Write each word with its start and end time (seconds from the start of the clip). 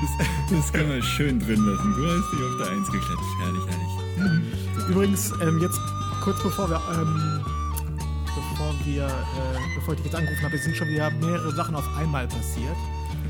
Das, 0.00 0.10
das 0.50 0.72
kann 0.72 0.88
man 0.88 1.02
schön 1.02 1.38
drin 1.40 1.64
lassen. 1.66 1.94
Du 1.94 2.06
hast 2.06 2.32
dich 2.32 2.42
auf 2.44 2.56
der 2.58 2.70
Eins 2.70 2.90
geklatscht. 2.90 3.34
Herrlich, 3.40 3.62
herrlich. 3.66 4.88
Übrigens, 4.88 5.32
ähm, 5.42 5.58
jetzt 5.60 5.78
kurz 6.22 6.42
bevor 6.42 6.70
wir, 6.70 6.80
ähm, 6.94 7.44
bevor 8.34 8.74
wir, 8.84 9.06
äh, 9.06 9.74
bevor 9.74 9.94
ich 9.94 10.00
dich 10.00 10.06
jetzt 10.06 10.14
angerufen 10.14 10.42
habe, 10.42 10.56
es 10.56 10.64
sind 10.64 10.76
schon 10.76 10.88
wieder 10.88 11.10
mehrere 11.10 11.52
Sachen 11.52 11.74
auf 11.74 11.84
einmal 11.96 12.26
passiert. 12.28 12.76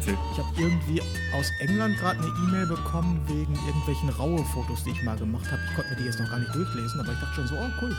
Ich 0.01 0.39
habe 0.39 0.49
irgendwie 0.57 1.03
aus 1.35 1.51
England 1.61 1.99
gerade 1.99 2.21
eine 2.21 2.29
E-Mail 2.29 2.67
bekommen 2.67 3.21
wegen 3.27 3.55
irgendwelchen 3.67 4.09
Raue-Fotos, 4.11 4.85
die 4.85 4.91
ich 4.91 5.03
mal 5.03 5.17
gemacht 5.19 5.51
habe. 5.51 5.61
Ich 5.69 5.75
konnte 5.75 5.91
mir 5.91 5.97
die 5.97 6.05
jetzt 6.05 6.21
noch 6.21 6.31
gar 6.31 6.39
nicht 6.39 6.55
durchlesen, 6.55 7.01
aber 7.01 7.13
ich 7.13 7.19
dachte 7.19 7.35
schon 7.35 7.47
so, 7.49 7.57
oh 7.57 7.71
cool, 7.83 7.95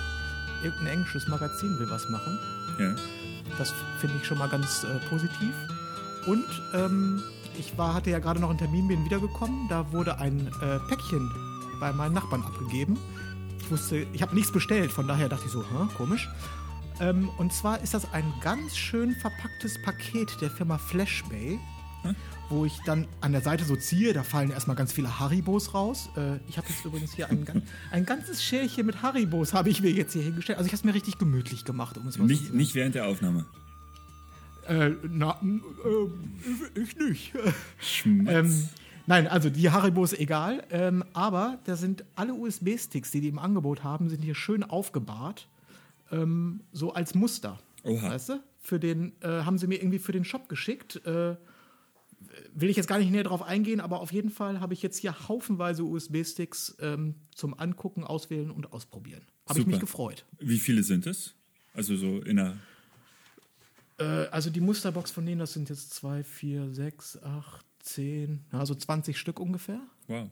irgendein 0.63 0.87
englisches 0.87 1.27
Magazin 1.27 1.77
will 1.77 1.89
was 1.89 2.07
machen. 2.09 2.39
Ja. 2.79 2.95
Das 3.57 3.73
finde 3.99 4.15
ich 4.17 4.25
schon 4.25 4.37
mal 4.37 4.49
ganz 4.49 4.85
äh, 4.85 5.09
positiv. 5.09 5.53
Und 6.27 6.45
ähm, 6.73 7.21
ich 7.57 7.77
war, 7.77 7.93
hatte 7.93 8.09
ja 8.09 8.19
gerade 8.19 8.39
noch 8.39 8.49
einen 8.49 8.59
Termin, 8.59 8.87
bin 8.87 9.03
wiedergekommen. 9.05 9.67
Da 9.69 9.91
wurde 9.91 10.17
ein 10.19 10.47
äh, 10.61 10.79
Päckchen 10.87 11.29
bei 11.79 11.91
meinen 11.93 12.13
Nachbarn 12.13 12.43
abgegeben. 12.43 12.97
Ich 13.59 13.71
wusste, 13.71 14.07
ich 14.13 14.21
habe 14.21 14.33
nichts 14.35 14.51
bestellt, 14.51 14.91
von 14.91 15.07
daher 15.07 15.29
dachte 15.29 15.45
ich 15.45 15.51
so, 15.51 15.61
Hä, 15.63 15.87
komisch. 15.97 16.27
Ähm, 16.99 17.29
und 17.37 17.53
zwar 17.53 17.81
ist 17.81 17.93
das 17.93 18.11
ein 18.13 18.25
ganz 18.41 18.75
schön 18.75 19.15
verpacktes 19.15 19.81
Paket 19.83 20.41
der 20.41 20.49
Firma 20.49 20.77
Flashbay, 20.77 21.59
wo 22.49 22.65
ich 22.65 22.77
dann 22.85 23.07
an 23.21 23.31
der 23.31 23.41
Seite 23.41 23.63
so 23.63 23.75
ziehe. 23.75 24.13
Da 24.13 24.23
fallen 24.23 24.51
erstmal 24.51 24.75
ganz 24.75 24.91
viele 24.91 25.19
Haribos 25.19 25.73
raus. 25.73 26.09
Äh, 26.17 26.37
ich 26.49 26.57
habe 26.57 26.67
jetzt 26.69 26.83
übrigens 26.83 27.13
hier 27.13 27.29
ein, 27.29 27.45
ein 27.91 28.05
ganzes 28.05 28.43
Schälchen 28.43 28.85
mit 28.85 29.01
Haribos 29.01 29.53
habe 29.53 29.69
ich 29.69 29.81
mir 29.81 29.91
jetzt 29.91 30.13
hier 30.13 30.23
hingestellt. 30.23 30.57
Also 30.57 30.67
ich 30.67 30.73
habe 30.73 30.79
es 30.79 30.83
mir 30.83 30.93
richtig 30.93 31.17
gemütlich 31.17 31.63
gemacht, 31.65 31.97
um 31.97 32.07
es 32.07 32.17
mal 32.17 32.23
so 32.23 32.27
zu 32.27 32.33
Nicht, 32.33 32.45
sagen. 32.47 32.57
nicht 32.57 32.75
während 32.75 32.95
der 32.95 33.07
Aufnahme. 33.07 33.45
Äh, 34.69 34.91
na, 35.09 35.41
äh, 35.41 36.79
ich 36.79 36.95
nicht. 36.97 37.33
Ähm, 38.05 38.69
nein, 39.07 39.27
also 39.27 39.49
die 39.49 39.69
Haribo 39.69 40.03
ist 40.03 40.19
egal, 40.19 40.63
ähm, 40.69 41.03
aber 41.13 41.59
da 41.65 41.75
sind 41.75 42.05
alle 42.15 42.33
USB-Sticks, 42.33 43.11
die 43.11 43.21
die 43.21 43.29
im 43.29 43.39
Angebot 43.39 43.83
haben, 43.83 44.09
sind 44.09 44.21
hier 44.21 44.35
schön 44.35 44.63
aufgebahrt, 44.63 45.47
ähm, 46.11 46.61
so 46.71 46.93
als 46.93 47.15
Muster. 47.15 47.59
Oha. 47.83 48.11
Weißt 48.11 48.29
du? 48.29 48.43
Für 48.59 48.79
den, 48.79 49.13
äh, 49.21 49.27
haben 49.27 49.57
sie 49.57 49.67
mir 49.67 49.81
irgendwie 49.81 49.99
für 49.99 50.11
den 50.11 50.23
Shop 50.23 50.49
geschickt. 50.49 51.03
Äh, 51.05 51.35
will 52.53 52.69
ich 52.69 52.77
jetzt 52.77 52.87
gar 52.87 52.99
nicht 52.99 53.11
näher 53.11 53.23
drauf 53.23 53.41
eingehen, 53.41 53.79
aber 53.79 54.01
auf 54.01 54.11
jeden 54.11 54.29
Fall 54.29 54.59
habe 54.59 54.73
ich 54.73 54.81
jetzt 54.81 54.97
hier 54.97 55.27
haufenweise 55.27 55.83
USB-Sticks 55.83 56.77
ähm, 56.79 57.15
zum 57.33 57.57
Angucken, 57.57 58.03
Auswählen 58.03 58.51
und 58.51 58.71
Ausprobieren. 58.71 59.23
Habe 59.47 59.61
ich 59.61 59.65
mich 59.65 59.79
gefreut. 59.79 60.25
Wie 60.39 60.59
viele 60.59 60.83
sind 60.83 61.07
es? 61.07 61.33
Also 61.73 61.95
so 61.95 62.19
in 62.19 62.35
der. 62.35 62.57
Äh, 63.99 64.27
also 64.31 64.49
die 64.49 64.61
Musterbox 64.61 65.11
von 65.11 65.25
denen, 65.25 65.39
das 65.39 65.53
sind 65.53 65.69
jetzt 65.69 65.93
2, 65.93 66.23
4, 66.23 66.73
6, 66.73 67.21
8, 67.23 67.65
10, 67.83 68.45
also 68.51 68.75
20 68.75 69.17
Stück 69.17 69.39
ungefähr. 69.39 69.79
Wow. 70.07 70.29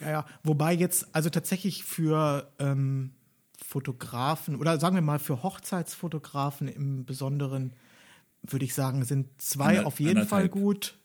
Ja, 0.00 0.10
ja. 0.10 0.26
Wobei 0.42 0.72
jetzt, 0.72 1.14
also 1.14 1.28
tatsächlich 1.30 1.84
für 1.84 2.50
ähm, 2.58 3.12
Fotografen 3.62 4.56
oder 4.56 4.80
sagen 4.80 4.94
wir 4.94 5.02
mal 5.02 5.18
für 5.18 5.42
Hochzeitsfotografen 5.42 6.68
im 6.68 7.04
Besonderen, 7.04 7.72
würde 8.42 8.64
ich 8.64 8.74
sagen, 8.74 9.04
sind 9.04 9.28
zwei 9.40 9.76
Ander- 9.78 9.86
auf 9.86 10.00
jeden 10.00 10.26
Fall 10.26 10.44
anderthalb. 10.44 10.52
gut. 10.52 10.96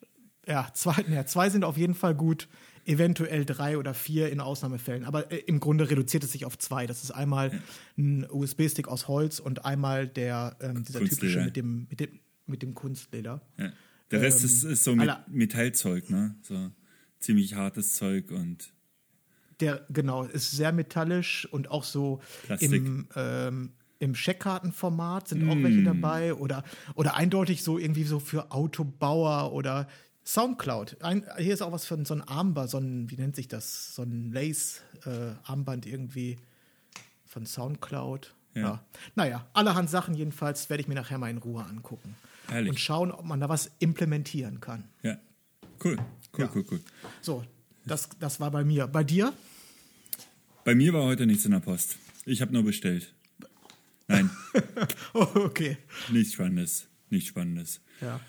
Ja, 0.48 0.70
zwei, 0.74 1.04
ja, 1.10 1.26
zwei 1.26 1.50
sind 1.50 1.64
auf 1.66 1.76
jeden 1.78 1.96
Fall 1.96 2.16
gut. 2.16 2.48
Eventuell 2.86 3.46
drei 3.46 3.78
oder 3.78 3.94
vier 3.94 4.32
in 4.32 4.40
Ausnahmefällen. 4.40 5.06
Aber 5.06 5.32
äh, 5.32 5.38
im 5.38 5.60
Grunde 5.60 5.90
reduziert 5.90 6.24
es 6.24 6.32
sich 6.32 6.46
auf 6.46 6.58
zwei. 6.58 6.86
Das 6.86 7.04
ist 7.04 7.12
einmal 7.12 7.60
ein 7.98 8.26
USB-Stick 8.30 8.88
aus 8.88 9.08
Holz 9.08 9.40
und 9.40 9.66
einmal 9.66 10.08
der 10.08 10.56
ähm, 10.62 10.84
dieser 10.84 11.00
typische 11.00 11.42
mit 11.44 11.56
dem, 11.56 11.88
mit 11.90 12.00
dem, 12.00 12.20
mit 12.46 12.62
dem 12.62 12.74
Kunstleder. 12.76 13.42
Ja. 13.58 13.72
Der 14.12 14.22
Rest 14.22 14.42
Ähm, 14.42 14.46
ist, 14.46 14.64
ist 14.64 14.84
so 14.84 14.96
mit 14.96 15.10
Metallzeug, 15.28 16.10
ne? 16.12 16.36
So 16.44 16.72
ziemlich 17.20 17.56
hartes 17.56 17.94
Zeug 17.94 18.30
und 18.32 18.72
Der, 19.60 19.86
genau, 19.90 20.24
ist 20.24 20.52
sehr 20.52 20.72
metallisch 20.72 21.48
und 21.52 21.72
auch 21.72 21.84
so 21.84 22.22
Plastik. 22.46 22.72
im, 22.72 23.08
ähm, 23.16 23.72
im 23.98 24.14
Scheckkartenformat 24.14 25.30
sind 25.30 25.50
auch 25.50 25.56
welche 25.64 25.82
dabei 25.84 26.34
oder, 26.34 26.64
oder 26.96 27.16
eindeutig 27.16 27.64
so 27.64 27.80
irgendwie 27.80 28.04
so 28.04 28.20
für 28.20 28.52
Autobauer 28.52 29.54
oder 29.54 29.88
Soundcloud. 30.26 30.98
Ein, 31.02 31.26
hier 31.38 31.54
ist 31.54 31.62
auch 31.62 31.72
was 31.72 31.86
für 31.86 32.04
so 32.06 32.14
ein 32.16 32.22
Armband, 32.22 32.70
so 32.70 32.78
ein, 32.80 33.10
wie 33.12 33.16
nennt 33.16 33.36
sich 33.36 33.48
das? 33.48 33.94
So 33.96 34.02
ein 34.04 34.32
Lace-Armband 34.32 35.86
irgendwie 35.86 36.38
von 37.26 37.46
Soundcloud. 37.46 38.34
Ja. 38.56 38.62
Ja. 38.62 38.86
Naja, 39.16 39.48
allerhand 39.54 39.90
Sachen 39.90 40.14
jedenfalls 40.16 40.70
werde 40.70 40.82
ich 40.82 40.88
mir 40.88 40.96
nachher 40.96 41.18
mal 41.18 41.30
in 41.30 41.38
Ruhe 41.38 41.64
angucken. 41.64 42.16
Herrlich. 42.48 42.70
Und 42.72 42.80
schauen, 42.80 43.12
ob 43.12 43.26
man 43.26 43.40
da 43.40 43.50
was 43.50 43.70
implementieren 43.80 44.60
kann. 44.60 44.86
ja. 45.04 45.18
Cool. 45.84 45.98
Cool, 46.34 46.46
Ja. 46.46 46.52
cool, 46.56 46.66
cool. 46.72 46.82
So, 47.22 47.44
das, 47.86 48.08
das 48.20 48.40
war 48.40 48.50
bei 48.50 48.64
mir. 48.64 48.88
Bei 48.88 49.04
dir? 49.04 49.34
Bei 50.64 50.74
mir 50.74 50.94
war 50.94 51.04
heute 51.04 51.26
nichts 51.26 51.44
in 51.44 51.52
der 51.52 51.60
Post. 51.60 51.98
Ich 52.26 52.42
habe 52.42 52.54
nur 52.54 52.64
bestellt. 52.64 53.14
Nein, 54.08 54.30
Oh, 55.14 55.28
okay. 55.36 55.78
nichts 56.10 56.34
Spannendes. 56.34 56.88
Nichts 57.10 57.28
Spannendes. 57.30 57.82
Ja. 58.00 58.22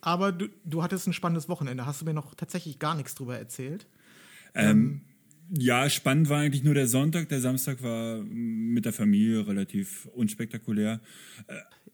Aber 0.00 0.32
du, 0.32 0.48
du 0.64 0.82
hattest 0.82 1.06
ein 1.06 1.12
spannendes 1.12 1.48
Wochenende. 1.48 1.86
Hast 1.86 2.00
du 2.00 2.04
mir 2.04 2.14
noch 2.14 2.34
tatsächlich 2.34 2.78
gar 2.78 2.94
nichts 2.94 3.14
drüber 3.14 3.38
erzählt? 3.38 3.86
Ähm, 4.54 5.02
ja, 5.50 5.90
spannend 5.90 6.28
war 6.28 6.40
eigentlich 6.40 6.64
nur 6.64 6.74
der 6.74 6.86
Sonntag. 6.86 7.28
Der 7.28 7.40
Samstag 7.40 7.82
war 7.82 8.22
mit 8.22 8.84
der 8.84 8.92
Familie 8.92 9.46
relativ 9.46 10.06
unspektakulär. 10.14 11.00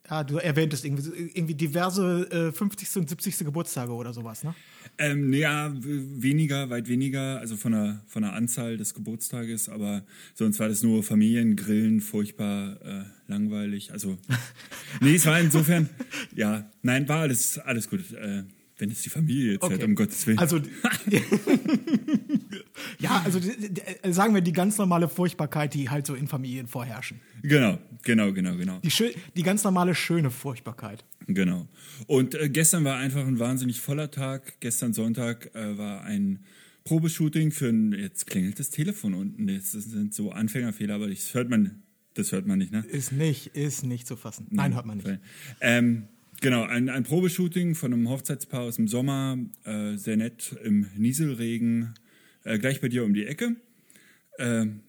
Ja, 0.09 0.23
du 0.23 0.39
erwähntest 0.39 0.85
irgendwie, 0.85 1.31
irgendwie 1.35 1.55
diverse 1.55 2.31
äh, 2.31 2.53
50. 2.53 2.97
und 2.97 3.09
70. 3.09 3.39
Geburtstage 3.39 3.93
oder 3.93 4.13
sowas, 4.13 4.45
ne? 4.45 4.55
Ähm, 4.99 5.33
ja, 5.33 5.75
weniger, 5.75 6.71
weit 6.71 6.89
weniger, 6.89 7.39
also 7.39 7.57
von 7.57 7.73
der, 7.73 8.03
von 8.07 8.23
der 8.23 8.33
Anzahl 8.33 8.77
des 8.77 8.95
Geburtstages, 8.95 9.69
aber 9.69 10.05
sonst 10.35 10.59
war 10.61 10.69
das 10.69 10.83
nur 10.83 11.03
Familiengrillen, 11.03 12.01
furchtbar 12.01 12.81
äh, 12.83 13.05
langweilig. 13.27 13.93
Also, 13.93 14.17
nee, 15.01 15.17
es 15.17 15.27
war 15.27 15.41
insofern, 15.41 15.89
ja, 16.35 16.71
nein, 16.83 17.09
war 17.09 17.21
alles, 17.21 17.59
alles 17.59 17.91
gut. 17.91 18.13
Äh, 18.13 18.45
wenn 18.79 18.91
es 18.91 19.03
die 19.03 19.11
Familie 19.11 19.53
jetzt 19.55 19.69
hört, 19.69 19.83
um 19.83 19.95
Gottes 19.95 20.27
Willen. 20.27 20.39
Also, 20.39 20.61
ja, 22.99 23.23
also 23.25 23.39
äh, 23.39 24.13
sagen 24.13 24.35
wir 24.35 24.43
die 24.43 24.53
ganz 24.53 24.77
normale 24.79 25.09
Furchtbarkeit, 25.09 25.75
die 25.75 25.89
halt 25.89 26.07
so 26.07 26.15
in 26.15 26.29
Familien 26.29 26.67
vorherrschen. 26.67 27.21
genau, 27.43 27.79
genau, 28.03 28.33
genau, 28.33 28.57
genau. 28.57 28.81
Die, 28.81 28.93
die 29.35 29.43
ganz 29.43 29.65
normale 29.65 29.95
schöne 29.95 30.31
Furchtbarkeit. 30.31 31.05
Genau. 31.27 31.69
Und 32.07 32.35
äh, 32.35 32.49
gestern 32.49 32.85
war 32.85 32.97
einfach 32.99 33.27
ein 33.27 33.39
wahnsinnig 33.39 33.81
voller 33.81 34.11
Tag. 34.11 34.61
Gestern 34.61 34.93
Sonntag 34.93 35.55
äh, 35.55 35.79
war 35.79 36.03
ein 36.03 36.45
Probeshooting 36.85 37.51
für 37.51 37.69
ein, 37.69 37.93
jetzt 37.93 38.27
klingelt 38.27 38.59
das 38.61 38.71
Telefon 38.71 39.15
unten. 39.15 39.47
Das 39.47 39.73
sind 39.73 40.15
so 40.15 40.31
Anfängerfehler, 40.31 40.95
aber 40.95 41.09
das 41.09 41.35
hört 41.35 41.49
man, 41.49 41.83
das 42.15 42.31
hört 42.33 42.47
man 42.47 42.59
nicht, 42.59 42.73
ne? 42.73 42.85
Ist 42.89 43.13
nicht, 43.13 43.49
ist 43.49 43.85
nicht 43.85 44.07
zu 44.07 44.17
fassen. 44.17 44.47
Nein, 44.51 44.75
hört 44.75 44.87
man 44.87 44.99
nicht. 44.99 45.19
Ähm, 45.61 46.09
genau, 46.41 46.63
ein, 46.65 46.89
ein 46.89 47.05
Probeshooting 47.05 47.75
von 47.75 47.93
einem 47.93 48.09
Hochzeitspaar 48.09 48.63
aus 48.63 48.77
dem 48.77 48.89
Sommer, 48.89 49.39
äh, 49.65 49.97
sehr 49.97 50.17
nett 50.17 50.57
im 50.65 50.87
Nieselregen, 50.97 51.95
äh, 52.45 52.59
gleich 52.59 52.81
bei 52.81 52.89
dir 52.89 53.05
um 53.05 53.15
die 53.15 53.27
Ecke. 53.27 53.57
Ähm, 54.39 54.81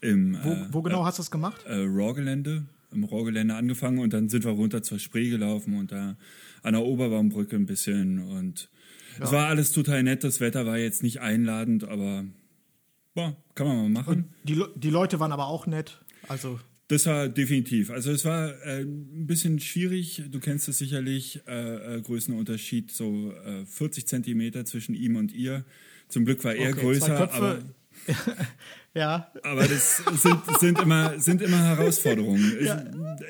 Im 0.00 0.36
Wo, 0.42 0.50
äh, 0.50 0.66
wo 0.70 0.82
genau 0.82 1.04
hast 1.04 1.18
du 1.18 1.22
es 1.22 1.30
gemacht? 1.30 1.64
äh, 1.66 1.74
Raw-Gelände, 1.74 2.66
im 2.92 3.04
Raw-Gelände 3.04 3.54
angefangen 3.54 3.98
und 3.98 4.12
dann 4.12 4.28
sind 4.28 4.44
wir 4.44 4.50
runter 4.52 4.82
zur 4.82 4.98
Spree 4.98 5.30
gelaufen 5.30 5.76
und 5.78 5.92
da 5.92 6.16
an 6.62 6.74
der 6.74 6.82
Oberbaumbrücke 6.82 7.56
ein 7.56 7.66
bisschen 7.66 8.18
und 8.18 8.68
es 9.20 9.30
war 9.30 9.48
alles 9.48 9.72
total 9.72 10.02
nett. 10.02 10.24
Das 10.24 10.40
Wetter 10.40 10.64
war 10.64 10.78
jetzt 10.78 11.02
nicht 11.02 11.20
einladend, 11.20 11.84
aber 11.84 12.24
boah, 13.14 13.36
kann 13.54 13.66
man 13.66 13.76
mal 13.76 13.88
machen. 14.02 14.32
Die, 14.44 14.62
die 14.74 14.90
Leute 14.90 15.20
waren 15.20 15.32
aber 15.32 15.48
auch 15.48 15.66
nett. 15.66 16.00
Also, 16.28 16.58
Das 16.92 17.06
war 17.06 17.26
definitiv. 17.26 17.90
Also 17.90 18.10
es 18.10 18.26
war 18.26 18.50
äh, 18.66 18.82
ein 18.82 19.26
bisschen 19.26 19.58
schwierig. 19.60 20.24
Du 20.30 20.40
kennst 20.40 20.68
es 20.68 20.76
sicherlich. 20.76 21.40
Äh, 21.48 21.96
äh, 21.96 22.02
Größenunterschied 22.02 22.90
so 22.90 23.32
äh, 23.46 23.64
40 23.64 24.06
Zentimeter 24.06 24.66
zwischen 24.66 24.94
ihm 24.94 25.16
und 25.16 25.32
ihr. 25.32 25.64
Zum 26.08 26.26
Glück 26.26 26.44
war 26.44 26.54
er 26.54 26.72
Okay, 26.72 26.82
größer, 26.82 27.32
aber, 27.32 27.60
ja, 28.94 29.32
aber 29.42 29.66
das 29.66 30.02
sind, 30.20 30.38
sind 30.60 30.80
immer 30.82 31.18
sind 31.18 31.40
immer 31.40 31.64
Herausforderungen. 31.64 32.58
Ist, 32.58 32.76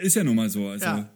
ist 0.00 0.17
ja 0.17 0.25
nun 0.25 0.35
mal 0.35 0.50
so. 0.50 0.67
Also, 0.67 0.85
ja. 0.85 1.09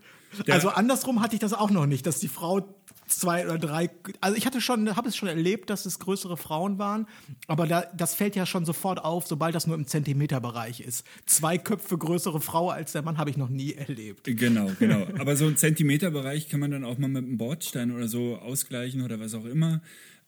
Der- 0.47 0.55
Also 0.55 0.69
andersrum 0.71 1.21
hatte 1.21 1.35
ich 1.37 1.41
das 1.41 1.53
auch 1.53 1.71
noch 1.71 1.87
nicht, 1.87 2.07
dass 2.07 2.19
die 2.21 2.29
Frau 2.29 2.75
zwei 3.09 3.45
oder 3.45 3.57
drei. 3.59 3.89
Also 4.21 4.37
ich 4.37 4.47
hatte 4.47 4.61
schon, 4.61 4.97
habe 4.97 5.09
es 5.09 5.17
schon 5.17 5.29
erlebt, 5.29 5.71
dass 5.71 5.87
es 5.87 6.01
größere 6.01 6.37
Frauen 6.37 6.79
waren, 6.79 7.07
aber 7.47 7.67
da, 7.69 7.83
das 7.97 8.15
fällt 8.17 8.35
ja 8.35 8.47
schon 8.47 8.65
sofort 8.65 8.99
auf, 9.05 9.29
sobald 9.29 9.55
das 9.55 9.69
nur 9.69 9.77
im 9.77 9.87
Zentimeterbereich 9.87 10.81
ist. 10.81 11.05
Zwei 11.25 11.57
Köpfe 11.57 11.97
größere 11.99 12.41
Frau 12.41 12.71
als 12.71 12.93
der 12.93 13.03
Mann 13.03 13.17
habe 13.17 13.31
ich 13.31 13.37
noch 13.37 13.49
nie 13.49 13.75
erlebt. 13.75 14.25
Genau, 14.25 14.73
genau. 14.81 15.07
Aber 15.21 15.37
so 15.37 15.47
ein 15.47 15.57
Zentimeterbereich 15.57 16.49
kann 16.49 16.59
man 16.59 16.73
dann 16.73 16.85
auch 16.85 16.99
mal 16.99 17.07
mit 17.09 17.25
einem 17.25 17.39
Bordstein 17.39 17.93
oder 17.93 18.09
so 18.09 18.37
ausgleichen 18.39 19.03
oder 19.03 19.21
was 19.21 19.35
auch 19.35 19.45
immer. 19.45 19.81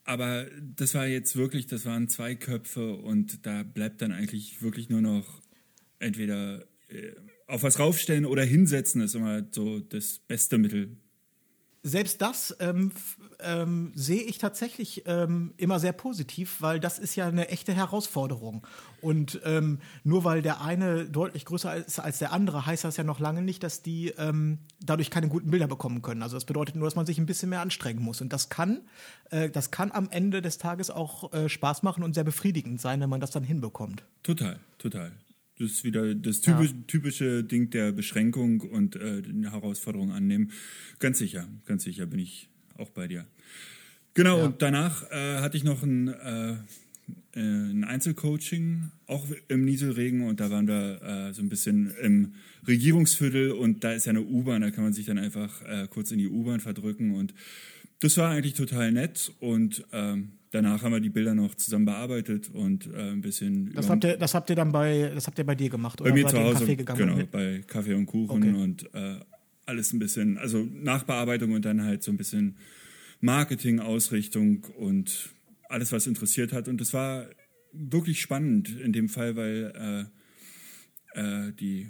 Aber 0.05 0.45
das 0.77 0.95
war 0.95 1.05
jetzt 1.05 1.35
wirklich, 1.35 1.67
das 1.67 1.85
waren 1.85 2.07
zwei 2.07 2.33
Köpfe 2.33 2.93
und 2.95 3.45
da 3.45 3.63
bleibt 3.63 4.01
dann 4.01 4.13
eigentlich 4.13 4.61
wirklich 4.61 4.89
nur 4.89 5.01
noch 5.01 5.25
entweder 5.99 6.61
äh, 6.87 7.11
auf 7.49 7.63
was 7.63 7.79
raufstellen 7.79 8.25
oder 8.25 8.43
hinsetzen, 8.43 9.01
ist 9.01 9.15
immer 9.15 9.43
so 9.51 9.79
das 9.79 10.19
beste 10.19 10.57
Mittel. 10.57 10.95
Selbst 11.81 12.21
das 12.21 12.55
ähm, 12.59 12.91
ähm, 13.39 13.93
sehe 13.95 14.21
ich 14.21 14.37
tatsächlich 14.37 15.03
ähm, 15.05 15.53
immer 15.55 15.79
sehr 15.79 15.93
positiv, 15.93 16.57
weil 16.59 16.81
das 16.81 16.99
ist 16.99 17.15
ja 17.15 17.27
eine 17.27 17.47
echte 17.47 17.73
Herausforderung. 17.73 18.67
Und 18.99 19.39
ähm, 19.45 19.79
nur 20.03 20.25
weil 20.25 20.41
der 20.41 20.61
eine 20.61 21.05
deutlich 21.05 21.45
größer 21.45 21.73
ist 21.77 21.99
als 21.99 22.19
der 22.19 22.33
andere, 22.33 22.65
heißt 22.65 22.83
das 22.83 22.97
ja 22.97 23.05
noch 23.05 23.21
lange 23.21 23.41
nicht, 23.41 23.63
dass 23.63 23.81
die 23.81 24.09
ähm, 24.17 24.59
dadurch 24.81 25.09
keine 25.09 25.29
guten 25.29 25.51
Bilder 25.51 25.67
bekommen 25.67 26.01
können. 26.01 26.21
Also 26.21 26.35
das 26.35 26.43
bedeutet 26.43 26.75
nur, 26.75 26.85
dass 26.85 26.95
man 26.95 27.05
sich 27.05 27.17
ein 27.17 27.25
bisschen 27.25 27.49
mehr 27.49 27.61
anstrengen 27.61 28.03
muss. 28.03 28.19
Und 28.19 28.33
das 28.33 28.49
kann, 28.49 28.81
äh, 29.29 29.49
das 29.49 29.71
kann 29.71 29.91
am 29.93 30.09
Ende 30.11 30.41
des 30.41 30.57
Tages 30.57 30.89
auch 30.89 31.31
äh, 31.31 31.47
Spaß 31.47 31.83
machen 31.83 32.03
und 32.03 32.13
sehr 32.13 32.25
befriedigend 32.25 32.81
sein, 32.81 32.99
wenn 32.99 33.09
man 33.09 33.21
das 33.21 33.31
dann 33.31 33.43
hinbekommt. 33.43 34.03
Total, 34.21 34.59
total. 34.77 35.13
Das 35.59 35.71
ist 35.71 35.83
wieder 35.83 36.15
das 36.15 36.39
typisch, 36.39 36.73
typische 36.87 37.43
Ding 37.43 37.69
der 37.69 37.91
Beschränkung 37.91 38.61
und 38.61 38.95
äh, 38.95 39.21
eine 39.27 39.51
Herausforderung 39.51 40.11
annehmen. 40.13 40.51
Ganz 40.99 41.19
sicher, 41.19 41.49
ganz 41.65 41.83
sicher 41.83 42.05
bin 42.05 42.19
ich 42.19 42.47
auch 42.77 42.89
bei 42.89 43.09
dir. 43.09 43.25
Genau, 44.13 44.45
und 44.45 44.61
danach 44.61 45.03
äh, 45.11 45.39
hatte 45.39 45.57
ich 45.57 45.65
noch 45.65 45.83
ein, 45.83 46.07
äh, 46.07 46.51
äh, 46.51 47.39
ein 47.39 47.83
Einzelcoaching, 47.83 48.91
auch 49.05 49.27
im 49.49 49.65
Nieselregen, 49.65 50.27
und 50.27 50.39
da 50.39 50.49
waren 50.49 50.67
wir 50.67 51.01
äh, 51.01 51.33
so 51.33 51.41
ein 51.41 51.49
bisschen 51.49 51.93
im 52.01 52.33
Regierungsviertel 52.65 53.51
und 53.51 53.83
da 53.83 53.91
ist 53.91 54.05
ja 54.05 54.11
eine 54.11 54.23
U-Bahn, 54.23 54.61
da 54.61 54.71
kann 54.71 54.85
man 54.85 54.93
sich 54.93 55.05
dann 55.05 55.17
einfach 55.17 55.61
äh, 55.63 55.87
kurz 55.89 56.11
in 56.11 56.19
die 56.19 56.29
U-Bahn 56.29 56.61
verdrücken 56.61 57.15
und 57.15 57.33
das 57.99 58.15
war 58.15 58.31
eigentlich 58.31 58.53
total 58.53 58.93
nett 58.93 59.31
und 59.39 59.85
ähm, 59.91 60.38
danach 60.51 60.81
haben 60.83 60.91
wir 60.93 60.99
die 60.99 61.09
Bilder 61.09 61.35
noch 61.35 61.55
zusammen 61.55 61.85
bearbeitet 61.85 62.49
und 62.49 62.87
äh, 62.87 63.11
ein 63.11 63.21
bisschen 63.21 63.71
Das 63.73 63.85
über- 63.85 63.93
habt 63.93 64.03
ihr, 64.03 64.17
das 64.17 64.33
habt 64.33 64.49
ihr 64.49 64.55
dann 64.55 64.71
bei, 64.71 65.11
das 65.13 65.27
habt 65.27 65.37
ihr 65.37 65.45
bei 65.45 65.55
dir 65.55 65.69
gemacht 65.69 66.01
oder 66.01 66.09
bei 66.11 66.15
mir 66.17 66.27
zu 66.27 66.37
Hause, 66.39 66.63
Café 66.65 66.75
gegangen? 66.75 66.99
genau, 66.99 67.15
mit- 67.17 67.31
bei 67.31 67.63
Kaffee 67.67 67.93
und 67.93 68.05
Kuchen 68.05 68.43
Okay. 68.43 68.53
und 68.63 68.93
äh, 68.93 69.19
alles 69.65 69.93
ein 69.93 69.99
bisschen, 69.99 70.37
also 70.39 70.63
Nachbearbeitung 70.63 71.51
und 71.51 71.63
dann 71.65 71.83
halt 71.83 72.01
so 72.03 72.11
ein 72.11 72.17
bisschen 72.17 72.57
Marketing, 73.21 73.79
Ausrichtung 73.79 74.63
und 74.77 75.29
alles, 75.67 75.91
was 75.91 76.07
interessiert 76.07 76.53
hat. 76.53 76.67
Und 76.67 76.81
das 76.81 76.93
war 76.93 77.27
wirklich 77.73 78.19
spannend 78.21 78.79
in 78.79 78.93
dem 78.93 79.09
Fall, 79.09 79.35
weil 79.35 80.09
äh, 81.15 81.19
äh, 81.47 81.53
die 81.53 81.89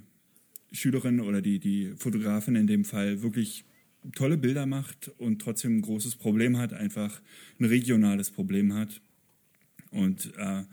Schülerin 0.72 1.20
oder 1.22 1.42
die, 1.42 1.60
die 1.60 1.94
Fotografin 1.96 2.56
in 2.56 2.68
dem 2.68 2.84
Fall 2.84 3.22
wirklich 3.22 3.64
tolle 4.16 4.38
Bilder 4.38 4.66
macht 4.66 5.12
und 5.18 5.42
trotzdem 5.42 5.78
ein 5.78 5.82
großes 5.82 6.16
Problem 6.16 6.58
hat, 6.58 6.74
einfach 6.74 7.22
ein 7.60 7.66
regionales 7.66 8.32
Problem 8.32 8.74
hat. 8.74 9.02
Und 9.92 10.34
äh, 10.38 10.64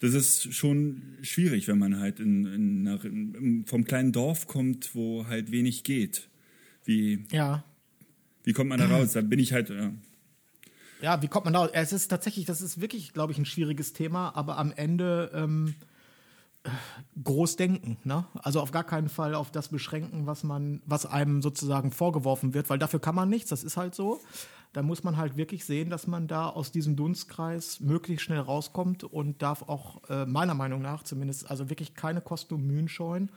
das 0.00 0.14
ist 0.14 0.54
schon 0.54 1.02
schwierig, 1.22 1.66
wenn 1.68 1.78
man 1.78 1.98
halt 1.98 2.20
in, 2.20 2.46
in 2.46 2.86
einer, 2.88 3.04
in, 3.04 3.64
vom 3.66 3.84
kleinen 3.84 4.12
Dorf 4.12 4.46
kommt, 4.46 4.94
wo 4.94 5.26
halt 5.26 5.50
wenig 5.50 5.82
geht. 5.84 6.28
Wie, 6.84 7.24
Ja. 7.32 7.64
wie 8.44 8.52
kommt 8.52 8.68
man 8.70 8.78
da 8.78 8.86
raus? 8.86 9.12
Da 9.12 9.20
bin 9.22 9.38
ich 9.40 9.52
halt, 9.52 9.70
ja, 9.70 9.92
Ja, 11.02 11.20
wie 11.22 11.28
kommt 11.28 11.44
man 11.46 11.54
da? 11.54 11.66
Es 11.72 11.92
ist 11.92 12.08
tatsächlich, 12.08 12.44
das 12.46 12.60
ist 12.62 12.80
wirklich, 12.80 13.12
glaube 13.12 13.32
ich, 13.32 13.38
ein 13.38 13.44
schwieriges 13.44 13.92
Thema, 13.92 14.34
aber 14.36 14.56
am 14.58 14.72
Ende 14.72 15.30
ähm, 15.34 15.74
äh, 15.74 15.84
groß 17.22 17.56
denken, 17.56 17.96
ne? 18.04 18.26
Also 18.34 18.60
auf 18.60 18.70
gar 18.70 18.84
keinen 18.84 19.08
Fall 19.08 19.34
auf 19.34 19.50
das 19.50 19.68
beschränken, 19.68 20.26
was 20.26 20.44
man, 20.44 20.82
was 20.86 21.06
einem 21.06 21.42
sozusagen 21.42 21.92
vorgeworfen 21.92 22.54
wird, 22.54 22.68
weil 22.70 22.78
dafür 22.78 23.00
kann 23.00 23.14
man 23.14 23.28
nichts, 23.28 23.50
das 23.50 23.64
ist 23.64 23.76
halt 23.76 23.94
so. 23.94 24.20
Da 24.74 24.82
muss 24.82 25.02
man 25.02 25.16
halt 25.16 25.36
wirklich 25.36 25.64
sehen, 25.64 25.88
dass 25.88 26.06
man 26.06 26.28
da 26.28 26.48
aus 26.48 26.70
diesem 26.70 26.94
Dunstkreis 26.94 27.80
möglichst 27.80 28.26
schnell 28.26 28.40
rauskommt 28.40 29.02
und 29.02 29.40
darf 29.40 29.62
auch 29.62 30.08
äh, 30.10 30.26
meiner 30.26 30.54
Meinung 30.54 30.82
nach 30.82 31.02
zumindest 31.04 31.50
also 31.50 31.70
wirklich 31.70 31.94
keine 31.94 32.20
Kosten 32.20 32.54
und 32.54 32.66
Mühen 32.66 32.88
scheuen, 32.88 33.30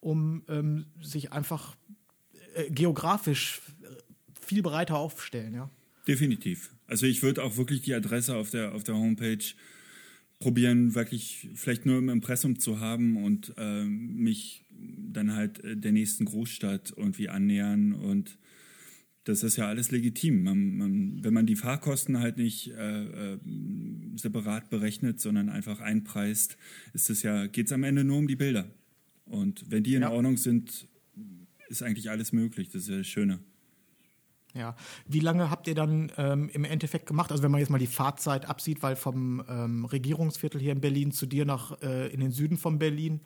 um 0.00 0.42
ähm, 0.48 0.86
sich 1.00 1.32
einfach 1.32 1.74
äh, 2.54 2.70
geografisch 2.70 3.62
viel 4.40 4.62
breiter 4.62 4.98
aufstellen, 4.98 5.54
ja. 5.54 5.70
definitiv. 6.06 6.74
Also 6.86 7.06
ich 7.06 7.22
würde 7.22 7.42
auch 7.42 7.56
wirklich 7.56 7.80
die 7.80 7.94
Adresse 7.94 8.36
auf 8.36 8.50
der, 8.50 8.74
auf 8.74 8.84
der 8.84 8.94
Homepage 8.94 9.44
probieren, 10.44 10.94
wirklich 10.94 11.48
vielleicht 11.54 11.86
nur 11.86 11.96
im 11.96 12.10
Impressum 12.10 12.58
zu 12.58 12.78
haben 12.78 13.16
und 13.16 13.54
äh, 13.56 13.84
mich 13.84 14.66
dann 14.70 15.32
halt 15.34 15.64
äh, 15.64 15.74
der 15.74 15.92
nächsten 15.92 16.26
Großstadt 16.26 16.92
irgendwie 16.94 17.30
annähern 17.30 17.94
und 17.94 18.38
das 19.24 19.42
ist 19.42 19.56
ja 19.56 19.68
alles 19.68 19.90
legitim. 19.90 20.42
Man, 20.42 20.76
man, 20.76 21.24
wenn 21.24 21.32
man 21.32 21.46
die 21.46 21.56
Fahrkosten 21.56 22.18
halt 22.20 22.36
nicht 22.36 22.72
äh, 22.72 23.32
äh, 23.32 23.38
separat 24.16 24.68
berechnet, 24.68 25.18
sondern 25.18 25.48
einfach 25.48 25.80
einpreist, 25.80 26.58
ist 26.92 27.08
es 27.08 27.22
ja, 27.22 27.46
geht 27.46 27.66
es 27.68 27.72
am 27.72 27.84
Ende 27.84 28.04
nur 28.04 28.18
um 28.18 28.28
die 28.28 28.36
Bilder. 28.36 28.70
Und 29.24 29.64
wenn 29.70 29.82
die 29.82 29.94
in 29.94 30.02
Ja. 30.02 30.10
Ordnung 30.10 30.36
sind, 30.36 30.86
ist 31.70 31.82
eigentlich 31.82 32.10
alles 32.10 32.34
möglich. 32.34 32.68
Das 32.68 32.82
ist 32.82 32.88
ja 32.90 32.98
das 32.98 33.06
Schöne. 33.06 33.38
Ja. 34.54 34.76
Wie 35.06 35.20
lange 35.20 35.50
habt 35.50 35.66
ihr 35.66 35.74
dann 35.74 36.12
ähm, 36.16 36.48
im 36.52 36.64
Endeffekt 36.64 37.06
gemacht? 37.06 37.32
Also 37.32 37.42
wenn 37.42 37.50
man 37.50 37.60
jetzt 37.60 37.70
mal 37.70 37.78
die 37.78 37.88
Fahrzeit 37.88 38.48
absieht, 38.48 38.82
weil 38.82 38.94
vom 38.94 39.44
ähm, 39.48 39.84
Regierungsviertel 39.84 40.60
hier 40.60 40.72
in 40.72 40.80
Berlin 40.80 41.10
zu 41.10 41.26
dir 41.26 41.44
nach 41.44 41.80
äh, 41.82 42.08
in 42.12 42.20
den 42.20 42.30
Süden 42.30 42.56
von 42.56 42.78
Berlin, 42.78 43.20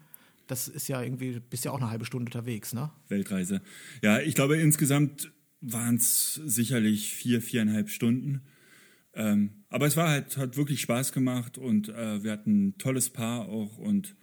das 0.46 0.68
ist 0.68 0.88
ja 0.88 1.02
irgendwie, 1.02 1.38
bist 1.40 1.66
ja 1.66 1.72
auch 1.72 1.80
eine 1.80 1.90
halbe 1.90 2.06
Stunde 2.06 2.26
unterwegs, 2.26 2.72
ne? 2.72 2.90
Weltreise. 3.08 3.60
Ja, 4.02 4.20
ich 4.20 4.34
glaube, 4.34 4.56
insgesamt 4.56 5.30
waren 5.60 5.96
es 5.96 6.34
sicherlich 6.34 7.12
vier, 7.12 7.42
viereinhalb 7.42 7.90
Stunden. 7.90 8.42
Ähm, 9.14 9.64
aber 9.68 9.86
es 9.86 9.96
war 9.96 10.08
halt, 10.08 10.36
hat 10.38 10.56
wirklich 10.56 10.80
Spaß 10.80 11.12
gemacht 11.12 11.58
und 11.58 11.88
äh, 11.90 12.22
wir 12.22 12.32
hatten 12.32 12.68
ein 12.68 12.78
tolles 12.78 13.10
Paar 13.10 13.48
auch 13.48 13.76
und 13.76 14.16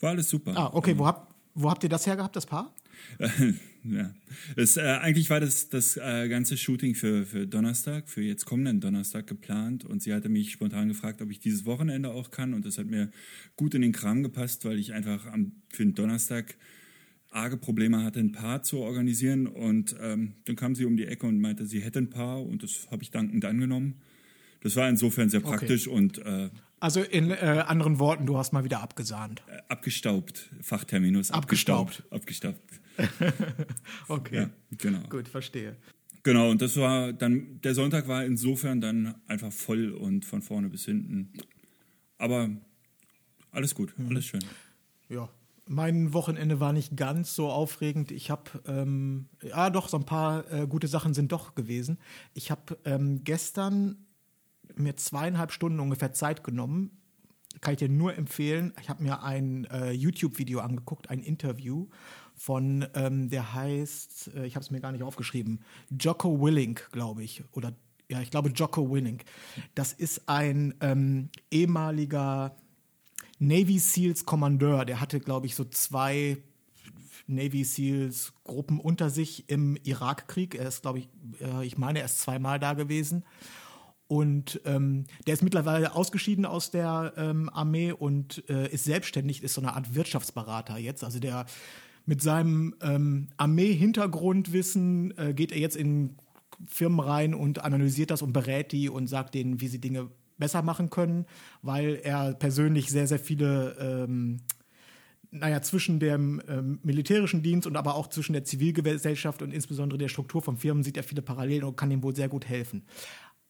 war 0.00 0.10
alles 0.10 0.28
super. 0.28 0.52
Ah, 0.56 0.70
okay, 0.72 0.98
wo 0.98 1.06
habt, 1.06 1.32
wo 1.54 1.70
habt 1.70 1.82
ihr 1.82 1.88
das 1.88 2.06
her 2.06 2.16
gehabt, 2.16 2.36
das 2.36 2.46
Paar? 2.46 2.74
ja. 3.84 4.14
Es, 4.56 4.76
äh, 4.76 4.80
eigentlich 4.80 5.30
war 5.30 5.40
das, 5.40 5.68
das 5.68 5.96
äh, 5.96 6.28
ganze 6.28 6.56
Shooting 6.56 6.94
für, 6.94 7.26
für 7.26 7.46
Donnerstag, 7.46 8.08
für 8.08 8.22
jetzt 8.22 8.44
kommenden 8.44 8.80
Donnerstag 8.80 9.26
geplant 9.26 9.84
und 9.84 10.02
sie 10.02 10.12
hatte 10.14 10.28
mich 10.28 10.52
spontan 10.52 10.88
gefragt, 10.88 11.20
ob 11.22 11.30
ich 11.30 11.38
dieses 11.38 11.66
Wochenende 11.66 12.10
auch 12.10 12.30
kann 12.30 12.54
und 12.54 12.64
das 12.64 12.78
hat 12.78 12.86
mir 12.86 13.10
gut 13.56 13.74
in 13.74 13.82
den 13.82 13.92
Kram 13.92 14.22
gepasst, 14.22 14.64
weil 14.64 14.78
ich 14.78 14.92
einfach 14.92 15.26
am, 15.26 15.52
für 15.68 15.84
den 15.84 15.94
Donnerstag 15.94 16.56
arge 17.30 17.56
Probleme 17.56 18.02
hatte, 18.02 18.20
ein 18.20 18.32
Paar 18.32 18.62
zu 18.62 18.78
organisieren 18.78 19.46
und 19.46 19.94
ähm, 20.00 20.34
dann 20.46 20.56
kam 20.56 20.74
sie 20.74 20.84
um 20.84 20.96
die 20.96 21.06
Ecke 21.06 21.26
und 21.26 21.40
meinte, 21.40 21.66
sie 21.66 21.80
hätte 21.80 22.00
ein 22.00 22.10
Paar 22.10 22.42
und 22.42 22.62
das 22.62 22.88
habe 22.90 23.02
ich 23.02 23.10
dankend 23.10 23.44
angenommen. 23.44 24.00
Das 24.62 24.76
war 24.76 24.88
insofern 24.88 25.30
sehr 25.30 25.40
praktisch 25.40 25.88
und 25.88 26.18
äh, 26.18 26.50
Also 26.80 27.02
in 27.02 27.30
äh, 27.30 27.64
anderen 27.66 27.98
Worten, 27.98 28.26
du 28.26 28.36
hast 28.36 28.52
mal 28.52 28.64
wieder 28.64 28.82
abgesahnt. 28.82 29.42
abgestaubt, 29.68 30.50
Fachterminus. 30.60 31.30
Abgestaubt. 31.30 32.02
Abgestaubt. 32.10 32.79
Okay. 34.08 34.36
Ja, 34.36 34.50
genau. 34.78 35.00
Gut, 35.08 35.28
verstehe. 35.28 35.76
Genau, 36.22 36.50
und 36.50 36.60
das 36.60 36.76
war 36.76 37.12
dann, 37.12 37.60
der 37.62 37.74
Sonntag 37.74 38.06
war 38.08 38.24
insofern 38.24 38.80
dann 38.80 39.14
einfach 39.26 39.52
voll 39.52 39.92
und 39.92 40.24
von 40.24 40.42
vorne 40.42 40.68
bis 40.68 40.84
hinten. 40.84 41.32
Aber 42.18 42.50
alles 43.52 43.74
gut, 43.74 43.94
alles 44.08 44.26
schön. 44.26 44.44
Ja. 45.08 45.28
Mein 45.66 46.12
Wochenende 46.12 46.58
war 46.58 46.72
nicht 46.72 46.96
ganz 46.96 47.36
so 47.36 47.48
aufregend. 47.48 48.10
Ich 48.10 48.28
habe, 48.28 48.50
ähm, 48.66 49.28
ja 49.40 49.70
doch, 49.70 49.88
so 49.88 49.98
ein 49.98 50.04
paar 50.04 50.50
äh, 50.52 50.66
gute 50.66 50.88
Sachen 50.88 51.14
sind 51.14 51.30
doch 51.30 51.54
gewesen. 51.54 51.98
Ich 52.34 52.50
habe 52.50 52.76
ähm, 52.84 53.22
gestern 53.22 54.04
mir 54.74 54.96
zweieinhalb 54.96 55.52
Stunden 55.52 55.78
ungefähr 55.78 56.12
Zeit 56.12 56.42
genommen. 56.42 56.90
Kann 57.60 57.74
ich 57.74 57.78
dir 57.78 57.88
nur 57.88 58.16
empfehlen. 58.16 58.72
Ich 58.80 58.88
habe 58.88 59.02
mir 59.02 59.22
ein 59.22 59.64
äh, 59.66 59.92
YouTube-Video 59.92 60.58
angeguckt, 60.58 61.08
ein 61.08 61.20
Interview 61.20 61.88
von, 62.40 62.86
ähm, 62.94 63.28
der 63.28 63.52
heißt, 63.52 64.30
äh, 64.34 64.46
ich 64.46 64.54
habe 64.56 64.64
es 64.64 64.70
mir 64.70 64.80
gar 64.80 64.92
nicht 64.92 65.02
aufgeschrieben, 65.02 65.60
Jocko 65.90 66.40
Willink, 66.40 66.88
glaube 66.90 67.22
ich. 67.22 67.44
Oder 67.52 67.74
ja, 68.08 68.22
ich 68.22 68.30
glaube 68.30 68.48
Jocko 68.48 68.90
Willink. 68.90 69.24
Das 69.74 69.92
ist 69.92 70.26
ein 70.26 70.72
ähm, 70.80 71.28
ehemaliger 71.50 72.56
Navy 73.38 73.78
Seals 73.78 74.24
Kommandeur. 74.24 74.86
Der 74.86 75.02
hatte, 75.02 75.20
glaube 75.20 75.44
ich, 75.44 75.54
so 75.54 75.66
zwei 75.66 76.38
Navy 77.26 77.62
Seals 77.62 78.32
Gruppen 78.42 78.80
unter 78.80 79.10
sich 79.10 79.50
im 79.50 79.76
Irakkrieg. 79.76 80.54
Er 80.54 80.68
ist, 80.68 80.80
glaube 80.80 81.00
ich, 81.00 81.10
äh, 81.42 81.66
ich 81.66 81.76
meine, 81.76 81.98
er 81.98 82.06
ist 82.06 82.20
zweimal 82.20 82.58
da 82.58 82.72
gewesen. 82.72 83.22
Und 84.08 84.62
ähm, 84.64 85.04
der 85.26 85.34
ist 85.34 85.42
mittlerweile 85.42 85.94
ausgeschieden 85.94 86.46
aus 86.46 86.70
der 86.70 87.12
ähm, 87.18 87.50
Armee 87.52 87.92
und 87.92 88.48
äh, 88.48 88.72
ist 88.72 88.84
selbstständig, 88.84 89.42
ist 89.42 89.52
so 89.52 89.60
eine 89.60 89.74
Art 89.74 89.94
Wirtschaftsberater 89.94 90.78
jetzt. 90.78 91.04
Also 91.04 91.20
der 91.20 91.44
mit 92.10 92.20
seinem 92.20 92.74
ähm, 92.82 93.28
Armee-Hintergrundwissen 93.36 95.16
äh, 95.16 95.32
geht 95.32 95.52
er 95.52 95.60
jetzt 95.60 95.76
in 95.76 96.16
Firmen 96.66 96.98
rein 96.98 97.34
und 97.34 97.62
analysiert 97.62 98.10
das 98.10 98.20
und 98.20 98.32
berät 98.32 98.72
die 98.72 98.88
und 98.88 99.06
sagt 99.06 99.36
denen, 99.36 99.60
wie 99.60 99.68
sie 99.68 99.80
Dinge 99.80 100.08
besser 100.36 100.62
machen 100.62 100.90
können, 100.90 101.24
weil 101.62 102.00
er 102.02 102.34
persönlich 102.34 102.88
sehr, 102.90 103.06
sehr 103.06 103.20
viele, 103.20 103.76
ähm, 103.78 104.40
naja, 105.30 105.62
zwischen 105.62 106.00
dem 106.00 106.42
ähm, 106.48 106.80
militärischen 106.82 107.44
Dienst 107.44 107.68
und 107.68 107.76
aber 107.76 107.94
auch 107.94 108.08
zwischen 108.08 108.32
der 108.32 108.42
Zivilgesellschaft 108.42 109.40
und 109.40 109.52
insbesondere 109.52 109.98
der 109.98 110.08
Struktur 110.08 110.42
von 110.42 110.56
Firmen 110.56 110.82
sieht 110.82 110.96
er 110.96 111.04
viele 111.04 111.22
Parallelen 111.22 111.62
und 111.62 111.76
kann 111.76 111.92
ihm 111.92 112.02
wohl 112.02 112.16
sehr 112.16 112.28
gut 112.28 112.44
helfen. 112.44 112.82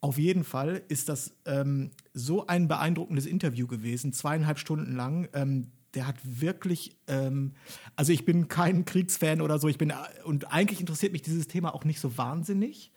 Auf 0.02 0.18
jeden 0.18 0.44
Fall 0.44 0.82
ist 0.88 1.08
das 1.08 1.34
ähm, 1.46 1.92
so 2.12 2.46
ein 2.46 2.68
beeindruckendes 2.68 3.24
Interview 3.24 3.66
gewesen, 3.66 4.12
zweieinhalb 4.12 4.58
Stunden 4.58 4.94
lang. 4.94 5.30
Ähm, 5.32 5.68
der 5.94 6.06
hat 6.06 6.16
wirklich, 6.22 6.96
ähm, 7.06 7.54
also 7.96 8.12
ich 8.12 8.24
bin 8.24 8.48
kein 8.48 8.84
Kriegsfan 8.84 9.40
oder 9.40 9.58
so, 9.58 9.68
ich 9.68 9.78
bin, 9.78 9.92
und 10.24 10.52
eigentlich 10.52 10.80
interessiert 10.80 11.12
mich 11.12 11.22
dieses 11.22 11.48
Thema 11.48 11.74
auch 11.74 11.84
nicht 11.84 12.00
so 12.00 12.16
wahnsinnig, 12.16 12.92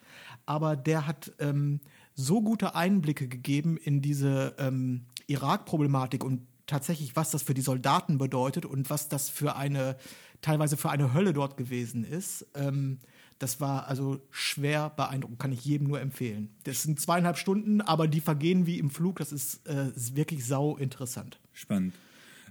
aber 0.46 0.76
der 0.76 1.08
hat 1.08 1.32
ähm, 1.40 1.80
so 2.16 2.42
gute 2.42 2.76
Einblicke 2.76 3.28
gegeben 3.28 3.78
in 3.78 4.02
diese 4.02 4.56
ähm, 4.60 5.06
Irak-Problematik 5.28 6.24
und 6.24 6.48
tatsächlich, 6.68 7.16
was 7.16 7.32
das 7.32 7.44
für 7.44 7.54
die 7.54 7.62
Soldaten 7.62 8.18
bedeutet 8.18 8.66
und 8.66 8.90
was 8.90 9.10
das 9.10 9.30
für 9.30 9.56
eine, 9.56 9.98
teilweise 10.42 10.78
für 10.78 10.90
eine 10.90 11.14
Hölle 11.14 11.34
dort 11.34 11.58
gewesen 11.58 12.04
ist. 12.04 12.46
Ähm, 12.54 13.00
das 13.40 13.60
war 13.60 13.88
also 13.88 14.22
schwer 14.30 14.92
beeindruckend, 14.92 15.40
kann 15.40 15.52
ich 15.52 15.66
jedem 15.66 15.88
nur 15.88 16.00
empfehlen. 16.00 16.56
Das 16.64 16.84
sind 16.84 17.00
zweieinhalb 17.00 17.38
Stunden, 17.38 17.82
aber 17.82 18.08
die 18.08 18.22
vergehen 18.22 18.66
wie 18.66 18.80
im 18.80 18.90
Flug. 18.90 19.18
Das 19.18 19.32
ist, 19.32 19.68
äh, 19.68 19.90
ist 19.90 20.16
wirklich 20.16 20.46
sau 20.46 20.78
interessant. 20.78 21.40
Spannend. 21.52 21.94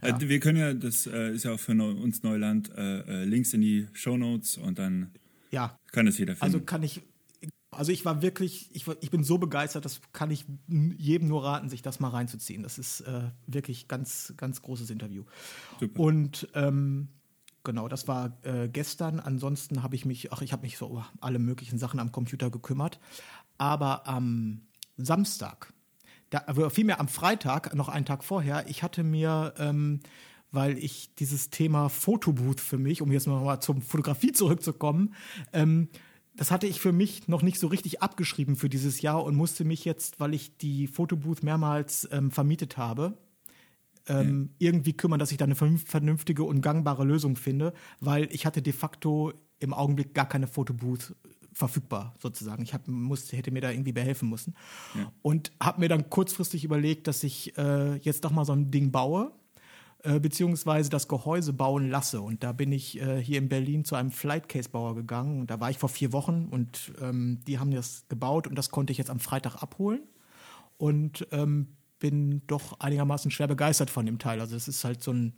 Ja. 0.02 0.16
Äh, 0.16 0.28
wir 0.28 0.40
können 0.40 0.58
ja, 0.58 0.74
das 0.74 1.06
äh, 1.06 1.32
ist 1.32 1.44
ja 1.44 1.52
auch 1.52 1.60
für 1.60 1.72
uns 1.72 2.22
Neuland, 2.22 2.70
äh, 2.76 3.24
Links 3.24 3.52
in 3.54 3.60
die 3.60 3.88
Show 3.92 4.16
Notes 4.16 4.58
und 4.58 4.78
dann 4.78 5.12
ja. 5.50 5.78
kann 5.92 6.06
es 6.06 6.18
jeder 6.18 6.34
finden. 6.34 6.44
Also 6.44 6.60
kann 6.60 6.82
ich, 6.82 7.02
also 7.70 7.92
ich 7.92 8.04
war 8.04 8.20
wirklich, 8.22 8.68
ich, 8.74 8.86
war, 8.86 8.96
ich 9.00 9.10
bin 9.10 9.24
so 9.24 9.38
begeistert, 9.38 9.84
das 9.84 10.00
kann 10.12 10.30
ich 10.30 10.44
jedem 10.68 11.28
nur 11.28 11.44
raten, 11.44 11.68
sich 11.68 11.82
das 11.82 12.00
mal 12.00 12.08
reinzuziehen. 12.08 12.62
Das 12.62 12.78
ist 12.78 13.00
äh, 13.02 13.30
wirklich 13.46 13.88
ganz, 13.88 14.34
ganz 14.36 14.60
großes 14.62 14.90
Interview. 14.90 15.24
Super. 15.80 16.00
Und 16.00 16.48
ähm, 16.54 17.08
genau, 17.64 17.88
das 17.88 18.08
war 18.08 18.38
äh, 18.42 18.68
gestern. 18.68 19.20
Ansonsten 19.20 19.82
habe 19.82 19.94
ich 19.94 20.04
mich, 20.04 20.32
ach, 20.32 20.42
ich 20.42 20.52
habe 20.52 20.62
mich 20.62 20.76
so 20.76 20.86
um 20.86 21.04
alle 21.20 21.38
möglichen 21.38 21.78
Sachen 21.78 22.00
am 22.00 22.12
Computer 22.12 22.50
gekümmert. 22.50 22.98
Aber 23.58 24.06
am 24.06 24.62
Samstag 24.96 25.72
da, 26.32 26.38
also 26.46 26.70
vielmehr 26.70 26.98
am 26.98 27.08
Freitag, 27.08 27.74
noch 27.74 27.88
einen 27.88 28.06
Tag 28.06 28.24
vorher, 28.24 28.64
ich 28.68 28.82
hatte 28.82 29.04
mir, 29.04 29.52
ähm, 29.58 30.00
weil 30.50 30.78
ich 30.78 31.14
dieses 31.14 31.50
Thema 31.50 31.88
Fotobooth 31.88 32.60
für 32.60 32.78
mich, 32.78 33.02
um 33.02 33.12
jetzt 33.12 33.26
mal 33.26 33.60
zum 33.60 33.82
Fotografie 33.82 34.32
zurückzukommen, 34.32 35.14
ähm, 35.52 35.88
das 36.34 36.50
hatte 36.50 36.66
ich 36.66 36.80
für 36.80 36.92
mich 36.92 37.28
noch 37.28 37.42
nicht 37.42 37.58
so 37.58 37.66
richtig 37.66 38.00
abgeschrieben 38.00 38.56
für 38.56 38.70
dieses 38.70 39.02
Jahr 39.02 39.22
und 39.22 39.34
musste 39.34 39.66
mich 39.66 39.84
jetzt, 39.84 40.18
weil 40.20 40.32
ich 40.32 40.56
die 40.56 40.86
Fotobooth 40.86 41.42
mehrmals 41.42 42.08
ähm, 42.10 42.30
vermietet 42.30 42.78
habe, 42.78 43.18
ähm, 44.08 44.26
mhm. 44.26 44.50
irgendwie 44.58 44.94
kümmern, 44.94 45.18
dass 45.18 45.32
ich 45.32 45.36
da 45.36 45.44
eine 45.44 45.54
vernünftige 45.54 46.44
und 46.44 46.62
gangbare 46.62 47.04
Lösung 47.04 47.36
finde, 47.36 47.74
weil 48.00 48.28
ich 48.32 48.46
hatte 48.46 48.62
de 48.62 48.72
facto 48.72 49.34
im 49.58 49.74
Augenblick 49.74 50.14
gar 50.14 50.26
keine 50.26 50.46
Fotobooth 50.46 51.14
verfügbar 51.52 52.14
sozusagen. 52.18 52.62
Ich 52.62 52.74
hab, 52.74 52.88
muss, 52.88 53.32
hätte 53.32 53.50
mir 53.50 53.60
da 53.60 53.70
irgendwie 53.70 53.92
behelfen 53.92 54.28
müssen. 54.28 54.54
Ja. 54.94 55.12
Und 55.22 55.52
habe 55.60 55.80
mir 55.80 55.88
dann 55.88 56.10
kurzfristig 56.10 56.64
überlegt, 56.64 57.06
dass 57.06 57.22
ich 57.22 57.56
äh, 57.58 57.96
jetzt 57.96 58.24
doch 58.24 58.30
mal 58.30 58.44
so 58.44 58.52
ein 58.52 58.70
Ding 58.70 58.90
baue, 58.90 59.32
äh, 60.02 60.18
beziehungsweise 60.18 60.90
das 60.90 61.08
Gehäuse 61.08 61.52
bauen 61.52 61.90
lasse. 61.90 62.20
Und 62.20 62.42
da 62.42 62.52
bin 62.52 62.72
ich 62.72 63.00
äh, 63.00 63.22
hier 63.22 63.38
in 63.38 63.48
Berlin 63.48 63.84
zu 63.84 63.94
einem 63.94 64.10
Flightcase-Bauer 64.10 64.94
gegangen. 64.94 65.40
Und 65.40 65.50
da 65.50 65.60
war 65.60 65.70
ich 65.70 65.78
vor 65.78 65.88
vier 65.88 66.12
Wochen 66.12 66.48
und 66.50 66.92
ähm, 67.00 67.40
die 67.46 67.58
haben 67.58 67.70
das 67.70 68.06
gebaut 68.08 68.46
und 68.46 68.56
das 68.56 68.70
konnte 68.70 68.92
ich 68.92 68.98
jetzt 68.98 69.10
am 69.10 69.20
Freitag 69.20 69.62
abholen. 69.62 70.00
Und 70.78 71.28
ähm, 71.30 71.68
bin 72.00 72.42
doch 72.48 72.80
einigermaßen 72.80 73.30
schwer 73.30 73.46
begeistert 73.46 73.90
von 73.90 74.04
dem 74.04 74.18
Teil. 74.18 74.40
Also 74.40 74.56
es 74.56 74.66
ist 74.66 74.82
halt 74.82 75.02
so 75.04 75.12
ein 75.12 75.34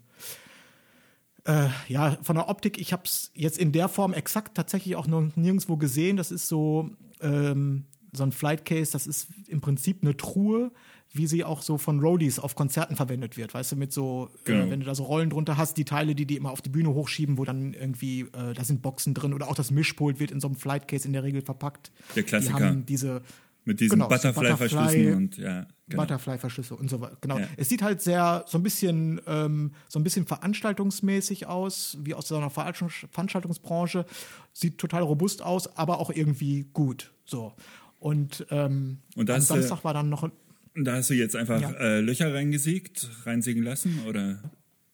äh, 1.44 1.68
ja, 1.88 2.16
von 2.22 2.36
der 2.36 2.48
Optik, 2.48 2.78
ich 2.78 2.92
habe 2.92 3.02
es 3.04 3.30
jetzt 3.34 3.58
in 3.58 3.72
der 3.72 3.88
Form 3.88 4.12
exakt 4.12 4.56
tatsächlich 4.56 4.96
auch 4.96 5.06
noch 5.06 5.36
nirgendwo 5.36 5.76
gesehen. 5.76 6.16
Das 6.16 6.30
ist 6.30 6.48
so, 6.48 6.90
ähm, 7.20 7.84
so 8.12 8.22
ein 8.22 8.32
Flight 8.32 8.64
Case, 8.64 8.92
das 8.92 9.06
ist 9.06 9.28
im 9.48 9.60
Prinzip 9.60 9.98
eine 10.02 10.16
Truhe, 10.16 10.72
wie 11.12 11.26
sie 11.26 11.44
auch 11.44 11.62
so 11.62 11.78
von 11.78 12.00
Roadies 12.00 12.38
auf 12.38 12.54
Konzerten 12.54 12.96
verwendet 12.96 13.36
wird. 13.36 13.54
Weißt 13.54 13.72
du, 13.72 13.76
mit 13.76 13.92
so, 13.92 14.30
äh, 14.44 14.52
genau. 14.52 14.64
äh, 14.64 14.70
wenn 14.70 14.80
du 14.80 14.86
da 14.86 14.94
so 14.94 15.04
Rollen 15.04 15.30
drunter 15.30 15.56
hast, 15.56 15.76
die 15.76 15.84
Teile, 15.84 16.14
die 16.14 16.26
die 16.26 16.36
immer 16.36 16.50
auf 16.50 16.62
die 16.62 16.70
Bühne 16.70 16.92
hochschieben, 16.92 17.38
wo 17.38 17.44
dann 17.44 17.74
irgendwie, 17.74 18.22
äh, 18.22 18.54
da 18.54 18.64
sind 18.64 18.82
Boxen 18.82 19.14
drin 19.14 19.34
oder 19.34 19.48
auch 19.48 19.54
das 19.54 19.70
Mischpult 19.70 20.18
wird 20.18 20.30
in 20.30 20.40
so 20.40 20.48
einem 20.48 20.56
Flight 20.56 20.88
Case 20.88 21.06
in 21.06 21.12
der 21.12 21.22
Regel 21.22 21.42
verpackt. 21.42 21.92
Der 22.16 22.22
Klassiker. 22.22 22.56
Die 22.56 22.64
haben 22.64 22.86
diese 22.86 23.22
mit 23.64 23.80
diesen 23.80 23.96
genau, 23.96 24.08
Butterfly-Verschlüssen 24.08 24.84
Butterfly, 24.84 25.12
und 25.12 25.36
ja. 25.38 25.66
Genau. 25.88 26.02
Butterfly-Verschlüsse 26.02 26.76
und 26.76 26.88
so 26.90 27.00
weiter. 27.00 27.16
Genau. 27.20 27.38
Ja. 27.38 27.48
Es 27.56 27.68
sieht 27.68 27.82
halt 27.82 28.00
sehr 28.00 28.44
so 28.46 28.58
ein 28.58 28.62
bisschen 28.62 29.20
ähm, 29.26 29.72
so 29.88 29.98
ein 29.98 30.02
bisschen 30.02 30.26
veranstaltungsmäßig 30.26 31.46
aus, 31.46 31.98
wie 32.00 32.14
aus 32.14 32.28
so 32.28 32.36
einer 32.36 32.50
Veranstaltungsbranche. 32.50 34.06
Sieht 34.52 34.78
total 34.78 35.02
robust 35.02 35.42
aus, 35.42 35.76
aber 35.76 35.98
auch 35.98 36.10
irgendwie 36.10 36.66
gut. 36.72 37.12
So. 37.24 37.54
Und, 37.98 38.46
ähm, 38.50 38.98
und 39.16 39.30
am 39.30 39.40
Samstag 39.40 39.84
war 39.84 39.94
dann 39.94 40.08
noch. 40.08 40.28
Da 40.74 40.96
hast 40.96 41.10
du 41.10 41.14
jetzt 41.14 41.36
einfach 41.36 41.60
ja. 41.60 41.70
äh, 41.72 42.00
Löcher 42.00 42.34
reingesägt, 42.34 43.08
reinsägen 43.24 43.62
lassen, 43.62 44.00
oder? 44.06 44.42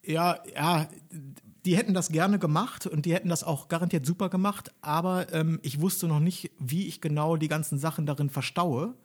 Ja, 0.03 0.39
ja, 0.55 0.89
die 1.65 1.77
hätten 1.77 1.93
das 1.93 2.09
gerne 2.09 2.39
gemacht 2.39 2.87
und 2.87 3.05
die 3.05 3.13
hätten 3.13 3.29
das 3.29 3.43
auch 3.43 3.67
garantiert 3.67 4.05
super 4.05 4.29
gemacht, 4.29 4.71
aber 4.81 5.31
ähm, 5.33 5.59
ich 5.61 5.79
wusste 5.79 6.07
noch 6.07 6.19
nicht, 6.19 6.51
wie 6.59 6.87
ich 6.87 7.01
genau 7.01 7.35
die 7.37 7.47
ganzen 7.47 7.77
Sachen 7.77 8.05
darin 8.05 8.29
verstaue. 8.29 8.95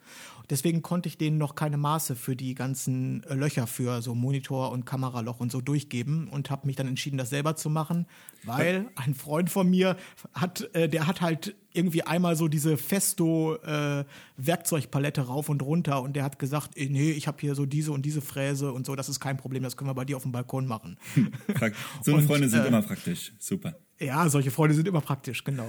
Deswegen 0.50 0.82
konnte 0.82 1.08
ich 1.08 1.18
denen 1.18 1.38
noch 1.38 1.54
keine 1.54 1.76
Maße 1.76 2.16
für 2.16 2.36
die 2.36 2.54
ganzen 2.54 3.24
äh, 3.24 3.34
Löcher 3.34 3.66
für 3.66 4.02
so 4.02 4.14
Monitor 4.14 4.70
und 4.72 4.84
Kameraloch 4.84 5.40
und 5.40 5.50
so 5.50 5.60
durchgeben 5.60 6.28
und 6.28 6.50
habe 6.50 6.66
mich 6.66 6.76
dann 6.76 6.86
entschieden, 6.86 7.18
das 7.18 7.30
selber 7.30 7.56
zu 7.56 7.70
machen, 7.70 8.06
weil 8.44 8.88
ein 8.94 9.14
Freund 9.14 9.50
von 9.50 9.68
mir 9.68 9.96
hat, 10.34 10.68
äh, 10.74 10.88
der 10.88 11.06
hat 11.06 11.20
halt 11.20 11.56
irgendwie 11.72 12.02
einmal 12.02 12.36
so 12.36 12.48
diese 12.48 12.76
Festo 12.76 13.56
äh, 13.56 14.04
Werkzeugpalette 14.36 15.22
rauf 15.22 15.48
und 15.48 15.62
runter 15.62 16.02
und 16.02 16.16
der 16.16 16.24
hat 16.24 16.38
gesagt, 16.38 16.70
ey, 16.76 16.88
nee, 16.88 17.10
ich 17.10 17.26
habe 17.26 17.38
hier 17.40 17.54
so 17.54 17.66
diese 17.66 17.92
und 17.92 18.06
diese 18.06 18.22
Fräse 18.22 18.72
und 18.72 18.86
so, 18.86 18.96
das 18.96 19.08
ist 19.08 19.20
kein 19.20 19.36
Problem, 19.36 19.62
das 19.62 19.76
können 19.76 19.90
wir 19.90 19.94
bei 19.94 20.04
dir 20.04 20.16
auf 20.16 20.22
dem 20.22 20.32
Balkon 20.32 20.66
machen. 20.66 20.96
so 22.02 22.14
und, 22.14 22.22
Freunde 22.22 22.48
sind 22.48 22.62
äh, 22.62 22.68
immer 22.68 22.82
praktisch, 22.82 23.32
super. 23.38 23.76
Ja, 23.98 24.28
solche 24.28 24.50
Freunde 24.50 24.74
sind 24.74 24.88
immer 24.88 25.00
praktisch, 25.00 25.44
genau. 25.44 25.68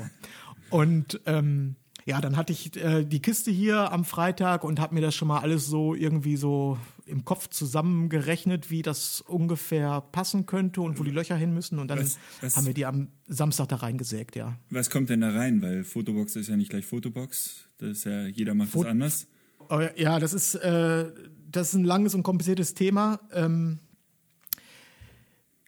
Und 0.69 1.19
ähm, 1.25 1.75
ja, 2.07 2.21
dann 2.21 2.37
hatte 2.37 2.53
ich 2.53 2.73
äh, 2.77 3.03
die 3.03 3.21
Kiste 3.21 3.51
hier 3.51 3.91
am 3.91 4.05
Freitag 4.05 4.63
und 4.63 4.79
habe 4.79 4.95
mir 4.95 5.01
das 5.01 5.13
schon 5.13 5.27
mal 5.27 5.39
alles 5.39 5.65
so 5.65 5.93
irgendwie 5.93 6.37
so 6.37 6.77
im 7.05 7.25
Kopf 7.25 7.49
zusammengerechnet, 7.49 8.71
wie 8.71 8.81
das 8.81 9.19
ungefähr 9.19 9.99
passen 10.13 10.45
könnte 10.45 10.79
und 10.79 10.99
wo 10.99 11.03
die 11.03 11.11
Löcher 11.11 11.35
hin 11.35 11.53
müssen. 11.53 11.79
Und 11.79 11.89
dann 11.89 11.99
was, 11.99 12.17
was, 12.39 12.55
haben 12.55 12.65
wir 12.65 12.73
die 12.73 12.85
am 12.85 13.09
Samstag 13.27 13.67
da 13.67 13.75
reingesägt, 13.75 14.37
ja. 14.37 14.57
Was 14.69 14.89
kommt 14.89 15.09
denn 15.09 15.19
da 15.19 15.31
rein? 15.31 15.61
Weil 15.61 15.83
Fotobox 15.83 16.37
ist 16.37 16.47
ja 16.47 16.55
nicht 16.55 16.69
gleich 16.69 16.85
Fotobox. 16.85 17.67
Das 17.77 17.89
ist 17.89 18.03
ja, 18.05 18.25
jeder 18.25 18.53
macht 18.53 18.69
Fot 18.69 18.85
das 18.85 18.91
anders. 18.91 19.27
Oh, 19.69 19.81
ja, 19.97 20.17
das 20.19 20.33
ist, 20.33 20.55
äh, 20.55 21.11
das 21.51 21.69
ist 21.69 21.73
ein 21.73 21.83
langes 21.83 22.15
und 22.15 22.23
kompliziertes 22.23 22.73
Thema. 22.73 23.19
Ähm, 23.33 23.79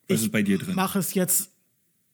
was 0.07 0.21
ist 0.21 0.31
bei 0.31 0.41
dir 0.41 0.57
drin? 0.57 0.73
Mache 0.73 0.99
es 0.99 1.13
jetzt, 1.15 1.51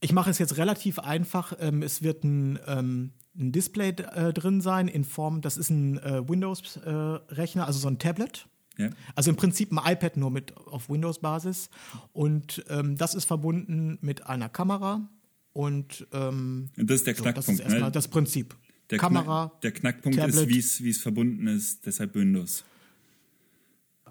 ich 0.02 0.14
mache 0.14 0.32
es 0.32 0.40
jetzt 0.40 0.58
relativ 0.58 0.98
einfach. 0.98 1.54
Ähm, 1.60 1.84
es 1.84 2.02
wird 2.02 2.24
ein 2.24 2.58
ähm, 2.66 3.12
ein 3.38 3.52
Display 3.52 3.90
äh, 3.90 4.34
drin 4.34 4.62
sein 4.62 4.88
in 4.88 5.04
Form, 5.04 5.42
das 5.42 5.58
ist 5.58 5.70
ein 5.70 5.98
äh, 6.00 6.28
Windows-Rechner, 6.28 7.64
äh, 7.64 7.66
also 7.66 7.80
so 7.80 7.88
ein 7.88 8.00
Tablet. 8.00 8.48
Ja. 8.78 8.90
Also 9.16 9.30
im 9.30 9.38
Prinzip 9.38 9.72
ein 9.72 9.80
iPad 9.94 10.18
nur 10.18 10.32
mit 10.32 10.56
auf 10.58 10.90
Windows-Basis. 10.90 11.70
Und 12.14 12.66
ähm, 12.70 12.98
das 12.98 13.16
ist 13.16 13.26
verbunden 13.26 13.98
mit 14.02 14.28
einer 14.28 14.50
Kamera. 14.50 15.08
Und, 15.54 16.06
ähm, 16.12 16.70
das 16.76 16.98
ist 16.98 17.08
der 17.08 17.14
Knackpunkt. 17.14 17.46
So, 17.46 17.52
das 17.52 17.60
ist 17.60 17.66
erstmal 17.66 17.90
ne? 17.90 17.92
das 17.92 18.08
Prinzip. 18.10 18.56
Der 18.90 19.00
Kamera. 19.00 19.48
Knack, 19.48 19.62
der 19.62 19.72
Knackpunkt 19.72 20.18
Tablet. 20.18 20.56
ist, 20.56 20.84
wie 20.84 20.90
es 20.90 21.02
verbunden 21.02 21.48
ist, 21.48 21.86
deshalb 21.86 22.16
Windows. 22.16 22.66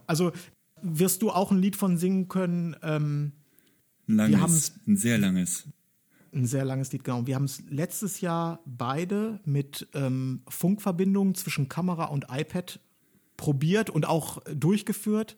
Also 0.06 0.32
wirst 0.82 1.22
du 1.22 1.30
auch 1.30 1.50
ein 1.50 1.58
Lied 1.58 1.76
von 1.76 1.96
singen 1.96 2.28
können. 2.28 2.76
Ähm, 2.82 3.32
ein 4.08 4.16
langes, 4.16 4.74
ein 4.86 4.96
sehr 4.96 5.18
langes 5.18 5.64
ein 6.34 6.46
sehr 6.46 6.64
langes 6.64 6.92
Lied, 6.92 7.04
genau. 7.04 7.26
Wir 7.26 7.34
haben 7.36 7.44
es 7.44 7.62
letztes 7.68 8.20
Jahr 8.20 8.60
beide 8.66 9.40
mit 9.44 9.88
ähm, 9.94 10.42
Funkverbindungen 10.48 11.34
zwischen 11.34 11.68
Kamera 11.68 12.06
und 12.06 12.26
iPad 12.30 12.80
probiert 13.36 13.90
und 13.90 14.06
auch 14.06 14.42
durchgeführt. 14.52 15.36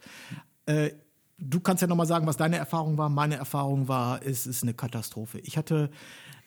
Äh, 0.66 0.90
du 1.38 1.60
kannst 1.60 1.82
ja 1.82 1.88
nochmal 1.88 2.06
sagen, 2.06 2.26
was 2.26 2.36
deine 2.36 2.56
Erfahrung 2.56 2.98
war. 2.98 3.08
Meine 3.08 3.36
Erfahrung 3.36 3.88
war, 3.88 4.24
es 4.24 4.46
ist 4.46 4.62
eine 4.62 4.74
Katastrophe. 4.74 5.38
Ich 5.40 5.56
hatte 5.56 5.90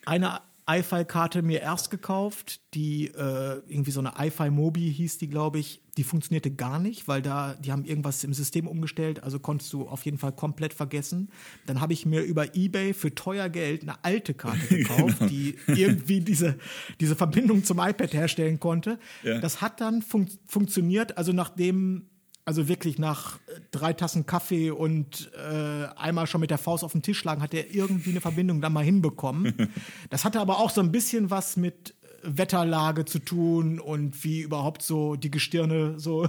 eine 0.06 0.42
iFi-Karte 0.70 1.42
mir 1.42 1.62
erst 1.62 1.90
gekauft, 1.90 2.62
die 2.74 3.08
äh, 3.08 3.62
irgendwie 3.68 3.92
so 3.92 4.00
eine 4.00 4.14
iFi 4.18 4.50
Mobi 4.52 4.92
hieß 4.92 5.18
die, 5.18 5.30
glaube 5.30 5.60
ich. 5.60 5.82
Die 6.00 6.06
funktionierte 6.06 6.50
gar 6.50 6.80
nicht, 6.80 7.10
weil 7.10 7.22
da, 7.22 7.56
die 7.56 7.74
haben 7.74 7.84
irgendwas 7.84 8.24
im 8.24 8.34
System 8.34 8.70
umgestellt, 8.70 9.22
also 9.22 9.38
konntest 9.38 9.74
du 9.74 9.86
auf 9.86 10.06
jeden 10.06 10.18
Fall 10.18 10.32
komplett 10.32 10.74
vergessen. 10.74 11.30
Dann 11.66 11.82
habe 11.82 11.92
ich 11.92 12.06
mir 12.06 12.22
über 12.22 12.56
Ebay 12.56 12.94
für 12.94 13.14
teuer 13.14 13.50
Geld 13.50 13.82
eine 13.82 14.02
alte 14.06 14.34
Karte 14.34 14.66
gekauft, 14.70 15.20
genau. 15.20 15.30
die 15.30 15.58
irgendwie 15.68 16.22
diese, 16.22 16.58
diese 17.02 17.18
Verbindung 17.18 17.66
zum 17.66 17.80
iPad 17.80 18.14
herstellen 18.14 18.62
konnte. 18.62 18.98
Ja. 19.24 19.40
Das 19.40 19.60
hat 19.60 19.82
dann 19.82 20.02
fun 20.02 20.30
funktioniert, 20.48 21.18
also 21.18 21.34
nachdem 21.34 22.06
also 22.46 22.70
wirklich 22.70 22.98
nach 22.98 23.36
äh, 23.48 23.60
drei 23.72 23.92
Tassen 23.92 24.26
Kaffee 24.26 24.72
und 24.72 25.30
äh, 25.36 25.86
einmal 25.98 26.28
schon 26.28 26.40
mit 26.40 26.50
der 26.50 26.58
Faust 26.58 26.86
auf 26.86 26.94
den 26.94 27.02
Tisch 27.02 27.20
schlagen, 27.20 27.42
hat 27.42 27.54
er 27.54 27.76
irgendwie 27.76 28.12
eine 28.12 28.22
Verbindung 28.22 28.62
dann 28.62 28.72
mal 28.72 28.86
hinbekommen. 28.86 29.54
Das 30.10 30.24
hatte 30.24 30.40
aber 30.40 30.60
auch 30.60 30.70
so 30.70 30.82
ein 30.82 30.92
bisschen 30.94 31.30
was 31.30 31.58
mit 31.58 31.94
Wetterlage 32.24 33.06
zu 33.06 33.20
tun 33.20 33.80
und 33.80 34.24
wie 34.24 34.42
überhaupt 34.42 34.82
so 34.82 35.16
die 35.16 35.32
Gestirne 35.32 36.00
so, 36.00 36.28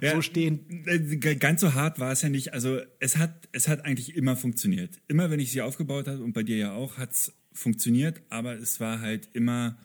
ja, 0.00 0.14
so 0.14 0.22
stehen. 0.22 0.84
Äh, 0.86 1.36
ganz 1.36 1.60
so 1.60 1.74
hart 1.74 1.98
war 1.98 2.12
es 2.12 2.22
ja 2.22 2.28
nicht. 2.28 2.52
Also 2.52 2.80
es 3.00 3.16
hat, 3.16 3.48
es 3.52 3.68
hat 3.68 3.84
eigentlich 3.84 4.16
immer 4.16 4.36
funktioniert. 4.36 5.00
Immer 5.08 5.30
wenn 5.30 5.40
ich 5.40 5.52
sie 5.52 5.62
aufgebaut 5.62 6.08
habe 6.08 6.22
und 6.22 6.32
bei 6.32 6.42
dir 6.42 6.56
ja 6.56 6.72
auch, 6.72 6.98
hat 6.98 7.12
es 7.12 7.32
funktioniert, 7.52 8.22
aber 8.30 8.54
es 8.54 8.80
war 8.80 9.00
halt 9.00 9.28
immer 9.32 9.76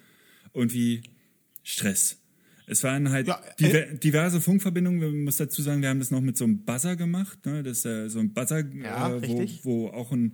irgendwie 0.53 1.03
Stress. 1.63 2.17
Es 2.69 2.83
waren 2.83 3.09
halt 3.11 3.27
ja, 3.27 3.41
äh, 3.59 3.97
diverse 3.97 4.41
Funkverbindungen. 4.41 4.99
Wir 4.99 5.09
muss 5.09 5.37
dazu 5.37 5.61
sagen, 5.61 5.81
wir 5.81 5.89
haben 5.89 5.99
das 5.99 6.11
noch 6.11 6.19
mit 6.19 6.37
so 6.37 6.43
einem 6.43 6.65
Buzzer 6.65 6.97
gemacht. 6.97 7.45
Ne? 7.45 7.63
Das 7.63 7.79
ist 7.79 7.85
äh, 7.85 8.09
so 8.09 8.19
ein 8.19 8.33
Buzzer, 8.33 8.65
ja, 8.75 9.15
äh, 9.15 9.27
wo, 9.27 9.47
wo, 9.63 9.87
auch 9.87 10.11
ein 10.11 10.33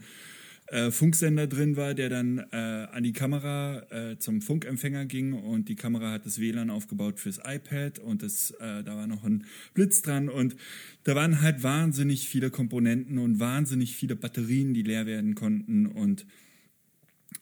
äh, 0.68 0.92
Funksender 0.92 1.48
drin 1.48 1.76
war, 1.76 1.94
der 1.94 2.10
dann 2.10 2.40
äh, 2.52 2.56
an 2.92 3.04
die 3.04 3.14
Kamera 3.14 3.84
äh, 3.92 4.18
zum 4.18 4.42
Funkempfänger 4.42 5.06
ging 5.06 5.34
und 5.34 5.70
die 5.70 5.76
Kamera 5.76 6.12
hat 6.12 6.26
das 6.26 6.40
WLAN 6.40 6.70
aufgebaut 6.70 7.20
fürs 7.20 7.40
iPad 7.44 8.00
und 8.00 8.24
das, 8.24 8.54
da 8.60 8.86
war 8.86 9.08
noch 9.08 9.24
ein 9.24 9.46
Blitz 9.74 10.02
dran 10.02 10.30
und 10.30 10.56
da 11.04 11.16
waren 11.16 11.42
halt 11.42 11.64
wahnsinnig 11.64 12.28
viele 12.28 12.50
Komponenten 12.50 13.18
und 13.18 13.40
wahnsinnig 13.40 13.96
viele 13.96 14.16
Batterien, 14.16 14.74
die 14.74 14.84
leer 14.84 15.06
werden 15.06 15.36
konnten 15.36 15.86
und 15.86 16.26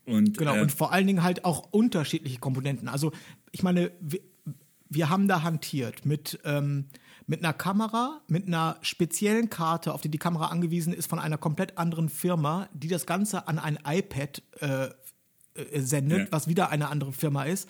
und, 0.05 0.37
genau, 0.37 0.59
und 0.59 0.71
vor 0.71 0.91
allen 0.91 1.05
Dingen 1.05 1.21
halt 1.21 1.45
auch 1.45 1.71
unterschiedliche 1.71 2.39
Komponenten. 2.39 2.87
Also 2.87 3.11
ich 3.51 3.61
meine, 3.61 3.91
wir 4.89 5.09
haben 5.09 5.27
da 5.27 5.43
hantiert 5.43 6.05
mit, 6.05 6.39
ähm, 6.43 6.85
mit 7.27 7.43
einer 7.43 7.53
Kamera, 7.53 8.21
mit 8.27 8.47
einer 8.47 8.77
speziellen 8.81 9.49
Karte, 9.49 9.93
auf 9.93 10.01
die 10.01 10.09
die 10.09 10.17
Kamera 10.17 10.47
angewiesen 10.47 10.93
ist 10.93 11.09
von 11.09 11.19
einer 11.19 11.37
komplett 11.37 11.77
anderen 11.77 12.09
Firma, 12.09 12.67
die 12.73 12.87
das 12.87 13.05
Ganze 13.05 13.47
an 13.47 13.59
ein 13.59 13.79
iPad 13.85 14.41
äh, 14.59 14.89
äh, 15.53 15.81
sendet, 15.81 16.19
ja. 16.19 16.27
was 16.31 16.47
wieder 16.47 16.69
eine 16.69 16.89
andere 16.89 17.13
Firma 17.13 17.43
ist, 17.43 17.67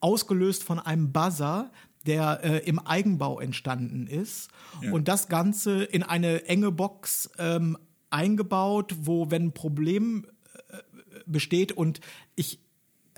ausgelöst 0.00 0.62
von 0.64 0.78
einem 0.78 1.12
Buzzer, 1.12 1.70
der 2.06 2.40
äh, 2.44 2.58
im 2.68 2.78
Eigenbau 2.78 3.40
entstanden 3.40 4.06
ist 4.06 4.50
ja. 4.82 4.92
und 4.92 5.08
das 5.08 5.28
Ganze 5.28 5.84
in 5.84 6.02
eine 6.02 6.44
enge 6.44 6.70
Box 6.70 7.30
ähm, 7.38 7.78
eingebaut, 8.10 8.94
wo 9.00 9.30
wenn 9.30 9.46
ein 9.46 9.52
Problem 9.52 10.26
äh, 10.68 10.78
besteht 11.26 11.72
und 11.72 12.00
ich, 12.36 12.60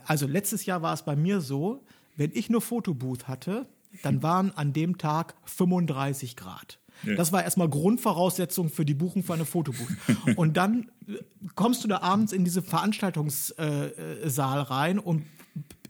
also 0.05 0.27
letztes 0.27 0.67
Jahr 0.67 0.83
war 0.83 0.95
es 0.95 1.05
bei 1.05 1.17
mir 1.17 1.41
so, 1.41 1.85
wenn 2.17 2.31
ich 2.33 2.49
nur 2.49 2.63
Fotobooth 2.63 3.29
hatte, 3.29 3.67
dann 4.03 4.23
waren 4.23 4.53
an 4.53 4.73
dem 4.73 4.99
Tag 4.99 5.35
35 5.45 6.37
Grad. 6.37 6.79
Ja. 7.05 7.15
Das 7.15 7.33
war 7.33 7.45
erstmal 7.45 7.69
Grundvoraussetzung 7.69 8.71
für 8.71 8.85
die 8.85 8.95
Buchung 8.95 9.23
für 9.23 9.35
eine 9.35 9.45
Fotobooth. 9.45 9.89
Und 10.37 10.57
dann 10.57 10.91
äh, 11.07 11.15
kommst 11.55 11.85
du 11.85 11.89
da 11.89 11.99
abends 11.99 12.33
in 12.33 12.45
diese 12.45 12.63
Veranstaltungssaal 12.63 14.59
äh, 14.59 14.63
rein 14.63 14.99
und 14.99 15.25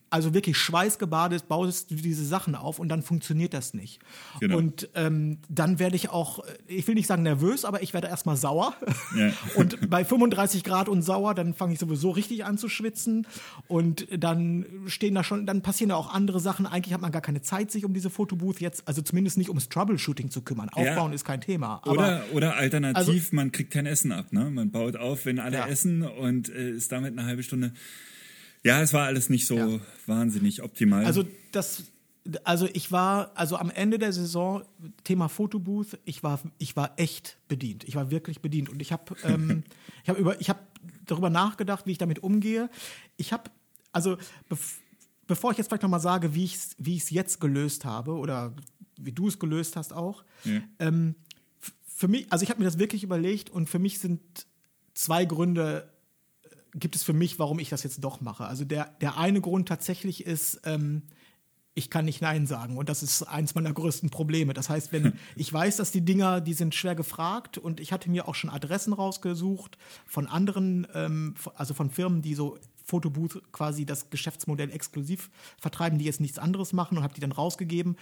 also 0.09 0.35
wirklich 0.35 0.57
schweißgebadet 0.57 1.49
baust 1.49 1.91
du 1.91 1.97
diese 1.97 2.25
Sachen 2.25 2.55
auf 2.55 2.79
und 2.79 2.89
dann 2.89 3.03
funktioniert 3.03 3.53
das 3.53 3.75
nicht. 3.75 3.99
Genau. 4.41 4.57
Und 4.57 4.89
ähm, 4.95 5.39
dann 5.49 5.79
werde 5.79 5.97
ich 5.97 6.11
auch, 6.11 6.45
ich 6.67 6.87
will 6.87 6.95
nicht 6.95 7.09
sagen 7.09 7.23
nervös, 7.23 7.65
aber 7.65 7.83
ich 7.83 7.93
werde 7.93 8.07
erstmal 8.07 8.37
sauer. 8.37 8.75
Ja. 9.17 9.33
Und 9.57 9.91
bei 9.91 10.05
35 10.05 10.63
Grad 10.65 10.89
und 10.89 11.03
sauer, 11.03 11.35
dann 11.35 11.55
fange 11.55 11.73
ich 11.73 11.79
sowieso 11.79 12.11
richtig 12.11 12.45
an 12.45 12.59
zu 12.59 12.69
schwitzen. 12.69 13.27
Und 13.67 14.07
dann 14.11 14.67
stehen 14.87 15.15
da 15.15 15.25
schon, 15.25 15.47
dann 15.47 15.63
passieren 15.63 15.91
da 15.91 15.97
auch 15.97 16.13
andere 16.13 16.41
Sachen. 16.41 16.67
Eigentlich 16.67 16.93
hat 16.93 17.01
man 17.01 17.13
gar 17.13 17.23
keine 17.23 17.43
Zeit, 17.43 17.71
sich 17.71 17.85
um 17.85 17.95
diese 17.95 18.11
Fotobooth 18.11 18.61
jetzt, 18.61 18.87
also 18.87 19.03
zumindest 19.03 19.39
nicht 19.39 19.49
ums 19.49 19.69
Troubleshooting 19.69 20.31
zu 20.31 20.43
kümmern. 20.43 20.69
Aufbauen 20.69 21.11
ja. 21.11 21.15
ist 21.15 21.25
kein 21.25 21.41
Thema. 21.41 21.81
Aber, 21.83 21.93
oder, 21.93 22.25
oder 22.33 22.57
alternativ, 22.57 23.09
also, 23.09 23.37
man 23.37 23.53
kriegt 23.53 23.73
kein 23.73 23.87
Essen 23.87 24.13
ab. 24.13 24.33
Ne? 24.33 24.51
Man 24.51 24.71
baut 24.71 24.97
auf, 24.97 25.25
wenn 25.25 25.39
alle 25.39 25.59
ja. 25.59 25.67
essen 25.67 26.03
und 26.03 26.49
äh, 26.49 26.71
ist 26.71 26.93
damit 26.93 27.19
eine 27.19 27.27
halbe 27.27 27.43
Stunde 27.43 27.73
ja, 28.67 28.83
es 28.83 28.93
war 28.93 29.07
alles 29.07 29.31
nicht 29.31 29.47
so 29.47 29.57
ja. 29.57 29.81
wahnsinnig 30.07 30.63
optimal. 30.63 31.05
Also 31.05 31.25
das, 31.53 31.85
also 32.43 32.69
ich 32.73 32.91
war, 32.91 33.31
also 33.37 33.57
am 33.57 33.71
Ende 33.71 33.99
der 33.99 34.13
Saison, 34.13 34.65
Thema 35.05 35.29
Fotobooth, 35.29 35.99
ich 36.05 36.25
war, 36.25 36.41
ich 36.59 36.75
war 36.75 36.93
echt 36.97 37.39
bedient. 37.47 37.85
Ich 37.85 37.95
war 37.95 38.11
wirklich 38.11 38.41
bedient. 38.41 38.69
Und 38.69 38.83
ich 38.83 38.91
habe 38.91 39.15
ähm, 39.25 39.63
ich 40.03 40.09
hab 40.09 40.19
über, 40.19 40.41
ich 40.41 40.49
habe 40.49 40.59
darüber 41.07 41.31
nachgedacht, 41.31 41.87
wie 41.87 41.93
ich 41.93 41.99
damit 41.99 42.19
umgehe. 42.19 42.69
Ich 43.17 43.33
habe, 43.33 43.51
also 43.93 44.17
bev 44.49 44.81
bevor 45.29 45.51
ich 45.51 45.59
jetzt 45.59 45.69
vielleicht 45.69 45.83
nochmal 45.83 46.01
sage, 46.01 46.35
wie 46.35 46.45
ich 46.45 46.55
es 46.55 46.77
wie 46.79 47.01
jetzt 47.11 47.41
gelöst 47.41 47.85
habe 47.85 48.13
oder 48.13 48.53
wie 48.97 49.11
du 49.13 49.27
es 49.29 49.41
gelöst 49.41 49.75
hast 49.77 49.93
auch, 49.93 50.25
ja. 50.45 50.61
ähm, 50.79 51.17
für 51.85 52.07
mich, 52.07 52.27
also 52.31 52.45
ich 52.45 52.51
habe 52.51 52.61
mir 52.61 52.65
das 52.65 52.79
wirklich 52.79 53.03
überlegt 53.03 53.51
und 53.51 53.69
für 53.69 53.81
mich 53.81 53.99
sind 53.99 54.21
zwei 54.95 55.25
Gründe 55.25 55.89
gibt 56.77 56.95
es 56.95 57.03
für 57.03 57.13
mich, 57.13 57.39
warum 57.39 57.59
ich 57.59 57.71
das 57.71 57.83
jetzt 57.83 58.05
doch 58.05 58.21
mache. 58.21 58.47
Also 58.47 58.65
der, 58.65 58.85
der 59.01 59.17
eine 59.17 59.41
Grund 59.41 59.67
tatsächlich 59.67 60.25
ist, 60.25 60.61
ähm, 60.65 61.03
ich 61.75 61.91
kann 61.91 62.07
nicht 62.07 62.23
Nein 62.23 62.47
sagen. 62.47 62.77
Und 62.77 62.89
das 62.89 63.03
ist 63.03 63.23
eins 63.23 63.55
meiner 63.55 63.73
größten 63.73 64.09
Probleme. 64.11 64.55
Das 64.55 64.69
heißt, 64.69 64.93
wenn 64.93 65.15
ich 65.37 65.53
weiß, 65.53 65.77
dass 65.77 65.91
die 65.91 66.05
Dinger, 66.05 66.41
die 66.41 66.55
sind 66.55 66.75
schwer 66.75 66.95
gefragt 66.95 67.59
und 67.59 67.81
ich 67.81 67.93
hatte 67.93 68.11
mir 68.11 68.29
auch 68.29 68.35
schon 68.35 68.51
Adressen 68.51 68.93
rausgesucht 68.93 69.77
von 70.07 70.27
anderen, 70.27 70.87
ähm, 70.95 71.35
also 71.55 71.75
von 71.75 71.91
Firmen, 71.91 72.23
die 72.23 72.35
so 72.35 72.59
Fotobooth 72.85 73.43
quasi 73.53 73.85
das 73.85 74.11
Geschäftsmodell 74.11 74.71
exklusiv 74.71 75.29
vertreiben, 75.59 75.99
die 75.99 76.05
jetzt 76.05 76.21
nichts 76.21 76.39
anderes 76.39 76.73
machen 76.73 76.97
und 76.97 77.05
habe 77.05 77.15
die 77.15 77.21
dann 77.21 77.33
rausgegeben. 77.33 77.97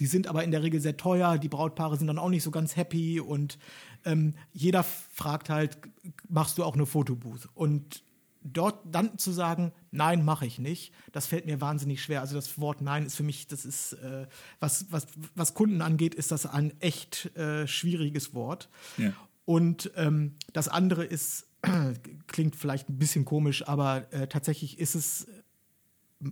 Die 0.00 0.06
sind 0.06 0.28
aber 0.28 0.44
in 0.44 0.50
der 0.50 0.62
Regel 0.62 0.80
sehr 0.80 0.96
teuer, 0.96 1.38
die 1.38 1.48
Brautpaare 1.48 1.96
sind 1.96 2.06
dann 2.06 2.18
auch 2.18 2.30
nicht 2.30 2.44
so 2.44 2.50
ganz 2.50 2.76
happy 2.76 3.20
und 3.20 3.58
ähm, 4.04 4.34
jeder 4.52 4.84
fragt 4.84 5.50
halt, 5.50 5.78
machst 6.28 6.56
du 6.56 6.64
auch 6.64 6.74
eine 6.74 6.86
Fotobooth? 6.86 7.48
Und 7.54 8.04
dort 8.52 8.80
dann 8.84 9.18
zu 9.18 9.32
sagen, 9.32 9.72
nein, 9.90 10.24
mache 10.24 10.46
ich 10.46 10.58
nicht, 10.58 10.92
das 11.12 11.26
fällt 11.26 11.46
mir 11.46 11.60
wahnsinnig 11.60 12.02
schwer. 12.02 12.20
Also 12.20 12.34
das 12.34 12.60
Wort 12.60 12.80
Nein 12.80 13.06
ist 13.06 13.16
für 13.16 13.22
mich, 13.22 13.46
das 13.46 13.64
ist, 13.64 13.94
äh, 13.94 14.26
was, 14.60 14.86
was, 14.90 15.06
was 15.34 15.54
Kunden 15.54 15.82
angeht, 15.82 16.14
ist 16.14 16.30
das 16.30 16.46
ein 16.46 16.72
echt 16.80 17.36
äh, 17.36 17.66
schwieriges 17.66 18.34
Wort. 18.34 18.68
Ja. 18.96 19.12
Und 19.44 19.90
ähm, 19.96 20.34
das 20.52 20.68
andere 20.68 21.04
ist, 21.04 21.46
äh, 21.62 21.94
klingt 22.26 22.56
vielleicht 22.56 22.88
ein 22.88 22.98
bisschen 22.98 23.24
komisch, 23.24 23.66
aber 23.66 24.12
äh, 24.12 24.28
tatsächlich 24.28 24.78
ist 24.78 24.94
es, 24.94 25.26
äh, 26.22 26.30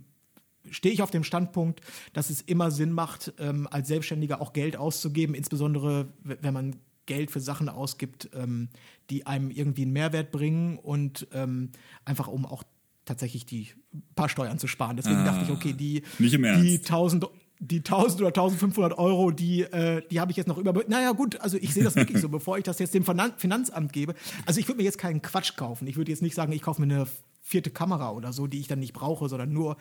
stehe 0.69 0.93
ich 0.93 1.01
auf 1.01 1.11
dem 1.11 1.23
Standpunkt, 1.23 1.81
dass 2.13 2.29
es 2.29 2.41
immer 2.41 2.71
Sinn 2.71 2.91
macht, 2.91 3.33
ähm, 3.39 3.67
als 3.71 3.87
Selbstständiger 3.87 4.41
auch 4.41 4.53
Geld 4.53 4.77
auszugeben, 4.77 5.35
insbesondere 5.35 6.07
wenn 6.23 6.53
man 6.53 6.75
Geld 7.07 7.31
für 7.31 7.39
Sachen 7.39 7.69
ausgibt, 7.69 8.29
ähm, 8.33 8.69
die 9.09 9.25
einem 9.25 9.49
irgendwie 9.49 9.81
einen 9.81 9.93
Mehrwert 9.93 10.31
bringen 10.31 10.77
und 10.77 11.27
ähm, 11.33 11.71
einfach 12.05 12.27
um 12.27 12.45
auch 12.45 12.63
tatsächlich 13.05 13.45
die 13.45 13.69
paar 14.15 14.29
Steuern 14.29 14.59
zu 14.59 14.67
sparen. 14.67 14.97
Deswegen 14.97 15.17
ah, 15.17 15.25
dachte 15.25 15.45
ich, 15.45 15.51
okay, 15.51 15.73
die, 15.73 16.03
Ernst. 16.19 16.63
die 16.63 16.77
1000 16.77 17.27
die 17.59 17.77
1000 17.77 18.21
oder 18.21 18.27
1500 18.27 18.97
Euro, 18.99 19.31
die, 19.31 19.61
äh, 19.61 20.03
die 20.11 20.19
habe 20.19 20.29
ich 20.29 20.37
jetzt 20.37 20.47
noch 20.47 20.59
über. 20.59 20.73
Naja, 20.87 21.11
gut, 21.13 21.41
also 21.41 21.57
ich 21.57 21.73
sehe 21.73 21.83
das 21.83 21.95
wirklich 21.95 22.21
so, 22.21 22.29
bevor 22.29 22.57
ich 22.59 22.63
das 22.63 22.77
jetzt 22.77 22.93
dem 22.93 23.03
Finanzamt 23.03 23.93
gebe. 23.93 24.13
Also 24.45 24.59
ich 24.59 24.67
würde 24.67 24.77
mir 24.77 24.83
jetzt 24.83 24.99
keinen 24.99 25.23
Quatsch 25.23 25.55
kaufen. 25.55 25.87
Ich 25.87 25.97
würde 25.97 26.11
jetzt 26.11 26.21
nicht 26.21 26.35
sagen, 26.35 26.51
ich 26.51 26.61
kaufe 26.61 26.81
mir 26.81 26.93
eine 26.93 27.07
vierte 27.41 27.71
Kamera 27.71 28.11
oder 28.11 28.31
so, 28.31 28.45
die 28.45 28.59
ich 28.59 28.67
dann 28.67 28.79
nicht 28.79 28.93
brauche, 28.93 29.27
sondern 29.27 29.51
nur 29.51 29.77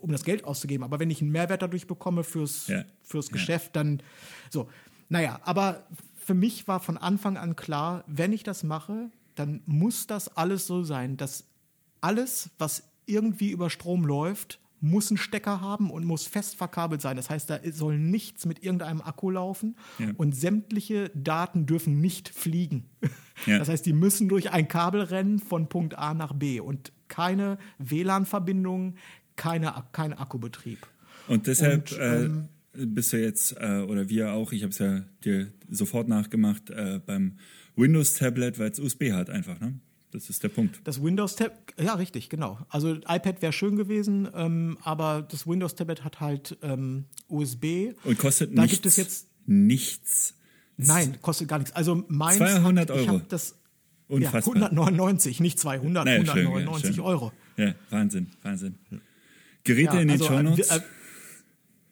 um 0.00 0.10
das 0.10 0.24
Geld 0.24 0.44
auszugeben. 0.44 0.82
Aber 0.84 0.98
wenn 0.98 1.10
ich 1.10 1.20
einen 1.20 1.30
Mehrwert 1.30 1.62
dadurch 1.62 1.86
bekomme 1.86 2.24
fürs, 2.24 2.68
ja. 2.68 2.84
fürs 3.02 3.30
Geschäft, 3.30 3.76
dann 3.76 4.02
so. 4.50 4.68
Naja, 5.08 5.38
aber 5.44 5.86
für 6.26 6.34
mich 6.34 6.66
war 6.66 6.80
von 6.80 6.96
Anfang 6.96 7.36
an 7.36 7.54
klar, 7.54 8.02
wenn 8.08 8.32
ich 8.32 8.42
das 8.42 8.64
mache, 8.64 9.10
dann 9.36 9.62
muss 9.64 10.08
das 10.08 10.36
alles 10.36 10.66
so 10.66 10.82
sein, 10.82 11.16
dass 11.16 11.44
alles, 12.00 12.50
was 12.58 12.82
irgendwie 13.06 13.52
über 13.52 13.70
Strom 13.70 14.04
läuft, 14.04 14.58
muss 14.80 15.08
einen 15.08 15.18
Stecker 15.18 15.60
haben 15.60 15.88
und 15.88 16.04
muss 16.04 16.26
fest 16.26 16.56
verkabelt 16.56 17.00
sein. 17.00 17.16
Das 17.16 17.30
heißt, 17.30 17.48
da 17.48 17.60
soll 17.70 17.98
nichts 17.98 18.44
mit 18.44 18.64
irgendeinem 18.64 19.02
Akku 19.02 19.30
laufen 19.30 19.76
ja. 20.00 20.08
und 20.16 20.34
sämtliche 20.34 21.12
Daten 21.14 21.64
dürfen 21.64 22.00
nicht 22.00 22.28
fliegen. 22.28 22.90
Ja. 23.46 23.58
Das 23.58 23.68
heißt, 23.68 23.86
die 23.86 23.92
müssen 23.92 24.28
durch 24.28 24.50
ein 24.50 24.66
Kabel 24.66 25.02
rennen 25.02 25.38
von 25.38 25.68
Punkt 25.68 25.96
A 25.96 26.14
nach 26.14 26.32
B 26.32 26.58
und 26.58 26.90
keine 27.06 27.58
WLAN-Verbindung, 27.78 28.96
keine, 29.36 29.74
kein 29.92 30.12
Akkubetrieb. 30.12 30.86
Und 31.28 31.46
deshalb 31.46 31.92
und, 31.92 31.98
äh, 31.98 32.24
ähm, 32.24 32.48
bist 32.78 33.12
du 33.12 33.20
jetzt, 33.20 33.56
äh, 33.58 33.80
oder 33.86 34.08
wir 34.08 34.32
auch, 34.32 34.52
ich 34.52 34.62
habe 34.62 34.70
es 34.70 34.78
ja 34.78 35.02
dir 35.24 35.52
sofort 35.68 36.08
nachgemacht, 36.08 36.70
äh, 36.70 37.00
beim 37.04 37.38
Windows-Tablet, 37.76 38.58
weil 38.58 38.70
es 38.70 38.78
USB 38.80 39.12
hat 39.12 39.30
einfach, 39.30 39.60
ne? 39.60 39.74
Das 40.12 40.30
ist 40.30 40.42
der 40.42 40.48
Punkt. 40.48 40.80
Das 40.84 41.02
Windows-Tab, 41.02 41.52
ja, 41.78 41.94
richtig, 41.94 42.28
genau. 42.30 42.58
Also 42.70 42.94
iPad 42.94 43.42
wäre 43.42 43.52
schön 43.52 43.76
gewesen, 43.76 44.28
ähm, 44.34 44.78
aber 44.82 45.26
das 45.30 45.46
Windows-Tablet 45.46 46.04
hat 46.04 46.20
halt 46.20 46.56
ähm, 46.62 47.04
USB. 47.28 47.92
Und 48.04 48.18
kostet 48.18 48.56
da 48.56 48.62
nichts. 48.62 48.76
gibt 48.76 48.86
es 48.86 48.96
jetzt 48.96 49.28
nichts. 49.46 50.34
Nein, 50.78 51.18
kostet 51.22 51.48
gar 51.48 51.58
nichts. 51.58 51.72
Also 51.74 52.04
meins 52.08 52.38
200 52.38 52.90
hat, 52.90 52.96
ich 52.98 53.08
Euro. 53.08 53.20
das 53.28 53.56
ja, 54.08 54.16
Unfassbar. 54.16 54.54
199, 54.54 55.40
nicht 55.40 55.58
200, 55.58 56.04
Naja, 56.04 56.18
schön, 56.20 56.28
199 56.46 56.84
ja, 56.88 56.94
schön. 56.94 57.04
Euro. 57.04 57.32
Ja, 57.56 57.74
Wahnsinn, 57.90 58.28
Wahnsin. 58.42 58.76
Geräte 59.64 59.94
Ja, 59.96 60.00
in 60.00 60.08
den 60.08 60.10
also, 60.12 60.26
Shownotes. 60.26 60.70
äh, 60.70 60.76
äh, 60.76 60.80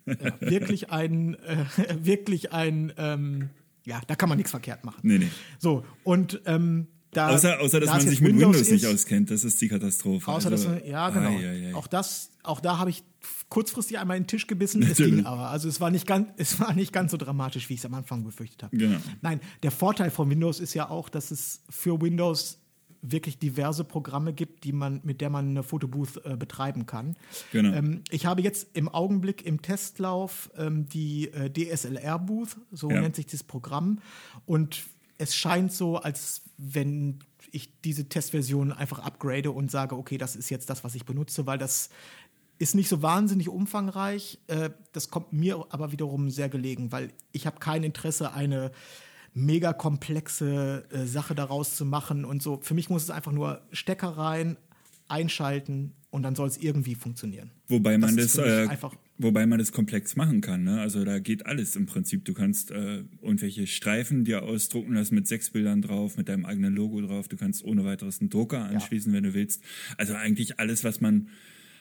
ja, 0.06 0.40
wirklich 0.40 0.90
ein, 0.90 1.34
äh, 1.34 1.64
wirklich 2.00 2.52
ein, 2.52 2.92
ähm, 2.96 3.50
ja, 3.84 4.00
da 4.06 4.16
kann 4.16 4.28
man 4.28 4.38
nichts 4.38 4.50
verkehrt 4.50 4.84
machen. 4.84 5.00
nee, 5.02 5.18
nee. 5.18 5.30
So, 5.58 5.84
und 6.04 6.40
ähm, 6.46 6.88
da. 7.14 7.28
Außer, 7.30 7.60
außer 7.60 7.80
dass 7.80 7.90
da 7.90 7.96
es 7.96 8.04
man 8.04 8.10
sich 8.10 8.20
mit 8.20 8.32
Windows, 8.32 8.70
nicht 8.70 8.82
ist, 8.82 8.86
auskennt, 8.86 9.30
das 9.30 9.44
ist 9.44 9.60
die 9.60 9.68
Katastrophe. 9.68 10.30
Außer 10.30 10.50
also, 10.50 10.70
dass, 10.70 10.86
ja, 10.86 11.10
genau. 11.10 11.28
ai, 11.28 11.48
ai, 11.48 11.66
ai. 11.68 11.74
Auch 11.74 11.86
das, 11.86 12.30
auch 12.42 12.60
da 12.60 12.78
habe 12.78 12.90
ich 12.90 13.02
kurzfristig 13.48 13.98
einmal 13.98 14.16
in 14.16 14.24
den 14.24 14.26
Tisch 14.26 14.46
gebissen. 14.46 14.82
Es 14.82 14.90
Natürlich. 14.90 15.16
ging 15.16 15.26
aber. 15.26 15.50
Also 15.50 15.68
es 15.68 15.80
war 15.80 15.90
nicht 15.90 16.06
ganz, 16.06 16.28
es 16.36 16.60
war 16.60 16.74
nicht 16.74 16.92
ganz 16.92 17.10
so 17.12 17.16
dramatisch, 17.16 17.68
wie 17.68 17.74
ich 17.74 17.80
es 17.80 17.86
am 17.86 17.94
Anfang 17.94 18.24
befürchtet 18.24 18.64
habe. 18.64 18.76
Genau. 18.76 18.98
Nein, 19.22 19.40
der 19.62 19.70
Vorteil 19.70 20.10
von 20.10 20.28
Windows 20.28 20.60
ist 20.60 20.74
ja 20.74 20.88
auch, 20.90 21.08
dass 21.08 21.30
es 21.30 21.62
für 21.70 22.00
Windows 22.00 22.60
wirklich 23.06 23.38
diverse 23.38 23.84
Programme 23.84 24.32
gibt, 24.32 24.64
die 24.64 24.72
man, 24.72 25.00
mit 25.04 25.20
der 25.20 25.30
man 25.30 25.50
eine 25.50 25.62
Fotobooth 25.62 26.24
äh, 26.24 26.36
betreiben 26.36 26.86
kann. 26.86 27.16
Genau. 27.52 27.74
Ähm, 27.76 28.02
ich 28.10 28.26
habe 28.26 28.40
jetzt 28.42 28.68
im 28.72 28.88
Augenblick 28.88 29.44
im 29.44 29.60
Testlauf 29.62 30.50
ähm, 30.56 30.88
die 30.88 31.28
äh, 31.28 31.50
DSLR 31.50 32.18
Booth, 32.18 32.56
so 32.72 32.90
Ja. 32.90 33.00
nennt 33.00 33.14
sich 33.16 33.26
das 33.26 33.42
Programm. 33.42 34.00
Und 34.46 34.84
es 35.18 35.36
scheint 35.36 35.72
so, 35.72 35.96
als 35.98 36.42
wenn 36.56 37.18
ich 37.52 37.80
diese 37.82 38.08
Testversion 38.08 38.72
einfach 38.72 38.98
upgrade 39.00 39.50
und 39.50 39.70
sage, 39.70 39.96
okay, 39.96 40.18
das 40.18 40.34
ist 40.34 40.50
jetzt 40.50 40.70
das, 40.70 40.82
was 40.82 40.94
ich 40.94 41.04
benutze, 41.04 41.46
weil 41.46 41.58
das 41.58 41.90
ist 42.58 42.74
nicht 42.74 42.88
so 42.88 43.02
wahnsinnig 43.02 43.48
umfangreich. 43.48 44.38
Äh, 44.46 44.70
das 44.92 45.10
kommt 45.10 45.32
mir 45.32 45.66
aber 45.70 45.92
wiederum 45.92 46.30
sehr 46.30 46.48
gelegen, 46.48 46.90
weil 46.92 47.10
ich 47.32 47.46
habe 47.46 47.58
kein 47.58 47.82
Interesse, 47.84 48.32
eine 48.32 48.70
mega 49.34 49.72
komplexe 49.72 50.84
äh, 50.90 51.04
Sache 51.06 51.34
daraus 51.34 51.76
zu 51.76 51.84
machen 51.84 52.24
und 52.24 52.42
so. 52.42 52.60
Für 52.62 52.74
mich 52.74 52.88
muss 52.88 53.02
es 53.02 53.10
einfach 53.10 53.32
nur 53.32 53.60
Stecker 53.72 54.08
rein, 54.08 54.56
einschalten 55.08 55.92
und 56.10 56.22
dann 56.22 56.34
soll 56.34 56.48
es 56.48 56.56
irgendwie 56.56 56.94
funktionieren. 56.94 57.50
Wobei 57.68 57.98
man 57.98 58.16
Das 58.16 58.34
das, 58.34 58.46
äh, 58.46 58.66
einfach- 58.68 58.94
wobei 59.18 59.46
man 59.46 59.58
das 59.58 59.72
komplex 59.72 60.16
machen 60.16 60.40
kann. 60.40 60.64
Ne? 60.64 60.80
Also 60.80 61.04
da 61.04 61.18
geht 61.18 61.46
alles 61.46 61.76
im 61.76 61.86
Prinzip. 61.86 62.24
Du 62.24 62.32
kannst 62.32 62.70
äh, 62.70 63.02
irgendwelche 63.20 63.66
Streifen 63.66 64.24
dir 64.24 64.42
ausdrucken 64.44 64.94
lassen 64.94 65.14
mit 65.14 65.26
sechs 65.26 65.50
Bildern 65.50 65.82
drauf, 65.82 66.16
mit 66.16 66.28
deinem 66.28 66.46
eigenen 66.46 66.74
Logo 66.74 67.00
drauf. 67.00 67.28
Du 67.28 67.36
kannst 67.36 67.64
ohne 67.64 67.84
weiteres 67.84 68.20
einen 68.20 68.30
Drucker 68.30 68.64
anschließen, 68.64 69.12
wenn 69.12 69.24
du 69.24 69.34
willst. 69.34 69.62
Also 69.98 70.14
eigentlich 70.14 70.58
alles, 70.60 70.84
was 70.84 71.00
man 71.00 71.28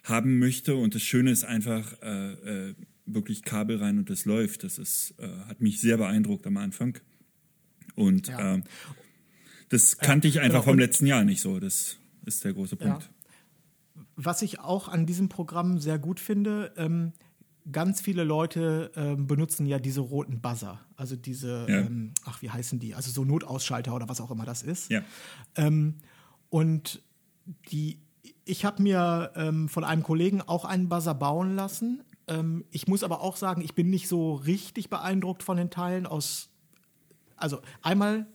haben 0.04 0.39
möchte. 0.39 0.76
Und 0.76 0.96
das 0.96 1.04
Schöne 1.04 1.32
ist 1.32 1.44
einfach 1.46 1.94
äh, 2.02 2.32
äh, 2.70 2.76
wirklich 3.06 3.44
Kabel 3.44 3.78
rein 3.78 4.00
und 4.00 4.10
das 4.10 4.26
läuft. 4.26 4.63
Das 4.63 4.78
ist, 4.80 5.13
äh, 5.20 5.28
hat 5.48 5.62
mich 5.62 5.80
sehr 5.80 5.98
beeindruckt 5.98 6.46
am 6.48 6.58
Anfang. 6.58 6.98
Und 7.95 8.27
Ja. 8.27 8.56
äh, 8.56 8.62
das 9.69 9.97
kannte 9.97 10.27
ich 10.27 10.39
einfach 10.39 10.62
genau. 10.62 10.71
vom 10.71 10.79
letzten 10.79 11.06
Jahr 11.06 11.23
nicht 11.23 11.41
so. 11.41 11.60
Das 11.60 11.97
ist 12.25 12.43
der 12.43 12.53
große 12.53 12.75
Punkt. 12.75 13.10
Was 14.15 14.41
ich 14.41 14.60
auch 14.60 14.88
an 14.88 15.06
diesem 15.06 15.29
Programm 15.29 15.79
sehr 15.79 15.97
gut 15.97 16.19
finde, 16.19 16.71
ähm, 16.77 17.13
ganz 17.71 18.01
viele 18.01 18.23
Leute 18.23 18.91
ähm, 18.95 19.25
benutzen 19.25 19.65
ja 19.65 19.79
diese 19.79 20.01
roten 20.01 20.41
Buzzer, 20.41 20.79
also 20.97 21.15
diese, 21.15 21.65
Ja. 21.69 21.79
ähm, 21.79 22.12
ach, 22.25 22.41
wie 22.41 22.49
heißen 22.49 22.79
die? 22.79 22.93
Also 22.93 23.10
so 23.10 23.23
Notausschalter 23.23 23.95
oder 23.95 24.10
was 24.10 24.19
auch 24.21 24.32
immer 24.32 24.45
das 24.45 24.63
ist. 24.63 24.91
Ja. 24.91 25.01
Ähm, 25.56 25.95
und 26.49 27.01
die, 27.71 27.99
ich 28.45 28.65
habe 28.65 28.84
mir 28.84 29.32
ähm, 29.36 29.69
von 29.69 29.84
einem 29.84 30.03
Kollegen 30.03 30.41
auch 30.41 30.65
einen 30.65 30.89
Buzzer 30.89 31.15
bauen 31.15 31.56
lassen. 31.56 32.03
Ähm, 32.27 32.65
ich 32.69 32.88
muss 32.88 33.03
aber 33.03 33.21
auch 33.21 33.38
sagen, 33.38 33.62
ich 33.62 33.73
bin 33.75 33.89
nicht 33.89 34.08
so 34.08 34.34
richtig 34.34 34.89
beeindruckt 34.89 35.41
von 35.43 35.58
den 35.58 35.69
Teilen 35.69 36.06
aus. 36.06 36.49
Also 37.36 37.60
einmal 37.82 38.28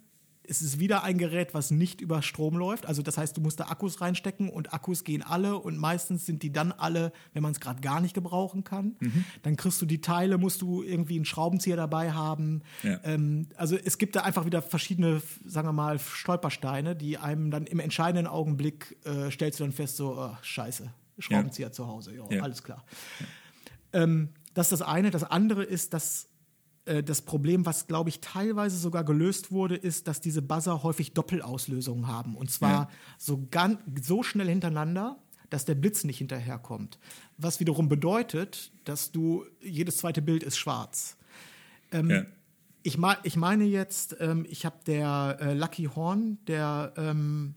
ist 0.48 0.62
es 0.62 0.78
wieder 0.78 1.02
ein 1.04 1.18
Gerät, 1.18 1.52
was 1.52 1.70
nicht 1.70 2.00
über 2.00 2.22
Strom 2.22 2.56
läuft. 2.56 2.86
Also 2.86 3.02
das 3.02 3.18
heißt, 3.18 3.36
du 3.36 3.42
musst 3.42 3.60
da 3.60 3.64
Akkus 3.64 4.00
reinstecken 4.00 4.48
und 4.48 4.72
Akkus 4.72 5.04
gehen 5.04 5.22
alle 5.22 5.58
und 5.58 5.76
meistens 5.76 6.24
sind 6.24 6.42
die 6.42 6.50
dann 6.50 6.72
alle, 6.72 7.12
wenn 7.34 7.42
man 7.42 7.52
es 7.52 7.60
gerade 7.60 7.82
gar 7.82 8.00
nicht 8.00 8.14
gebrauchen 8.14 8.64
kann. 8.64 8.96
Mhm. 9.00 9.24
Dann 9.42 9.56
kriegst 9.56 9.82
du 9.82 9.84
die 9.84 10.00
Teile, 10.00 10.38
musst 10.38 10.62
du 10.62 10.82
irgendwie 10.82 11.16
einen 11.16 11.26
Schraubenzieher 11.26 11.76
dabei 11.76 12.12
haben. 12.12 12.62
Ja. 12.82 12.98
Ähm, 13.04 13.48
also 13.56 13.76
es 13.76 13.98
gibt 13.98 14.16
da 14.16 14.22
einfach 14.22 14.46
wieder 14.46 14.62
verschiedene, 14.62 15.20
sagen 15.44 15.68
wir 15.68 15.72
mal, 15.72 15.98
Stolpersteine, 15.98 16.96
die 16.96 17.18
einem 17.18 17.50
dann 17.50 17.66
im 17.66 17.78
entscheidenden 17.78 18.26
Augenblick 18.26 18.96
äh, 19.04 19.30
stellst 19.30 19.60
du 19.60 19.64
dann 19.64 19.72
fest, 19.72 19.98
so, 19.98 20.16
oh, 20.18 20.34
scheiße, 20.40 20.90
Schraubenzieher 21.18 21.72
zu 21.72 21.86
Hause, 21.86 22.14
jo, 22.14 22.26
Ja. 22.30 22.40
alles 22.42 22.62
klar. 22.62 22.86
Ähm, 23.92 24.30
das 24.54 24.72
ist 24.72 24.80
das 24.80 24.88
eine. 24.88 25.10
Das 25.10 25.24
andere 25.24 25.62
ist, 25.62 25.92
dass 25.92 26.27
äh, 26.88 27.02
das 27.02 27.22
Problem, 27.22 27.64
was 27.66 27.86
glaube 27.86 28.08
ich 28.10 28.20
teilweise 28.20 28.76
sogar 28.78 29.04
gelöst 29.04 29.52
wurde, 29.52 29.76
ist, 29.76 30.08
dass 30.08 30.20
diese 30.20 30.42
Buzzer 30.42 30.82
häufig 30.82 31.12
Doppelauslösungen 31.12 32.06
haben. 32.08 32.36
Und 32.36 32.50
zwar 32.50 32.70
Ja. 32.70 32.88
so, 33.18 33.46
gan 33.50 33.78
so 34.02 34.22
schnell 34.22 34.48
hintereinander, 34.48 35.18
dass 35.50 35.64
der 35.64 35.74
Blitz 35.76 36.04
nicht 36.04 36.18
hinterherkommt. 36.18 36.98
Was 37.36 37.60
wiederum 37.60 37.88
bedeutet, 37.88 38.72
dass 38.84 39.12
du, 39.12 39.44
jedes 39.60 39.98
zweite 39.98 40.20
Bild 40.22 40.42
ist 40.42 40.58
schwarz. 40.58 41.16
Ähm, 41.92 42.10
Ja. 42.10 42.22
Ich, 42.84 42.96
ich 43.24 43.36
meine 43.36 43.64
jetzt, 43.64 44.16
ähm, 44.20 44.46
ich 44.48 44.64
habe 44.64 44.76
der 44.86 45.36
äh, 45.40 45.52
Lucky 45.54 45.84
Horn, 45.94 46.38
der, 46.46 46.92
ähm, 46.96 47.54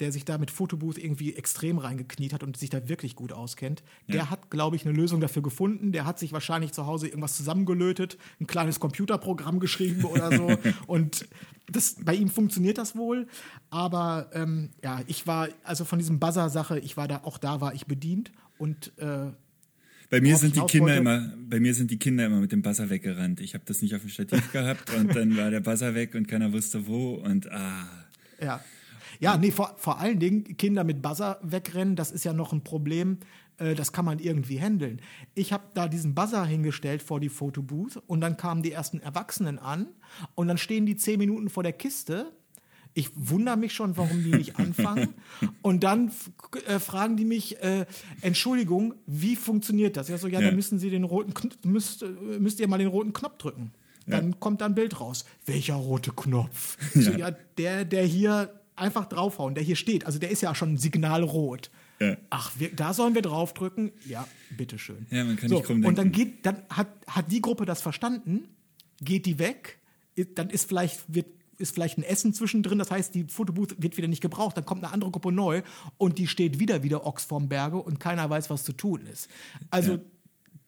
der 0.00 0.12
sich 0.12 0.24
da 0.24 0.38
mit 0.38 0.50
Fotobooth 0.50 0.98
irgendwie 0.98 1.34
extrem 1.34 1.78
reingekniet 1.78 2.32
hat 2.32 2.42
und 2.42 2.56
sich 2.56 2.70
da 2.70 2.88
wirklich 2.88 3.14
gut 3.14 3.32
auskennt, 3.32 3.82
der 4.08 4.30
hat, 4.30 4.50
glaube 4.50 4.76
ich, 4.76 4.84
eine 4.86 4.96
Lösung 4.96 5.20
dafür 5.20 5.42
gefunden. 5.42 5.92
Der 5.92 6.06
hat 6.06 6.18
sich 6.18 6.32
wahrscheinlich 6.32 6.72
zu 6.72 6.86
Hause 6.86 7.06
irgendwas 7.06 7.36
zusammengelötet, 7.36 8.18
ein 8.40 8.46
kleines 8.46 8.80
Computerprogramm 8.80 9.60
geschrieben 9.60 10.04
oder 10.04 10.34
so. 10.36 10.50
und 10.86 11.28
das, 11.70 11.96
bei 12.02 12.14
ihm 12.14 12.28
funktioniert 12.28 12.78
das 12.78 12.96
wohl. 12.96 13.28
Aber 13.68 14.30
ähm, 14.32 14.70
ja, 14.82 15.00
ich 15.06 15.26
war, 15.26 15.48
also 15.62 15.84
von 15.84 15.98
diesem 15.98 16.18
Buzzer-Sache, 16.18 16.78
ich 16.80 16.96
war 16.96 17.06
da, 17.06 17.20
auch 17.24 17.38
da 17.38 17.60
war 17.60 17.74
ich 17.74 17.86
bedient 17.86 18.32
und 18.58 18.92
äh, 18.98 19.30
Bei 20.08 20.20
mir 20.20 20.36
sind 20.36 20.56
die 20.56 20.60
Kinder 20.62 20.86
wollte- 20.86 20.98
immer, 21.00 21.32
bei 21.48 21.60
mir 21.60 21.74
sind 21.74 21.90
die 21.90 21.98
Kinder 21.98 22.26
immer 22.26 22.40
mit 22.40 22.50
dem 22.52 22.62
Buzzer 22.62 22.90
weggerannt. 22.90 23.40
Ich 23.40 23.54
habe 23.54 23.64
das 23.66 23.82
nicht 23.82 23.94
auf 23.94 24.00
dem 24.00 24.10
Stativ 24.10 24.50
gehabt 24.52 24.92
und 24.94 25.14
dann 25.14 25.36
war 25.36 25.50
der 25.50 25.60
Buzzer 25.60 25.94
weg 25.94 26.14
und 26.14 26.26
keiner 26.26 26.52
wusste 26.52 26.86
wo 26.86 27.14
und 27.14 27.50
ah. 27.52 27.86
Ja. 28.42 28.64
Ja, 29.20 29.36
nee, 29.36 29.50
vor, 29.50 29.74
vor 29.76 29.98
allen 30.00 30.18
Dingen 30.18 30.56
Kinder 30.56 30.82
mit 30.82 31.02
Buzzer 31.02 31.38
wegrennen, 31.42 31.94
das 31.94 32.10
ist 32.10 32.24
ja 32.24 32.32
noch 32.32 32.52
ein 32.52 32.62
Problem, 32.64 33.18
äh, 33.58 33.74
das 33.74 33.92
kann 33.92 34.04
man 34.06 34.18
irgendwie 34.18 34.58
handeln. 34.60 35.00
Ich 35.34 35.52
habe 35.52 35.64
da 35.74 35.88
diesen 35.88 36.14
Buzzer 36.14 36.44
hingestellt 36.46 37.02
vor 37.02 37.20
die 37.20 37.28
Fotobooth 37.28 38.02
und 38.06 38.20
dann 38.22 38.36
kamen 38.38 38.62
die 38.62 38.72
ersten 38.72 38.98
Erwachsenen 39.00 39.58
an 39.58 39.86
und 40.34 40.48
dann 40.48 40.56
stehen 40.58 40.86
die 40.86 40.96
zehn 40.96 41.18
Minuten 41.18 41.50
vor 41.50 41.62
der 41.62 41.74
Kiste. 41.74 42.32
Ich 42.92 43.10
wundere 43.14 43.56
mich 43.56 43.72
schon, 43.72 43.96
warum 43.96 44.24
die 44.24 44.32
nicht 44.32 44.56
anfangen. 44.58 45.14
Und 45.62 45.84
dann 45.84 46.10
äh, 46.66 46.80
fragen 46.80 47.16
die 47.16 47.24
mich, 47.24 47.62
äh, 47.62 47.86
Entschuldigung, 48.20 48.94
wie 49.06 49.36
funktioniert 49.36 49.96
das? 49.96 50.08
Ja, 50.08 50.18
so, 50.18 50.26
ja, 50.26 50.40
Ja. 50.40 50.46
dann 50.46 50.56
müssen 50.56 50.80
Sie 50.80 50.90
den 50.90 51.04
roten, 51.04 51.32
Kn- 51.32 51.52
müsst, 51.64 52.02
äh, 52.02 52.06
müsst 52.40 52.58
ihr 52.58 52.66
mal 52.66 52.78
den 52.78 52.88
roten 52.88 53.12
Knopf 53.12 53.38
drücken. 53.38 53.70
Dann 54.08 54.40
kommt 54.40 54.60
da 54.60 54.66
ein 54.66 54.74
Bild 54.74 54.98
raus. 54.98 55.24
Welcher 55.46 55.74
rote 55.76 56.10
Knopf? 56.10 56.78
Ich 56.96 57.04
So, 57.04 57.12
ja, 57.12 57.30
der, 57.58 57.84
der 57.84 58.04
hier 58.04 58.59
einfach 58.80 59.06
draufhauen, 59.06 59.54
der 59.54 59.62
hier 59.62 59.76
steht. 59.76 60.06
Also 60.06 60.18
der 60.18 60.30
ist 60.30 60.40
ja 60.40 60.54
schon 60.54 60.76
signalrot. 60.76 61.70
Ja. 62.00 62.16
Ach, 62.30 62.52
wir, 62.58 62.74
da 62.74 62.94
sollen 62.94 63.14
wir 63.14 63.22
draufdrücken? 63.22 63.92
Ja, 64.06 64.26
bitteschön. 64.56 65.06
Ja, 65.10 65.24
man 65.24 65.36
kann 65.36 65.48
so, 65.50 65.56
nicht 65.56 65.66
krumm 65.66 65.84
Und 65.84 65.98
dann 65.98 66.12
geht, 66.12 66.46
dann 66.46 66.62
hat, 66.70 66.88
hat 67.06 67.30
die 67.30 67.42
Gruppe 67.42 67.66
das 67.66 67.82
verstanden, 67.82 68.48
geht 69.00 69.26
die 69.26 69.38
weg, 69.38 69.78
dann 70.34 70.48
ist 70.48 70.66
vielleicht, 70.66 71.02
wird, 71.12 71.26
ist 71.58 71.74
vielleicht 71.74 71.98
ein 71.98 72.02
Essen 72.02 72.32
zwischendrin, 72.32 72.78
das 72.78 72.90
heißt, 72.90 73.14
die 73.14 73.24
Fotobooth 73.24 73.82
wird 73.82 73.98
wieder 73.98 74.08
nicht 74.08 74.22
gebraucht, 74.22 74.56
dann 74.56 74.64
kommt 74.64 74.82
eine 74.82 74.92
andere 74.92 75.10
Gruppe 75.10 75.30
neu 75.30 75.62
und 75.98 76.18
die 76.18 76.26
steht 76.26 76.58
wieder 76.58 76.82
wieder 76.82 77.06
Ochs 77.06 77.24
vorm 77.24 77.48
Berge 77.48 77.76
und 77.76 78.00
keiner 78.00 78.28
weiß, 78.28 78.48
was 78.48 78.64
zu 78.64 78.72
tun 78.72 79.06
ist. 79.06 79.28
Also 79.70 80.00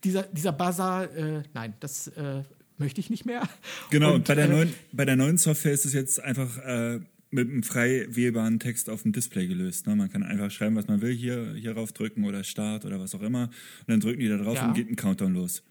dieser, 0.05 0.25
dieser 0.25 0.53
Bazar, 0.53 1.11
äh, 1.17 1.43
nein, 1.55 1.75
das 1.81 2.09
äh, 2.09 2.43
möchte 2.77 3.01
ich 3.01 3.09
nicht 3.09 3.25
mehr. 3.25 3.49
Genau, 3.91 4.15
und, 4.15 4.27
bei, 4.27 4.35
der 4.35 4.47
äh, 4.47 4.49
neuen, 4.49 4.75
bei 4.93 5.05
der 5.05 5.17
neuen 5.17 5.39
Software 5.39 5.73
ist 5.73 5.87
es 5.87 5.93
jetzt 5.95 6.21
einfach 6.21 6.59
äh, 6.59 7.01
mit 7.33 7.49
einem 7.49 7.63
frei 7.63 8.07
wählbaren 8.11 8.59
Text 8.61 8.91
auf 8.91 9.03
dem 9.03 9.13
Display 9.13 9.47
gelöst. 9.47 9.87
Ne? 9.87 9.97
Man 9.97 10.11
kann 10.11 10.23
einfach 10.23 10.51
schreiben, 10.51 10.77
was 10.77 10.87
man 10.87 11.01
will, 11.01 11.13
hier 11.15 11.55
hierauf 11.55 11.93
drücken 11.93 12.25
oder 12.25 12.45
Start 12.45 12.85
oder 12.85 13.01
was 13.01 13.15
auch 13.15 13.23
immer. 13.23 13.45
Und 13.45 13.89
dann 13.89 14.01
drücken 14.01 14.21
die 14.21 14.29
da 14.29 14.37
drauf 14.37 14.57
Ja. 14.57 14.67
und 14.69 14.75
geht 14.75 14.89
ein 14.91 14.97
Countdown 14.97 15.33
los. 15.35 15.63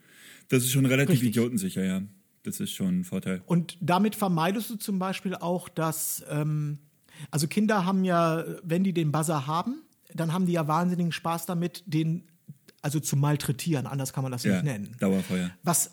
Das 0.48 0.64
ist 0.64 0.72
schon 0.72 0.86
relativ 0.86 1.14
Richtig. 1.14 1.28
idiotensicher, 1.30 1.84
ja. 1.84 2.02
Das 2.42 2.58
ist 2.58 2.72
schon 2.72 3.00
ein 3.00 3.04
Vorteil. 3.04 3.42
Und 3.46 3.78
damit 3.80 4.16
vermeidest 4.16 4.68
du 4.70 4.74
zum 4.76 4.98
Beispiel 4.98 5.36
auch, 5.36 5.68
dass, 5.68 6.24
ähm, 6.28 6.78
also 7.30 7.46
Kinder 7.46 7.84
haben 7.86 8.02
ja, 8.04 8.44
wenn 8.64 8.82
die 8.82 8.92
den 8.92 9.12
Buzzer 9.12 9.46
haben, 9.46 9.82
dann 10.12 10.32
haben 10.32 10.46
die 10.46 10.52
ja 10.52 10.66
wahnsinnigen 10.66 11.12
Spaß 11.12 11.46
damit, 11.46 11.84
den 11.86 12.24
also 12.82 12.98
zu 12.98 13.16
malträtieren, 13.16 13.86
anders 13.86 14.12
kann 14.12 14.24
man 14.24 14.32
das 14.32 14.42
Ja, 14.42 14.54
nicht 14.54 14.64
nennen. 14.64 14.96
Dauerfeuer. 14.98 15.52
Was, 15.62 15.92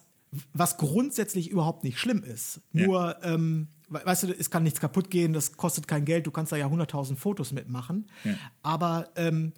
was 0.53 0.77
grundsätzlich 0.77 1.51
überhaupt 1.51 1.84
nicht 1.84 1.99
schlimm 1.99 2.23
ist. 2.23 2.62
Ja. 2.73 2.86
Nur, 2.88 3.17
ähm, 3.23 3.67
weißt 3.89 4.23
du, 4.23 4.28
es 4.38 4.49
kann 4.49 4.63
nichts 4.63 4.80
kaputt 4.80 5.10
gehen, 5.10 5.34
das 5.34 5.58
kostet 5.58 5.88
kein 5.88 6.06
Geld, 6.06 6.28
du 6.28 6.32
kannst 6.32 6.52
da 6.52 6.56
ja 6.58 6.67
100.000 6.67 7.15
Fotos 7.15 7.52
mitmachen. 7.52 8.08
Ja. 8.23 8.34
Aber 8.62 9.10
ähm, 9.15 9.54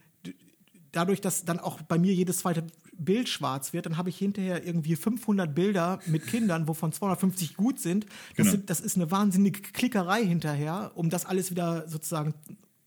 dadurch, 0.91 1.21
dass 1.21 1.45
dann 1.45 1.59
auch 1.59 1.81
bei 1.81 1.97
mir 1.97 2.13
jedes 2.13 2.39
zweite 2.39 2.65
Bild 2.97 3.29
schwarz 3.29 3.73
wird, 3.73 3.85
dann 3.87 3.97
habe 3.97 4.09
ich 4.09 4.17
hinterher 4.17 4.65
irgendwie 4.65 4.95
500 4.95 5.53
Bilder 5.55 5.99
mit 6.05 6.27
Kindern, 6.27 6.67
wovon 6.67 6.91
250 6.91 7.55
gut 7.55 7.79
sind. 7.79 8.05
Das, 8.05 8.13
Genau. 8.37 8.51
sind, 8.51 8.69
das 8.69 8.79
ist 8.79 8.95
eine 8.95 9.09
wahnsinnige 9.09 9.61
Klickerei 9.61 10.23
hinterher, 10.25 10.91
um 10.95 11.09
das 11.09 11.25
alles 11.25 11.49
wieder 11.51 11.87
sozusagen. 11.87 12.33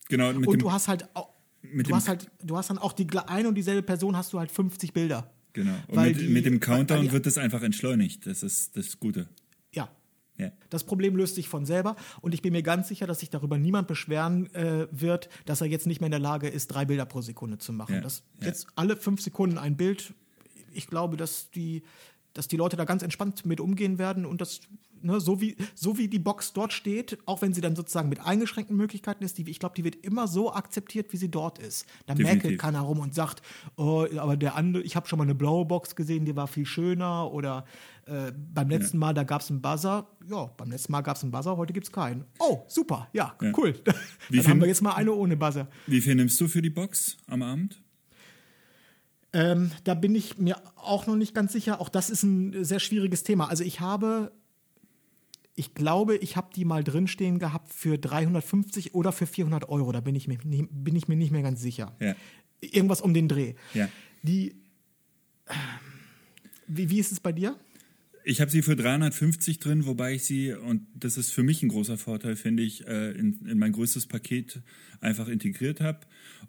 Genau, 0.09 0.28
mit 0.33 0.46
und 0.46 0.52
dem, 0.54 0.61
du 0.61 0.72
hast 0.72 0.87
halt 0.88 1.09
auch, 1.14 1.30
mit 1.62 1.88
du 1.88 1.94
hast 1.96 2.09
halt, 2.09 2.30
du 2.42 2.57
hast 2.57 2.70
dann 2.70 2.78
auch 2.78 2.92
die 2.92 3.07
eine 3.26 3.48
und 3.48 3.54
dieselbe 3.54 3.83
Person 3.83 4.16
hast 4.16 4.33
du 4.33 4.38
halt 4.38 4.52
50 4.52 4.92
Bilder. 4.92 5.30
genau. 5.54 5.72
Und 5.88 5.96
weil 5.96 6.11
mit, 6.12 6.20
die- 6.20 6.28
mit 6.28 6.44
dem 6.46 6.61
Countdown 6.61 7.02
die- 7.02 7.12
wird 7.12 7.26
das 7.26 7.38
einfach 7.38 7.62
entschleunigt. 7.62 8.26
Das 8.26 8.42
ist 8.42 8.76
das 8.76 9.00
Gute. 9.00 9.26
Ja. 10.37 10.51
Das 10.70 10.85
Problem 10.85 11.16
löst 11.16 11.37
sich 11.37 11.49
von 11.49 11.64
selber 11.64 11.97
und 12.20 12.35
ich 12.35 12.42
bin 12.42 12.53
mir 12.53 12.62
ganz 12.62 12.88
sicher, 12.88 13.07
dass 13.07 13.20
sich 13.20 13.31
darüber 13.31 13.57
niemand 13.57 13.87
beschweren 13.87 14.53
äh, 14.55 14.88
wird, 14.90 15.29
dass 15.44 15.61
er 15.61 15.68
jetzt 15.68 15.87
nicht 15.87 16.01
mehr 16.01 16.09
in 16.09 16.12
der 16.12 16.20
Lage 16.20 16.49
ist, 16.49 16.68
drei 16.68 16.85
Bilder 16.85 17.07
pro 17.07 17.20
Sekunde 17.20 17.59
zu 17.59 17.73
machen. 17.73 17.97
Ja, 17.97 18.01
Das, 18.01 18.23
ja. 18.40 18.49
Jetzt 18.49 18.66
alle 18.75 18.97
fünf 18.97 19.20
Sekunden 19.20 19.59
ein 19.59 19.77
Bild. 19.77 20.12
Ich 20.73 20.88
glaube, 20.88 21.16
dass 21.16 21.51
die, 21.53 21.83
dass 22.33 22.49
die 22.49 22.57
Leute 22.57 22.77
da 22.77 22.85
ganz 22.85 23.03
entspannt 23.03 23.47
mit 23.47 23.61
umgehen 23.61 23.99
werden 23.99 24.27
und 24.27 24.40
das, 24.40 24.61
ne, 25.05 25.21
so, 25.21 25.40
wie, 25.40 25.57
so 25.75 25.99
wie 25.99 26.09
die 26.09 26.19
Box 26.19 26.53
dort 26.53 26.73
steht, 26.73 27.19
auch 27.27 27.43
wenn 27.43 27.53
sie 27.55 27.61
dann 27.61 27.77
sozusagen 27.77 28.09
mit 28.09 28.21
eingeschränkten 28.21 28.77
Möglichkeiten 28.77 29.23
ist, 29.25 29.38
die, 29.38 29.49
ich 29.49 29.59
glaube, 29.59 29.75
die 29.77 29.85
wird 29.85 29.97
immer 29.97 30.27
so 30.27 30.53
akzeptiert, 30.53 31.12
wie 31.12 31.17
sie 31.17 31.31
dort 31.31 31.59
ist. 31.59 31.87
Da 32.07 32.14
Definitiv. 32.14 32.43
mäkelt 32.45 32.61
keiner 32.61 32.81
rum 32.81 32.99
und 33.01 33.14
sagt, 33.14 33.43
oh, 33.77 34.07
aber 34.19 34.37
der 34.37 34.57
andere, 34.57 34.83
ich 34.83 34.97
habe 34.97 35.07
schon 35.07 35.19
mal 35.19 35.25
eine 35.25 35.35
blaue 35.35 35.64
Box 35.64 35.95
gesehen, 35.95 36.25
die 36.25 36.35
war 36.35 36.47
viel 36.49 36.67
schöner 36.67 37.31
oder 37.33 37.64
äh, 38.07 38.33
beim 38.53 38.69
letzten 38.69 38.99
Mal, 38.99 39.14
da 39.14 39.23
gab 39.25 39.40
es 39.43 39.51
einen 39.51 39.62
Buzzer. 39.62 40.09
Ja, 40.29 40.47
beim 40.57 40.71
letzten 40.71 40.93
Mal 40.93 41.03
gab 41.03 41.17
es 41.17 41.23
einen 41.23 41.33
Buzzer, 41.33 41.57
heute 41.57 41.73
gibt 41.73 41.87
es 41.87 41.93
keinen. 41.93 42.25
Oh, 42.38 42.62
super, 42.69 43.09
ja, 43.12 43.35
Ja. 43.40 43.53
cool. 43.57 43.75
Wie 44.29 44.37
Dann 44.43 44.49
haben 44.49 44.61
wir 44.61 44.69
jetzt 44.69 44.83
mal 44.83 44.93
eine 44.95 45.12
ohne 45.12 45.37
Buzzer. 45.37 45.69
Wie 45.87 46.01
viel 46.01 46.14
nimmst 46.14 46.40
du 46.40 46.49
für 46.49 46.61
die 46.62 46.71
Box 46.71 47.17
am 47.27 47.43
Abend? 47.43 47.81
Ähm, 49.33 49.73
da 49.83 49.95
bin 49.95 50.14
ich 50.14 50.38
mir 50.38 50.57
auch 50.77 51.07
noch 51.09 51.17
nicht 51.17 51.35
ganz 51.35 51.53
sicher. 51.53 51.81
Auch 51.81 51.88
das 51.88 52.09
ist 52.09 52.23
ein 52.23 52.64
sehr 52.64 52.79
schwieriges 52.79 53.25
Thema. 53.25 53.49
Also 53.49 53.64
ich 53.64 53.81
habe, 53.81 54.31
ich 55.57 55.75
glaube, 55.75 56.17
ich 56.17 56.37
habe 56.37 56.49
die 56.55 56.64
mal 56.64 56.83
drinstehen 56.83 57.38
gehabt 57.38 57.73
für 57.73 57.97
350 57.97 58.95
oder 58.95 59.12
für 59.12 59.27
400 59.27 59.69
Euro. 59.69 59.93
Da 59.93 60.01
bin 60.01 60.14
ich 60.17 60.27
mir, 60.27 60.38
bin 60.38 60.97
ich 60.97 61.07
mir 61.07 61.17
nicht 61.17 61.31
mehr 61.31 61.43
ganz 61.43 61.61
sicher. 61.61 61.95
Ja. 62.01 62.14
Irgendwas 62.61 63.01
um 63.01 63.14
den 63.14 63.29
Dreh. 63.29 63.55
Ja. 63.73 63.88
Die, 64.23 64.57
wie, 66.67 66.90
wie 66.90 66.99
ist 66.99 67.12
es 67.12 67.21
bei 67.21 67.33
dir? 67.33 67.57
Ich 68.26 68.40
habe 68.40 68.50
sie 68.50 68.62
für 68.62 68.74
350 68.74 69.58
drin, 69.58 69.84
wobei 69.84 70.14
ich 70.14 70.24
sie, 70.24 70.54
und 70.54 70.87
das 70.94 71.18
ist 71.18 71.30
für 71.30 71.42
mich 71.42 71.62
ein 71.62 71.68
großer 71.68 71.98
Vorteil, 71.98 72.37
finde 72.37 72.62
ich, 72.62 72.87
äh, 72.87 73.10
in, 73.10 73.46
in 73.46 73.58
mein 73.58 73.72
größtes 73.72 74.06
Paket 74.06 74.62
einfach 75.02 75.28
integriert 75.28 75.82
habe 75.82 76.00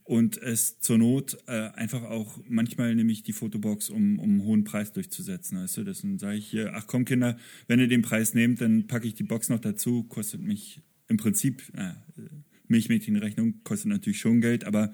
und 0.05 0.38
es 0.38 0.79
zur 0.79 0.97
Not 0.97 1.38
äh, 1.47 1.51
einfach 1.73 2.03
auch, 2.03 2.39
manchmal 2.47 2.95
nehme 2.95 3.11
ich 3.11 3.23
die 3.23 3.33
Fotobox, 3.33 3.89
um, 3.89 4.19
um 4.19 4.29
einen 4.29 4.43
hohen 4.43 4.63
Preis 4.63 4.93
durchzusetzen. 4.93 5.61
Weißt 5.61 5.75
du, 5.75 5.83
das 5.83 6.05
sage 6.17 6.38
ich 6.38 6.47
hier, 6.47 6.71
ach 6.75 6.88
komm 6.88 7.03
Kinder, 7.03 7.38
wenn 7.67 7.81
ihr 7.81 7.89
den 7.89 8.03
Preis 8.03 8.33
nehmt, 8.33 8.61
dann 8.61 8.88
packe 8.88 9.05
ich 9.05 9.15
die 9.15 9.23
Box 9.23 9.49
noch 9.49 9.59
dazu, 9.59 10.05
kostet 10.05 10.39
mich 10.39 10.81
im 11.09 11.17
Prinzip, 11.17 11.61
äh, 11.73 11.91
Milchmädchenrechnung 12.69 13.65
kostet 13.65 13.89
natürlich 13.89 14.19
schon 14.19 14.39
Geld, 14.39 14.63
aber 14.63 14.93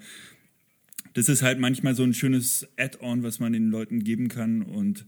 das 1.14 1.28
ist 1.28 1.42
halt 1.42 1.60
manchmal 1.60 1.94
so 1.94 2.02
ein 2.02 2.12
schönes 2.12 2.66
Add-on, 2.76 3.22
was 3.22 3.38
man 3.38 3.52
den 3.52 3.70
Leuten 3.70 4.02
geben 4.02 4.26
kann 4.26 4.62
und 4.62 5.06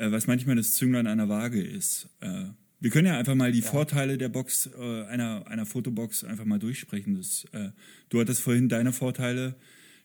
äh, 0.00 0.10
was 0.10 0.26
manchmal 0.26 0.56
das 0.56 0.72
Zünglein 0.72 1.06
einer 1.06 1.28
Waage 1.28 1.62
ist. 1.62 2.08
Äh, 2.20 2.44
wir 2.80 2.90
können 2.90 3.06
ja 3.06 3.18
einfach 3.18 3.34
mal 3.34 3.52
die 3.52 3.60
Vorteile 3.60 4.16
der 4.16 4.30
Box, 4.30 4.70
äh, 4.78 5.04
einer, 5.04 5.46
einer 5.46 5.66
Fotobox 5.66 6.24
einfach 6.24 6.46
mal 6.46 6.58
durchsprechen. 6.58 7.16
Das, 7.16 7.44
äh, 7.52 7.70
du 8.08 8.18
hattest 8.20 8.40
vorhin 8.40 8.70
deine 8.70 8.92
Vorteile 8.92 9.54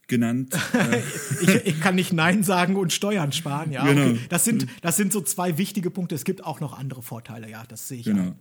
genannt. 0.07 0.53
Äh, 0.73 1.01
Ich, 1.41 1.65
ich 1.67 1.79
kann 1.79 1.95
nicht 1.95 2.11
Nein 2.11 2.43
sagen 2.43 2.75
und 2.75 2.91
Steuern 2.91 3.31
sparen, 3.31 3.71
ja. 3.71 3.85
Genau. 3.85 4.09
Okay. 4.09 4.19
Das, 4.29 4.43
sind, 4.43 4.67
das 4.81 4.97
sind 4.97 5.13
so 5.13 5.21
zwei 5.21 5.57
wichtige 5.57 5.89
Punkte. 5.89 6.15
Es 6.15 6.25
gibt 6.25 6.43
auch 6.43 6.59
noch 6.59 6.77
andere 6.77 7.01
Vorteile, 7.01 7.49
ja, 7.49 7.63
das 7.65 7.87
sehe 7.87 7.99
ich 7.99 8.05
Genau. 8.05 8.21
ein. 8.23 8.35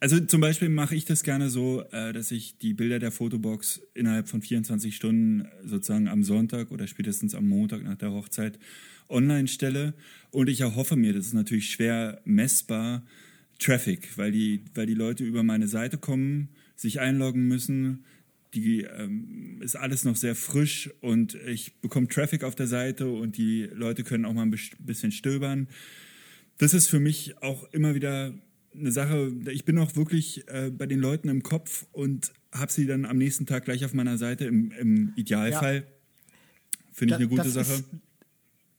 Also 0.00 0.20
zum 0.20 0.40
Beispiel 0.40 0.68
mache 0.68 0.94
ich 0.94 1.06
das 1.06 1.24
gerne 1.24 1.50
so, 1.50 1.82
dass 1.90 2.30
ich 2.30 2.58
die 2.58 2.72
Bilder 2.72 3.00
der 3.00 3.10
Fotobox 3.10 3.80
innerhalb 3.94 4.28
von 4.28 4.42
24 4.42 4.94
Stunden 4.94 5.48
sozusagen 5.64 6.06
am 6.06 6.22
Sonntag 6.22 6.70
oder 6.70 6.86
spätestens 6.86 7.34
am 7.34 7.48
Montag 7.48 7.82
nach 7.82 7.96
der 7.96 8.12
Hochzeit 8.12 8.60
online 9.08 9.48
stelle. 9.48 9.94
Und 10.30 10.48
ich 10.48 10.60
erhoffe 10.60 10.96
mir, 10.96 11.12
das 11.12 11.26
ist 11.26 11.34
natürlich 11.34 11.70
schwer 11.70 12.20
messbar, 12.24 13.04
Traffic, 13.58 14.16
weil 14.16 14.30
die, 14.30 14.62
weil 14.74 14.86
die 14.86 14.94
Leute 14.94 15.24
über 15.24 15.42
meine 15.42 15.66
Seite 15.66 15.98
kommen, 15.98 16.48
sich 16.76 17.00
einloggen 17.00 17.48
müssen. 17.48 18.04
Die 18.54 18.82
ähm, 18.82 19.60
ist 19.60 19.76
alles 19.76 20.04
noch 20.04 20.16
sehr 20.16 20.34
frisch 20.34 20.90
und 21.00 21.34
ich 21.46 21.80
bekomme 21.80 22.08
Traffic 22.08 22.44
auf 22.44 22.54
der 22.54 22.66
Seite 22.66 23.08
und 23.10 23.36
die 23.36 23.64
Leute 23.74 24.04
können 24.04 24.24
auch 24.24 24.32
mal 24.32 24.42
ein 24.46 24.54
bisschen 24.78 25.12
stöbern 25.12 25.68
das 26.58 26.74
ist 26.74 26.88
für 26.88 27.00
mich 27.00 27.40
auch 27.40 27.64
immer 27.72 27.94
wieder 27.94 28.34
eine 28.74 28.92
Sache, 28.92 29.32
ich 29.50 29.64
bin 29.64 29.78
auch 29.78 29.96
wirklich 29.96 30.46
äh, 30.48 30.70
bei 30.70 30.86
den 30.86 30.98
Leuten 31.00 31.28
im 31.28 31.42
Kopf 31.42 31.86
und 31.92 32.32
habe 32.52 32.70
sie 32.70 32.86
dann 32.86 33.04
am 33.04 33.16
nächsten 33.16 33.46
Tag 33.46 33.64
gleich 33.64 33.84
auf 33.84 33.94
meiner 33.94 34.18
Seite 34.18 34.44
im, 34.44 34.72
im 34.72 35.12
Idealfall. 35.16 35.86
Finde 36.92 37.14
ich 37.14 37.16
Da- 37.16 37.16
eine 37.18 37.28
gute 37.28 37.48
Sache. 37.50 37.72
Ist, 37.74 37.84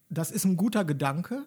das 0.09 0.31
ist 0.31 0.45
ein 0.45 0.57
guter 0.57 0.85
Gedanke. 0.85 1.45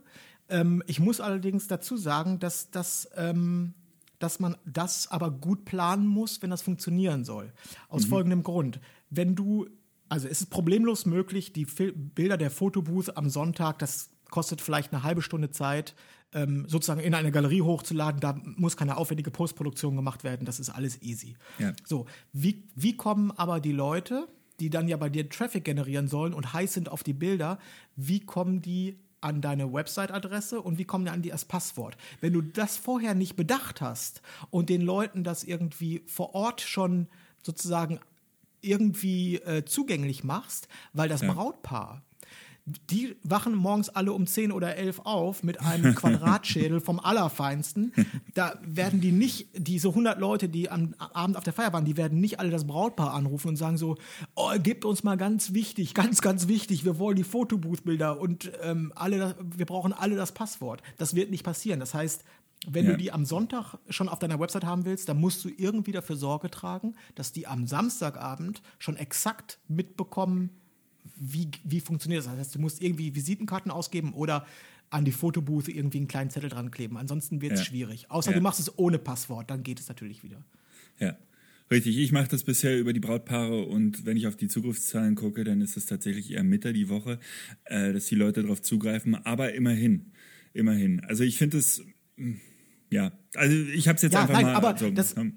Ähm, 0.49 0.83
ich 0.87 1.01
muss 1.01 1.21
allerdings 1.21 1.67
dazu 1.67 1.97
sagen, 1.97 2.39
dass, 2.39 2.71
dass, 2.71 3.09
ähm, 3.17 3.75
dass 4.19 4.41
man 4.41 4.57
das 4.65 5.11
aber 5.11 5.31
gut 5.31 5.65
planen 5.65 6.07
muss, 6.07 6.43
wenn 6.43 6.51
das 6.51 6.63
funktionieren 6.63 7.25
soll. 7.25 7.47
Mhm. 7.47 7.51
Aus 7.89 8.05
folgendem 8.05 8.43
Grund. 8.43 8.81
Wenn 9.11 9.35
du, 9.35 9.67
also 10.09 10.29
es 10.29 10.41
ist 10.41 10.51
problemlos 10.51 11.07
möglich, 11.07 11.53
die 11.53 11.65
Fil 11.65 11.93
Bilder 11.93 12.37
der 12.37 12.51
Fotobooth 12.51 13.17
am 13.17 13.29
Sonntag, 13.29 13.79
das 13.79 14.11
kostet 14.31 14.61
vielleicht 14.61 14.93
eine 14.93 15.03
halbe 15.03 15.23
Stunde 15.23 15.51
Zeit, 15.51 15.95
ähm, 16.35 16.67
sozusagen 16.67 17.01
in 17.01 17.15
eine 17.15 17.31
Galerie 17.31 17.63
hochzuladen. 17.63 18.21
Da 18.21 18.41
muss 18.57 18.77
keine 18.77 18.97
aufwendige 18.97 19.31
Postproduktion 19.31 19.97
gemacht 19.97 20.25
werden. 20.25 20.47
Das 20.47 20.59
ist 20.59 20.71
alles 20.71 21.03
easy. 21.03 21.37
Ja. 21.59 21.73
So, 21.85 22.07
wie, 22.33 22.65
wie 22.75 22.97
kommen 22.97 23.31
aber 23.33 23.61
die 23.61 23.73
Leute, 23.73 24.29
die 24.63 24.71
dann 24.71 24.87
ja 24.87 24.97
bei 24.97 25.09
dir 25.09 25.29
Traffic 25.29 25.65
generieren 25.65 26.07
sollen 26.07 26.33
und 26.33 26.53
heiß 26.53 26.73
sind 26.75 26.89
auf 26.89 27.03
die 27.03 27.13
Bilder, 27.13 27.59
wie 27.97 28.21
kommen 28.21 28.63
die 28.63 28.97
an 29.21 29.41
deine 29.41 29.73
Website-Adresse 29.73 30.61
und 30.61 30.79
wie 30.79 30.85
kommen 30.85 31.05
die 31.05 31.11
an 31.11 31.21
die 31.21 31.31
das 31.31 31.45
Passwort? 31.45 31.97
Wenn 32.21 32.33
du 32.33 32.43
das 32.43 32.77
vorher 32.77 33.15
nicht 33.15 33.35
bedacht 33.35 33.81
hast 33.81 34.23
und 34.51 34.69
den 34.69 34.83
Leuten 34.83 35.25
das 35.25 35.43
irgendwie 35.43 36.03
vor 36.07 36.37
Ort 36.37 36.61
schon 36.61 37.09
sozusagen 37.43 37.99
irgendwie 38.61 39.37
äh, 39.39 39.65
zugänglich 39.65 40.23
machst, 40.23 40.69
weil 40.93 41.09
das 41.09 41.23
Ja. 41.23 41.33
Brautpaar 41.33 42.03
die 42.65 43.17
wachen 43.25 43.55
morgens 43.57 43.89
alle 43.89 44.13
um 44.13 44.27
10 44.27 44.53
oder 44.53 44.77
11 44.77 45.01
auf 45.05 45.43
mit 45.43 45.61
einem 45.61 45.95
Quadratschädel 45.97 46.81
vom 46.81 47.01
Allerfeinsten. 47.01 47.93
Da 48.35 48.59
werden 48.65 49.01
die 49.01 49.11
nicht, 49.13 49.49
diese 49.55 49.89
100 49.89 50.19
Leute, 50.21 50.49
die 50.49 50.71
am 50.71 50.95
Abend 50.99 51.37
auf 51.37 51.45
der 51.45 51.53
Feier 51.53 51.73
waren, 51.73 51.85
die 51.85 51.97
werden 51.97 52.21
nicht 52.21 52.39
alle 52.39 52.51
das 52.51 52.67
Brautpaar 52.67 53.15
anrufen 53.15 53.49
und 53.49 53.57
sagen 53.57 53.79
so, 53.79 53.97
oh, 54.37 54.51
gebt 54.63 54.85
uns 54.85 55.03
mal 55.03 55.17
ganz 55.17 55.53
wichtig, 55.55 55.93
ganz, 55.95 56.21
ganz 56.21 56.47
wichtig, 56.47 56.85
wir 56.85 56.99
wollen 56.99 57.17
die 57.17 57.25
Fotobooth-Bilder 57.25 58.21
und 58.21 58.53
ähm, 58.63 58.93
alle, 58.95 59.35
wir 59.41 59.67
brauchen 59.67 59.93
alle 59.93 60.15
das 60.15 60.33
Passwort. 60.33 60.83
Das 60.99 61.15
wird 61.17 61.31
nicht 61.31 61.43
passieren. 61.45 61.81
Das 61.81 61.95
heißt, 61.95 62.23
wenn 62.69 62.85
Ja. 62.85 62.93
du 62.93 62.97
die 62.97 63.11
am 63.11 63.25
Sonntag 63.25 63.75
schon 63.89 64.09
auf 64.09 64.21
deiner 64.21 64.39
Website 64.39 64.65
haben 64.65 64.85
willst, 64.85 65.09
dann 65.09 65.19
musst 65.21 65.45
du 65.45 65.49
irgendwie 65.49 65.91
dafür 65.91 66.15
Sorge 66.15 66.49
tragen, 66.49 66.95
dass 67.17 67.33
die 67.33 67.49
am 67.49 67.67
Samstagabend 67.67 68.63
schon 68.79 68.97
exakt 68.97 69.59
mitbekommen, 69.67 70.51
wie, 71.25 71.49
wie 71.65 71.81
funktioniert 71.81 72.19
das? 72.21 72.27
Das 72.27 72.39
heißt, 72.39 72.55
du 72.55 72.59
musst 72.59 72.83
irgendwie 72.83 73.15
Visitenkarten 73.15 73.71
ausgeben 73.71 74.13
oder 74.13 74.47
an 74.91 75.05
die 75.05 75.13
Fotobooth 75.13 75.69
irgendwie 75.69 75.99
einen 75.99 76.09
kleinen 76.09 76.31
Zettel 76.31 76.51
dran 76.51 76.71
kleben. 76.71 76.97
Ansonsten 76.99 77.41
wird 77.41 77.53
es 77.53 77.61
Ja. 77.61 77.65
schwierig. 77.67 78.11
Außer 78.11 78.31
Ja. 78.33 78.37
du 78.37 78.43
machst 78.43 78.61
es 78.61 78.77
ohne 78.79 78.99
Passwort, 78.99 79.51
dann 79.51 79.63
geht 79.63 79.81
es 79.81 79.89
natürlich 79.89 80.23
wieder. 80.23 80.45
Ja, 80.99 81.17
richtig. 81.71 81.97
Ich 81.97 82.13
mache 82.13 82.29
das 82.29 82.45
bisher 82.45 82.79
über 82.79 82.93
die 82.93 83.01
Brautpaare 83.01 83.63
und 83.65 84.05
wenn 84.05 84.17
ich 84.17 84.27
auf 84.27 84.37
die 84.37 84.49
Zugriffszahlen 84.49 85.15
gucke, 85.15 85.45
dann 85.45 85.61
ist 85.63 85.77
es 85.77 85.87
tatsächlich 85.87 86.31
eher 86.33 86.45
Mitte 86.45 86.73
die 86.75 86.89
Woche, 86.91 87.19
äh, 87.65 87.93
dass 87.93 88.07
die 88.07 88.17
Leute 88.17 88.43
darauf 88.43 88.61
zugreifen. 88.61 89.15
Aber 89.15 89.55
immerhin, 89.55 90.13
immerhin. 90.53 91.01
Also 91.05 91.25
ich 91.25 91.39
finde 91.39 91.59
es, 91.59 91.83
mh, 92.17 92.37
ja, 92.91 93.13
also 93.35 93.57
ich 93.57 93.89
habe 93.89 93.97
es 93.97 94.03
jetzt 94.03 94.13
Ja, 94.13 94.21
einfach 94.23 94.35
nein, 94.35 94.45
mal. 94.45 94.55
aber 94.57 94.77
so, 94.77 94.91
das, 94.91 95.15
g- 95.15 95.33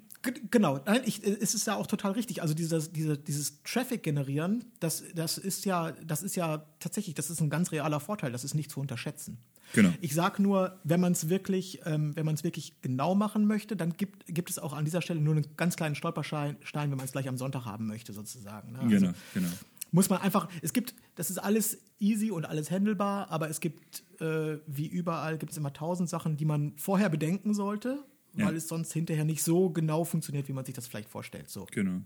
genau, 0.52 0.80
nein, 0.86 1.02
ich, 1.06 1.26
äh, 1.26 1.38
es 1.42 1.56
ist 1.56 1.68
ja 1.68 1.76
auch 1.76 1.88
total 1.88 2.14
richtig. 2.14 2.42
Also 2.42 2.54
dieses, 2.54 2.92
diese, 2.92 3.18
dieses 3.18 3.62
Traffic 3.64 4.04
generieren, 4.04 4.66
das, 4.80 5.04
das 5.14 5.38
ist 5.38 5.66
ja, 5.66 5.92
das 6.06 6.24
ist 6.24 6.36
ja 6.36 6.66
tatsächlich, 6.80 7.16
das 7.16 7.30
ist 7.30 7.42
ein 7.42 7.50
ganz 7.50 7.72
realer 7.72 8.00
Vorteil. 8.00 8.32
Das 8.32 8.44
ist 8.44 8.54
nicht 8.54 8.72
zu 8.72 8.80
unterschätzen. 8.80 9.38
Genau. 9.74 9.92
Ich 10.02 10.14
sage 10.14 10.42
nur, 10.42 10.80
wenn 10.84 11.00
man 11.00 11.14
es 11.14 11.30
wirklich, 11.30 11.82
ähm, 11.86 12.16
wenn 12.16 12.26
man 12.26 12.36
es 12.36 12.44
wirklich 12.44 12.82
genau 12.82 13.16
machen 13.16 13.48
möchte, 13.48 13.76
dann 13.76 13.94
gibt, 13.94 14.26
gibt 14.28 14.50
es 14.50 14.60
auch 14.60 14.74
an 14.74 14.86
dieser 14.86 15.02
Stelle 15.02 15.20
nur 15.20 15.36
einen 15.36 15.46
ganz 15.58 15.76
kleinen 15.76 15.96
Stolperstein, 15.96 16.58
Stein, 16.62 16.92
wenn 16.92 16.98
man 16.98 17.06
es 17.06 17.12
gleich 17.12 17.28
am 17.28 17.38
Sonntag 17.38 17.66
haben 17.66 17.88
möchte, 17.88 18.14
sozusagen. 18.14 18.74
Ne? 18.74 18.80
Also, 18.80 18.96
Genau, 18.96 19.12
genau. 19.34 19.50
muss 19.92 20.10
man 20.10 20.22
einfach, 20.22 20.48
es 20.62 20.72
gibt, 20.72 20.94
das 21.16 21.30
ist 21.30 21.40
alles 21.40 21.80
easy 22.00 22.32
und 22.32 22.46
alles 22.46 22.70
handelbar, 22.72 23.30
aber 23.32 23.50
es 23.50 23.60
gibt, 23.60 24.04
äh, 24.22 24.60
wie 24.68 24.88
überall, 24.88 25.38
gibt 25.38 25.52
es 25.52 25.58
immer 25.58 25.74
tausend 25.74 26.10
Sachen, 26.10 26.38
die 26.38 26.46
man 26.46 26.74
vorher 26.78 27.10
bedenken 27.10 27.54
sollte, 27.54 28.04
weil 28.36 28.52
Ja. 28.52 28.58
es 28.58 28.68
sonst 28.68 28.92
hinterher 28.94 29.26
nicht 29.26 29.44
so 29.44 29.70
genau 29.70 30.04
funktioniert, 30.04 30.48
wie 30.48 30.54
man 30.54 30.66
sich 30.66 30.76
das 30.76 30.88
vielleicht 30.88 31.10
vorstellt. 31.10 31.50
So. 31.50 31.68
Genau. 31.72 32.02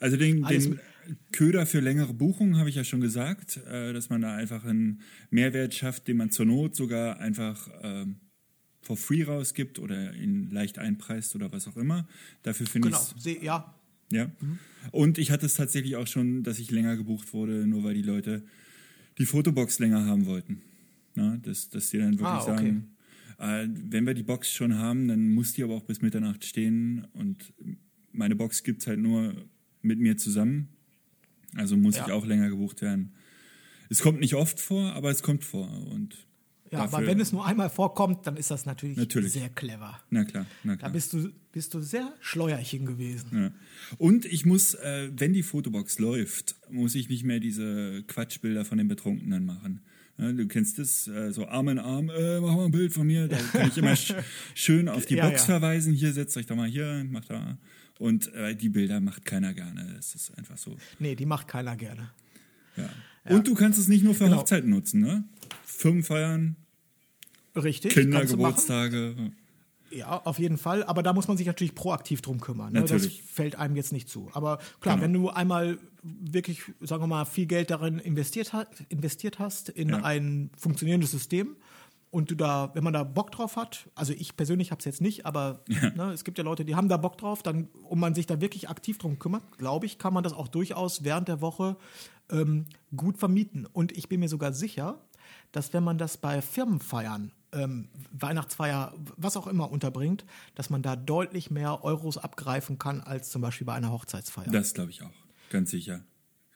Also 0.00 0.16
den, 0.16 0.42
den 0.44 0.80
Köder 1.32 1.66
für 1.66 1.80
längere 1.80 2.14
Buchungen 2.14 2.58
habe 2.58 2.68
ich 2.68 2.74
ja 2.76 2.84
schon 2.84 3.00
gesagt, 3.00 3.58
äh, 3.68 3.92
dass 3.92 4.08
man 4.10 4.20
da 4.22 4.34
einfach 4.34 4.64
einen 4.64 5.00
Mehrwert 5.30 5.74
schafft, 5.74 6.08
den 6.08 6.16
man 6.16 6.30
zur 6.30 6.46
Not 6.46 6.74
sogar 6.74 7.18
einfach 7.20 7.68
ähm, 7.82 8.16
for 8.82 8.96
free 8.96 9.22
rausgibt 9.24 9.78
oder 9.78 10.14
ihn 10.14 10.50
leicht 10.50 10.78
einpreist 10.78 11.34
oder 11.34 11.52
was 11.52 11.68
auch 11.68 11.76
immer. 11.76 12.06
Dafür 12.42 12.66
finde 12.66 12.88
Genau, 12.88 13.00
ich 13.16 13.22
Se 13.22 13.44
ja, 13.44 13.74
ja. 14.10 14.30
Und 14.92 15.18
ich 15.18 15.30
hatte 15.30 15.46
es 15.46 15.54
tatsächlich 15.54 15.96
auch 15.96 16.06
schon, 16.06 16.42
dass 16.44 16.58
ich 16.58 16.70
länger 16.70 16.96
gebucht 16.96 17.32
wurde, 17.34 17.66
nur 17.66 17.82
weil 17.84 17.94
die 17.94 18.02
Leute 18.02 18.44
die 19.18 19.26
Fotobox 19.26 19.78
länger 19.78 20.06
haben 20.06 20.26
wollten. 20.26 20.62
Na, 21.14 21.36
dass, 21.38 21.68
dass 21.70 21.90
die 21.90 21.98
dann 21.98 22.12
wirklich 22.12 22.28
Ah, 22.28 22.42
okay. 22.42 22.56
sagen, 22.56 22.95
äh, 23.38 23.66
wenn 23.68 24.06
wir 24.06 24.14
die 24.14 24.22
Box 24.22 24.50
schon 24.52 24.76
haben, 24.76 25.08
dann 25.08 25.30
muss 25.30 25.52
die 25.52 25.62
aber 25.62 25.74
auch 25.74 25.84
bis 25.84 26.02
Mitternacht 26.02 26.44
stehen 26.44 27.06
und 27.12 27.52
meine 28.12 28.34
Box 28.36 28.62
gibt 28.62 28.80
es 28.82 28.86
halt 28.86 28.98
nur 29.00 29.34
mit 29.82 29.98
mir 29.98 30.16
zusammen. 30.16 30.68
Also 31.54 31.76
muss 31.76 31.96
Ja. 31.96 32.06
ich 32.06 32.12
auch 32.12 32.26
länger 32.26 32.48
gebucht 32.48 32.82
werden. 32.82 33.12
Es 33.88 34.00
kommt 34.00 34.20
nicht 34.20 34.34
oft 34.34 34.58
vor, 34.60 34.92
aber 34.94 35.10
es 35.10 35.22
kommt 35.22 35.44
vor. 35.44 35.70
Und 35.86 36.26
ja 36.72 36.80
aber 36.80 36.90
dafür- 36.92 37.06
wenn 37.06 37.20
es 37.20 37.30
nur 37.32 37.46
einmal 37.46 37.70
vorkommt, 37.70 38.26
dann 38.26 38.36
ist 38.36 38.50
das 38.50 38.66
natürlich, 38.66 38.96
Natürlich. 38.96 39.32
sehr 39.32 39.48
clever. 39.50 40.00
Na 40.10 40.24
klar, 40.24 40.44
na 40.64 40.72
Da 40.72 40.78
klar. 40.78 40.90
bist 40.92 41.12
du, 41.12 41.30
bist 41.52 41.72
du 41.74 41.80
sehr 41.80 42.12
Schleuerchen 42.20 42.84
gewesen. 42.84 43.28
Ja. 43.32 43.50
Und 43.98 44.24
ich 44.24 44.44
muss, 44.44 44.74
äh, 44.74 45.10
wenn 45.16 45.32
die 45.32 45.42
Fotobox 45.44 45.98
läuft, 46.00 46.56
muss 46.70 46.94
ich 46.94 47.08
nicht 47.08 47.22
mehr 47.24 47.38
diese 47.38 48.02
Quatschbilder 48.08 48.64
von 48.64 48.78
den 48.78 48.88
Betrunkenen 48.88 49.44
machen. 49.46 49.80
Ja, 50.18 50.32
du 50.32 50.46
kennst 50.48 50.78
das, 50.78 51.06
äh, 51.08 51.30
so 51.32 51.46
Arm 51.46 51.68
in 51.68 51.78
Arm, 51.78 52.08
äh, 52.08 52.40
mach 52.40 52.54
mal 52.56 52.64
ein 52.66 52.70
Bild 52.70 52.92
von 52.92 53.06
mir. 53.06 53.28
Da 53.28 53.36
kann 53.36 53.68
ich 53.68 53.76
immer 53.76 53.94
sch 53.96 54.14
schön 54.54 54.88
auf 54.88 55.04
die 55.06 55.16
Ja, 55.16 55.28
Box 55.28 55.42
ja. 55.42 55.46
verweisen. 55.58 55.92
Hier, 55.92 56.12
setzt 56.12 56.36
euch 56.36 56.46
doch 56.46 56.56
mal 56.56 56.68
hier, 56.68 57.04
macht 57.10 57.30
da. 57.30 57.58
Und 57.98 58.32
äh, 58.34 58.54
die 58.54 58.68
Bilder 58.68 59.00
macht 59.00 59.24
keiner 59.24 59.52
gerne. 59.54 59.92
Das 59.96 60.14
ist 60.14 60.36
einfach 60.38 60.56
so. 60.58 60.76
Nee, 60.98 61.14
die 61.16 61.26
macht 61.26 61.48
keiner 61.48 61.76
gerne. 61.76 62.10
Ja. 62.76 62.88
Und 63.34 63.46
du 63.46 63.54
kannst 63.54 63.78
es 63.78 63.88
nicht 63.88 64.04
nur 64.04 64.14
für 64.14 64.24
Genau. 64.24 64.38
Hochzeiten 64.38 64.70
nutzen, 64.70 65.00
ne? 65.00 65.24
Firmenfeiern, 65.64 66.56
Richtig. 67.54 67.92
Kindergeburtstage. 67.94 69.14
Ja, 69.90 70.20
auf 70.24 70.38
jeden 70.38 70.58
Fall. 70.58 70.82
Aber 70.84 71.02
da 71.02 71.12
muss 71.12 71.28
man 71.28 71.36
sich 71.36 71.46
natürlich 71.46 71.74
proaktiv 71.74 72.20
drum 72.20 72.40
kümmern. 72.40 72.72
Ne? 72.72 72.82
Das 72.82 72.90
Natürlich. 72.90 73.22
fällt 73.22 73.56
einem 73.56 73.76
jetzt 73.76 73.92
nicht 73.92 74.08
zu. 74.08 74.28
Aber 74.32 74.58
klar, 74.80 74.96
Genau. 74.96 75.04
wenn 75.04 75.12
du 75.12 75.28
einmal 75.30 75.78
wirklich, 76.02 76.62
sagen 76.80 77.02
wir 77.02 77.06
mal, 77.06 77.24
viel 77.24 77.46
Geld 77.46 77.70
darin 77.70 77.98
investiert, 77.98 78.52
hat, 78.52 78.68
investiert 78.88 79.38
hast 79.38 79.68
in 79.68 79.90
Ja. 79.90 80.02
ein 80.04 80.50
funktionierendes 80.58 81.10
System 81.10 81.56
und 82.10 82.30
du 82.30 82.34
da, 82.34 82.70
wenn 82.74 82.84
man 82.84 82.92
da 82.92 83.02
Bock 83.04 83.30
drauf 83.32 83.56
hat, 83.56 83.88
also 83.94 84.12
ich 84.12 84.36
persönlich 84.36 84.70
habe 84.70 84.78
es 84.80 84.84
jetzt 84.84 85.00
nicht, 85.00 85.26
aber 85.26 85.62
ne, 85.96 86.12
es 86.12 86.24
gibt 86.24 86.38
ja 86.38 86.44
Leute, 86.44 86.64
die 86.64 86.74
haben 86.76 86.88
da 86.88 86.96
Bock 86.96 87.18
drauf, 87.18 87.42
dann, 87.42 87.68
und 87.88 87.98
man 87.98 88.14
sich 88.14 88.26
da 88.26 88.40
wirklich 88.40 88.68
aktiv 88.68 88.98
drum 88.98 89.18
kümmert, 89.18 89.42
glaube 89.58 89.86
ich, 89.86 89.98
kann 89.98 90.14
man 90.14 90.22
das 90.24 90.32
auch 90.32 90.48
durchaus 90.48 91.04
während 91.04 91.28
der 91.28 91.40
Woche 91.40 91.76
ähm, 92.30 92.66
gut 92.96 93.18
vermieten. 93.18 93.66
Und 93.72 93.96
ich 93.96 94.08
bin 94.08 94.20
mir 94.20 94.28
sogar 94.28 94.52
sicher, 94.52 94.98
dass 95.52 95.72
wenn 95.72 95.84
man 95.84 95.98
das 95.98 96.16
bei 96.16 96.40
Firmenfeiern, 96.42 97.32
ähm, 97.56 97.88
Weihnachtsfeier, 98.12 98.92
was 99.16 99.36
auch 99.36 99.46
immer 99.46 99.70
unterbringt, 99.70 100.24
dass 100.54 100.70
man 100.70 100.82
da 100.82 100.94
deutlich 100.96 101.50
mehr 101.50 101.82
Euros 101.84 102.18
abgreifen 102.18 102.78
kann 102.78 103.00
als 103.00 103.30
zum 103.30 103.42
Beispiel 103.42 103.66
bei 103.66 103.74
einer 103.74 103.90
Hochzeitsfeier. 103.92 104.50
Das 104.50 104.74
glaube 104.74 104.90
ich 104.90 105.02
auch. 105.02 105.10
Ganz 105.50 105.70
sicher. 105.70 106.02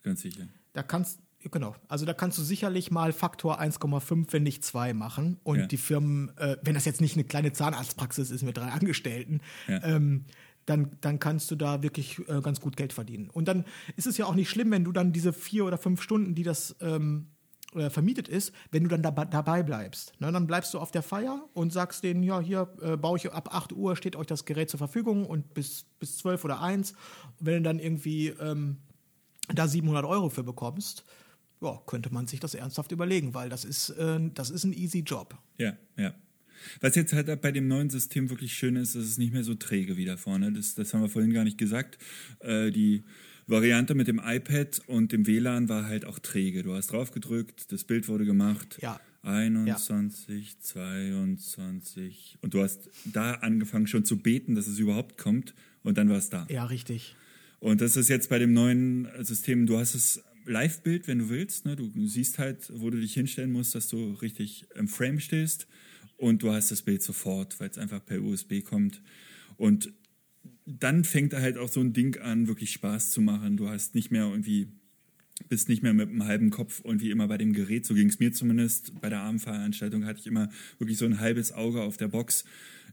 Ganz 0.02 0.20
sicher. 0.22 0.46
Da 0.72 0.82
kannst 0.82 1.20
genau, 1.40 1.74
also 1.88 2.04
da 2.04 2.12
kannst 2.14 2.38
du 2.38 2.42
sicherlich 2.42 2.90
mal 2.90 3.12
Faktor 3.12 3.60
1,5, 3.60 4.26
wenn 4.32 4.42
nicht 4.42 4.64
2 4.64 4.92
machen. 4.94 5.38
Und 5.42 5.58
Ja. 5.60 5.66
die 5.66 5.76
Firmen, 5.78 6.36
äh, 6.36 6.56
wenn 6.62 6.74
das 6.74 6.84
jetzt 6.84 7.00
nicht 7.00 7.14
eine 7.14 7.24
kleine 7.24 7.52
Zahnarztpraxis 7.52 8.30
ist 8.30 8.42
mit 8.42 8.56
drei 8.56 8.68
Angestellten, 8.68 9.40
Ja. 9.68 9.82
ähm, 9.84 10.26
dann, 10.66 10.90
dann 11.00 11.18
kannst 11.18 11.50
du 11.50 11.56
da 11.56 11.82
wirklich 11.82 12.18
äh, 12.28 12.40
ganz 12.42 12.60
gut 12.60 12.76
Geld 12.76 12.92
verdienen. 12.92 13.30
Und 13.30 13.48
dann 13.48 13.64
ist 13.96 14.06
es 14.06 14.18
ja 14.18 14.26
auch 14.26 14.34
nicht 14.34 14.50
schlimm, 14.50 14.70
wenn 14.70 14.84
du 14.84 14.92
dann 14.92 15.12
diese 15.12 15.32
vier 15.32 15.64
oder 15.64 15.78
fünf 15.78 16.02
Stunden, 16.02 16.34
die 16.34 16.42
das 16.44 16.76
ähm, 16.80 17.28
äh, 17.74 17.90
vermietet 17.90 18.28
ist, 18.28 18.52
wenn 18.70 18.82
du 18.82 18.88
dann 18.88 19.02
dabei, 19.02 19.24
dabei 19.26 19.62
bleibst. 19.62 20.12
Ne, 20.20 20.32
dann 20.32 20.46
bleibst 20.46 20.74
du 20.74 20.78
auf 20.78 20.90
der 20.90 21.02
Feier 21.02 21.48
und 21.54 21.72
sagst 21.72 22.02
denen, 22.02 22.22
ja, 22.22 22.40
hier 22.40 22.68
äh, 22.82 22.96
baue 22.96 23.18
ich 23.18 23.30
ab 23.32 23.54
8 23.54 23.72
Uhr, 23.72 23.96
steht 23.96 24.16
euch 24.16 24.26
das 24.26 24.44
Gerät 24.44 24.70
zur 24.70 24.78
Verfügung 24.78 25.24
und 25.26 25.54
bis, 25.54 25.84
bis 25.98 26.18
12 26.18 26.44
oder 26.44 26.60
1. 26.60 26.92
Und 26.92 27.46
wenn 27.46 27.54
du 27.54 27.62
dann 27.62 27.78
irgendwie 27.78 28.28
ähm, 28.28 28.78
da 29.54 29.68
700 29.68 30.04
Euro 30.04 30.30
für 30.30 30.42
bekommst, 30.42 31.04
ja, 31.60 31.80
könnte 31.86 32.12
man 32.12 32.26
sich 32.26 32.40
das 32.40 32.54
ernsthaft 32.54 32.92
überlegen, 32.92 33.34
weil 33.34 33.48
das 33.48 33.64
ist, 33.64 33.90
äh, 33.90 34.18
das 34.34 34.50
ist 34.50 34.64
ein 34.64 34.72
easy 34.72 35.00
Job. 35.00 35.38
Ja, 35.58 35.76
ja. 35.96 36.14
Was 36.80 36.94
jetzt 36.94 37.12
halt 37.12 37.40
bei 37.40 37.52
dem 37.52 37.68
neuen 37.68 37.88
System 37.88 38.28
wirklich 38.28 38.52
schön 38.52 38.76
ist, 38.76 38.94
ist 38.94 39.06
es 39.06 39.18
nicht 39.18 39.32
mehr 39.32 39.44
so 39.44 39.54
träge 39.54 39.96
wie 39.96 40.04
da 40.04 40.16
vorne. 40.16 40.52
Das, 40.52 40.74
das 40.74 40.92
haben 40.92 41.00
wir 41.00 41.08
vorhin 41.08 41.32
gar 41.32 41.44
nicht 41.44 41.56
gesagt. 41.56 41.98
Äh, 42.40 42.70
die 42.70 43.04
Variante 43.50 43.94
mit 43.94 44.08
dem 44.08 44.20
iPad 44.24 44.80
und 44.86 45.12
dem 45.12 45.26
WLAN 45.26 45.68
war 45.68 45.86
halt 45.86 46.04
auch 46.04 46.18
träge. 46.18 46.62
Du 46.62 46.74
hast 46.74 46.92
drauf 46.92 47.10
gedrückt, 47.10 47.72
das 47.72 47.84
Bild 47.84 48.08
wurde 48.08 48.24
gemacht. 48.24 48.78
Ja. 48.80 49.00
21, 49.22 50.58
22. 50.60 52.38
Und 52.40 52.54
du 52.54 52.62
hast 52.62 52.88
da 53.04 53.34
angefangen 53.34 53.86
schon 53.86 54.04
zu 54.04 54.18
beten, 54.18 54.54
dass 54.54 54.66
es 54.66 54.78
überhaupt 54.78 55.18
kommt. 55.18 55.54
Und 55.82 55.98
dann 55.98 56.08
war 56.08 56.16
es 56.16 56.30
da. 56.30 56.46
Ja, 56.48 56.64
richtig. 56.64 57.16
Und 57.58 57.80
das 57.82 57.96
ist 57.96 58.08
jetzt 58.08 58.30
bei 58.30 58.38
dem 58.38 58.54
neuen 58.54 59.08
System, 59.20 59.66
du 59.66 59.78
hast 59.78 59.94
es 59.94 60.22
Live-Bild, 60.46 61.06
wenn 61.06 61.18
du 61.18 61.28
willst. 61.28 61.66
Ne? 61.66 61.76
Du 61.76 61.90
siehst 62.06 62.38
halt, 62.38 62.70
wo 62.74 62.88
du 62.88 62.98
dich 62.98 63.12
hinstellen 63.14 63.52
musst, 63.52 63.74
dass 63.74 63.88
du 63.88 64.12
richtig 64.22 64.66
im 64.74 64.88
Frame 64.88 65.20
stehst. 65.20 65.66
Und 66.16 66.42
du 66.42 66.52
hast 66.52 66.70
das 66.70 66.82
Bild 66.82 67.02
sofort, 67.02 67.60
weil 67.60 67.70
es 67.70 67.78
einfach 67.78 68.04
per 68.04 68.22
USB 68.22 68.62
kommt. 68.62 69.02
Und 69.56 69.92
dann 70.78 71.04
fängt 71.04 71.34
halt 71.34 71.58
auch 71.58 71.68
so 71.68 71.80
ein 71.80 71.92
Ding 71.92 72.18
an, 72.18 72.48
wirklich 72.48 72.72
Spaß 72.72 73.10
zu 73.10 73.20
machen. 73.20 73.56
Du 73.56 73.68
hast 73.68 73.94
nicht 73.94 74.10
mehr 74.10 74.24
irgendwie, 74.24 74.68
bist 75.48 75.68
nicht 75.68 75.82
mehr 75.82 75.94
mit 75.94 76.08
einem 76.08 76.26
halben 76.26 76.50
Kopf 76.50 76.82
irgendwie 76.84 77.10
immer 77.10 77.28
bei 77.28 77.38
dem 77.38 77.52
Gerät. 77.52 77.86
So 77.86 77.94
ging 77.94 78.08
es 78.08 78.18
mir 78.18 78.32
zumindest. 78.32 79.00
Bei 79.00 79.08
der 79.08 79.20
Abendveranstaltung 79.20 80.06
hatte 80.06 80.20
ich 80.20 80.26
immer 80.26 80.48
wirklich 80.78 80.98
so 80.98 81.06
ein 81.06 81.20
halbes 81.20 81.52
Auge 81.52 81.82
auf 81.82 81.96
der 81.96 82.08
Box. 82.08 82.44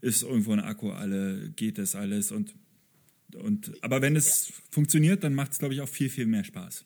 Ist 0.02 0.24
irgendwo 0.24 0.54
ein 0.54 0.60
Akku 0.60 0.92
alle, 0.92 1.52
geht 1.56 1.78
das 1.78 1.96
alles 1.96 2.32
und 2.32 2.54
und, 3.36 3.74
aber 3.84 4.02
wenn 4.02 4.16
es 4.16 4.54
funktioniert, 4.72 5.24
dann 5.24 5.36
macht 5.36 5.52
es, 5.52 5.60
glaube 5.60 5.74
ich, 5.74 5.82
auch 5.82 5.90
viel, 5.90 6.10
viel 6.10 6.26
mehr 6.26 6.46
Spaß. 6.46 6.86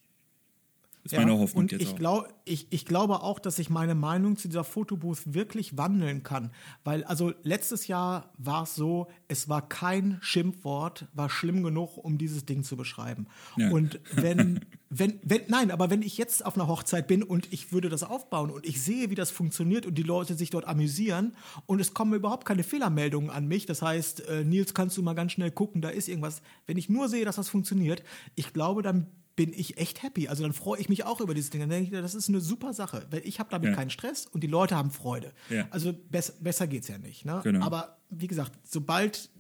Ist 1.04 1.16
meine 1.16 1.38
Hoffnung 1.38 1.64
und 1.64 1.72
jetzt 1.72 1.82
ich, 1.82 1.90
auch. 1.90 1.96
glaub, 1.96 2.34
ich, 2.46 2.68
ich 2.70 2.86
glaube 2.86 3.24
auch, 3.24 3.40
dass 3.40 3.56
sich 3.56 3.72
meine 3.72 3.96
Meinung 3.96 4.38
zu 4.38 4.48
dieser 4.48 4.64
Fotobooth 4.64 5.34
wirklich 5.34 5.76
wandeln 5.76 6.22
kann. 6.22 6.52
Weil, 6.84 7.04
also 7.06 7.34
letztes 7.42 7.88
Jahr 7.88 8.32
war 8.38 8.64
es 8.64 8.76
so, 8.76 9.08
es 9.28 9.50
war 9.50 9.68
kein 9.68 10.20
Schimpfwort, 10.22 11.08
war 11.14 11.30
schlimm 11.30 11.64
genug, 11.64 11.98
um 11.98 12.20
dieses 12.20 12.46
Ding 12.46 12.64
zu 12.64 12.78
beschreiben. 12.78 13.26
Ja. 13.58 13.72
Und 13.72 14.00
wenn, 14.14 14.60
wenn, 14.90 15.20
wenn, 15.24 15.42
nein, 15.48 15.72
aber 15.72 15.90
wenn 15.90 16.04
ich 16.04 16.20
jetzt 16.20 16.46
auf 16.46 16.56
einer 16.56 16.68
Hochzeit 16.68 17.08
bin 17.08 17.24
und 17.24 17.52
ich 17.52 17.72
würde 17.72 17.90
das 17.90 18.04
aufbauen 18.04 18.52
und 18.52 18.68
ich 18.68 18.82
sehe, 18.82 19.10
wie 19.10 19.16
das 19.16 19.32
funktioniert 19.32 19.88
und 19.88 19.96
die 19.96 20.04
Leute 20.04 20.36
sich 20.36 20.52
dort 20.52 20.68
amüsieren 20.68 21.36
und 21.66 21.82
es 21.82 21.96
kommen 21.96 22.14
überhaupt 22.14 22.46
keine 22.46 22.64
Fehlermeldungen 22.64 23.32
an 23.32 23.48
mich, 23.48 23.66
das 23.66 23.82
heißt, 23.82 24.28
äh, 24.28 24.44
Nils, 24.44 24.76
kannst 24.76 24.98
du 24.98 25.02
mal 25.02 25.14
ganz 25.14 25.32
schnell 25.32 25.50
gucken, 25.50 25.82
da 25.82 25.90
ist 25.90 26.08
irgendwas. 26.08 26.44
Wenn 26.68 26.78
ich 26.78 26.90
nur 26.90 27.10
sehe, 27.10 27.26
dass 27.26 27.38
das 27.38 27.50
funktioniert, 27.50 28.04
ich 28.36 28.54
glaube, 28.54 28.84
dann 28.84 29.08
bin 29.46 29.54
ich 29.58 29.78
echt 29.80 30.04
happy. 30.04 30.28
Also 30.28 30.44
dann 30.44 30.54
freue 30.54 30.80
ich 30.80 30.88
mich 30.88 31.04
auch 31.04 31.20
über 31.20 31.34
dieses 31.34 31.50
Ding. 31.50 31.62
Dann 31.62 31.70
denke 31.72 31.86
ich, 31.96 32.02
das 32.02 32.14
ist 32.14 32.30
eine 32.30 32.42
super 32.42 32.74
Sache, 32.74 33.08
weil 33.10 33.26
ich 33.26 33.40
habe 33.40 33.50
damit 33.50 33.70
Ja. 33.70 33.76
keinen 33.76 33.90
Stress 33.90 34.28
und 34.28 34.42
die 34.44 34.48
Leute 34.48 34.76
haben 34.76 34.92
Freude. 34.92 35.32
Ja. 35.50 35.68
Also 35.72 35.94
bess 35.94 36.34
besser 36.40 36.68
geht's 36.68 36.88
ja 36.90 37.00
nicht. 37.00 37.26
Ne? 37.26 37.42
Genau. 37.44 37.66
Aber 37.66 37.98
wie 38.12 38.28
gesagt, 38.28 38.52
sobald 38.64 39.32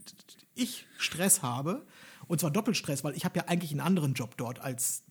ich 0.56 0.88
Stress 0.98 1.44
habe, 1.44 1.86
und 2.28 2.40
zwar 2.40 2.50
Doppelstress, 2.50 3.04
weil 3.04 3.16
ich 3.16 3.26
habe 3.26 3.38
ja 3.38 3.46
eigentlich 3.48 3.70
einen 3.72 3.80
anderen 3.82 4.14
Job 4.16 4.38
dort 4.38 4.60
als 4.60 5.04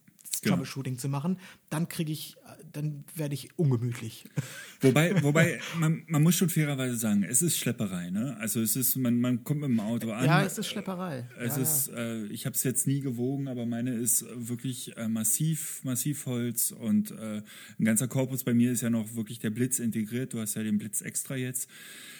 Genau. 0.42 0.56
Troubleshooting 0.56 0.96
zu 0.96 1.08
machen, 1.08 1.38
dann 1.68 1.88
kriege 1.88 2.12
ich, 2.12 2.36
dann 2.72 3.04
werde 3.14 3.34
ich 3.34 3.58
ungemütlich. 3.58 4.24
Wobei, 4.80 5.22
wobei 5.22 5.60
man, 5.78 6.04
man 6.06 6.22
muss 6.22 6.36
schon 6.36 6.48
fairerweise 6.48 6.96
sagen, 6.96 7.22
es 7.22 7.42
ist 7.42 7.58
Schlepperei. 7.58 8.08
Ne? 8.08 8.34
Also 8.38 8.62
es 8.62 8.76
ist, 8.76 8.96
man, 8.96 9.20
man 9.20 9.44
kommt 9.44 9.60
mit 9.60 9.68
dem 9.68 9.80
Auto 9.80 10.10
an. 10.10 10.24
Ja, 10.24 10.42
es 10.42 10.56
ist 10.56 10.68
Schlepperei. 10.68 11.28
Es 11.38 11.56
ja, 11.56 11.62
ist, 11.62 11.88
äh, 11.88 12.24
ich 12.26 12.46
habe 12.46 12.56
es 12.56 12.62
jetzt 12.62 12.86
nie 12.86 13.00
gewogen, 13.00 13.48
aber 13.48 13.66
meine 13.66 13.92
ist 13.92 14.24
wirklich 14.34 14.96
äh, 14.96 15.08
massiv, 15.08 15.84
massiv 15.84 16.24
Holz 16.24 16.70
und 16.70 17.10
äh, 17.10 17.42
ein 17.78 17.84
ganzer 17.84 18.08
Korpus 18.08 18.42
bei 18.44 18.54
mir 18.54 18.72
ist 18.72 18.80
ja 18.80 18.88
noch 18.88 19.14
wirklich 19.14 19.38
der 19.38 19.50
Blitz 19.50 19.78
integriert. 19.78 20.32
Du 20.32 20.40
hast 20.40 20.54
ja 20.54 20.62
den 20.62 20.78
Blitz 20.78 21.02
extra 21.02 21.36
jetzt. 21.36 21.68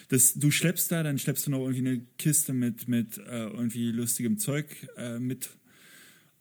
Das, 0.09 0.35
du 0.35 0.51
schleppst 0.51 0.91
da, 0.91 1.01
dann 1.01 1.17
schleppst 1.17 1.47
du 1.47 1.51
noch 1.51 1.61
irgendwie 1.61 1.87
eine 1.87 2.01
Kiste 2.19 2.53
mit, 2.53 2.87
mit 2.87 3.17
äh, 3.17 3.47
irgendwie 3.47 3.91
lustigem 3.91 4.37
Zeug 4.37 4.67
äh, 4.97 5.17
mit. 5.17 5.49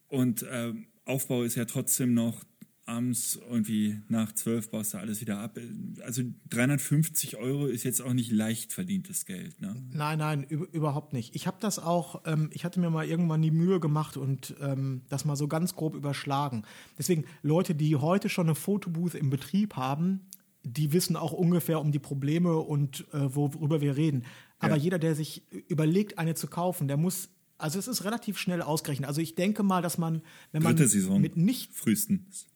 Und 0.08 0.42
äh, 0.42 0.74
Aufbau 1.10 1.42
ist 1.42 1.56
ja 1.56 1.64
trotzdem 1.66 2.14
noch 2.14 2.44
abends 2.86 3.38
irgendwie 3.48 4.00
nach 4.08 4.32
zwölf 4.32 4.70
baust 4.70 4.94
du 4.94 4.98
alles 4.98 5.20
wieder 5.20 5.38
ab. 5.38 5.56
Also 6.04 6.22
350 6.48 7.36
Euro 7.36 7.66
ist 7.66 7.84
jetzt 7.84 8.00
auch 8.02 8.12
nicht 8.12 8.32
leicht 8.32 8.72
verdientes 8.72 9.26
Geld. 9.26 9.60
Ne? 9.60 9.76
Nein, 9.92 10.18
nein, 10.18 10.44
üb 10.50 10.72
überhaupt 10.74 11.12
nicht. 11.12 11.36
Ich 11.36 11.46
habe 11.46 11.58
das 11.60 11.78
auch, 11.78 12.22
ähm, 12.26 12.50
ich 12.52 12.64
hatte 12.64 12.80
mir 12.80 12.90
mal 12.90 13.06
irgendwann 13.06 13.42
die 13.42 13.52
Mühe 13.52 13.78
gemacht 13.78 14.16
und 14.16 14.56
ähm, 14.60 15.02
das 15.08 15.24
mal 15.24 15.36
so 15.36 15.46
ganz 15.46 15.76
grob 15.76 15.94
überschlagen. 15.94 16.64
Deswegen, 16.98 17.24
Leute, 17.42 17.76
die 17.76 17.94
heute 17.94 18.28
schon 18.28 18.46
eine 18.48 18.56
Fotobooth 18.56 19.14
im 19.14 19.30
Betrieb 19.30 19.76
haben, 19.76 20.26
die 20.64 20.92
wissen 20.92 21.14
auch 21.16 21.32
ungefähr 21.32 21.80
um 21.80 21.92
die 21.92 21.98
Probleme 22.00 22.56
und 22.56 23.06
äh, 23.12 23.34
worüber 23.34 23.80
wir 23.80 23.96
reden. 23.96 24.24
Aber 24.58 24.76
Ja. 24.76 24.82
jeder, 24.82 24.98
der 24.98 25.14
sich 25.14 25.42
überlegt, 25.68 26.18
eine 26.18 26.34
zu 26.34 26.48
kaufen, 26.48 26.88
der 26.88 26.96
muss, 26.96 27.28
also 27.60 27.78
es 27.78 27.88
ist 27.88 28.04
relativ 28.04 28.38
schnell 28.38 28.62
ausgerechnet. 28.62 29.08
Also 29.08 29.20
ich 29.20 29.34
denke 29.34 29.62
mal, 29.62 29.82
dass 29.82 29.98
man, 29.98 30.22
wenn 30.52 30.62
man 30.62 30.76
Dritte 30.76 30.88
Saison. 30.88 31.20
mit 31.20 31.36
nicht 31.36 31.72
Frühestens. 31.72 32.46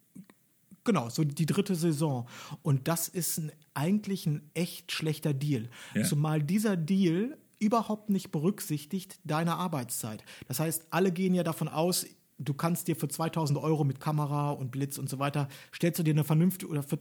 Genau, 0.85 1.09
so 1.09 1.25
die 1.25 1.47
dritte 1.47 1.75
Saison. 1.75 2.29
Und 2.63 2.89
das 2.89 3.09
ist 3.09 3.39
ein, 3.39 3.53
eigentlich 3.73 4.27
ein 4.27 4.51
echt 4.53 4.93
schlechter 4.93 5.33
Deal. 5.33 5.71
Ja. 5.95 6.05
Zumal 6.05 6.43
dieser 6.43 6.77
Deal 6.77 7.39
überhaupt 7.59 8.11
nicht 8.11 8.31
berücksichtigt 8.31 9.19
deine 9.25 9.57
Arbeitszeit. 9.57 10.23
Das 10.49 10.61
heißt, 10.61 10.87
alle 10.91 11.13
gehen 11.13 11.35
ja 11.35 11.43
davon 11.43 11.69
aus, 11.69 12.07
du 12.39 12.53
kannst 12.53 12.89
dir 12.89 12.97
für 12.97 13.09
2000 13.09 13.59
Euro 13.59 13.85
mit 13.85 14.01
Kamera 14.01 14.51
und 14.51 14.71
Blitz 14.71 14.99
und 14.99 15.09
so 15.09 15.19
weiter, 15.19 15.49
stellst 15.75 15.99
du 15.99 16.03
dir 16.03 16.13
eine 16.13 16.25
vernünftige, 16.25 16.71
oder 16.71 16.83
für, 16.83 16.99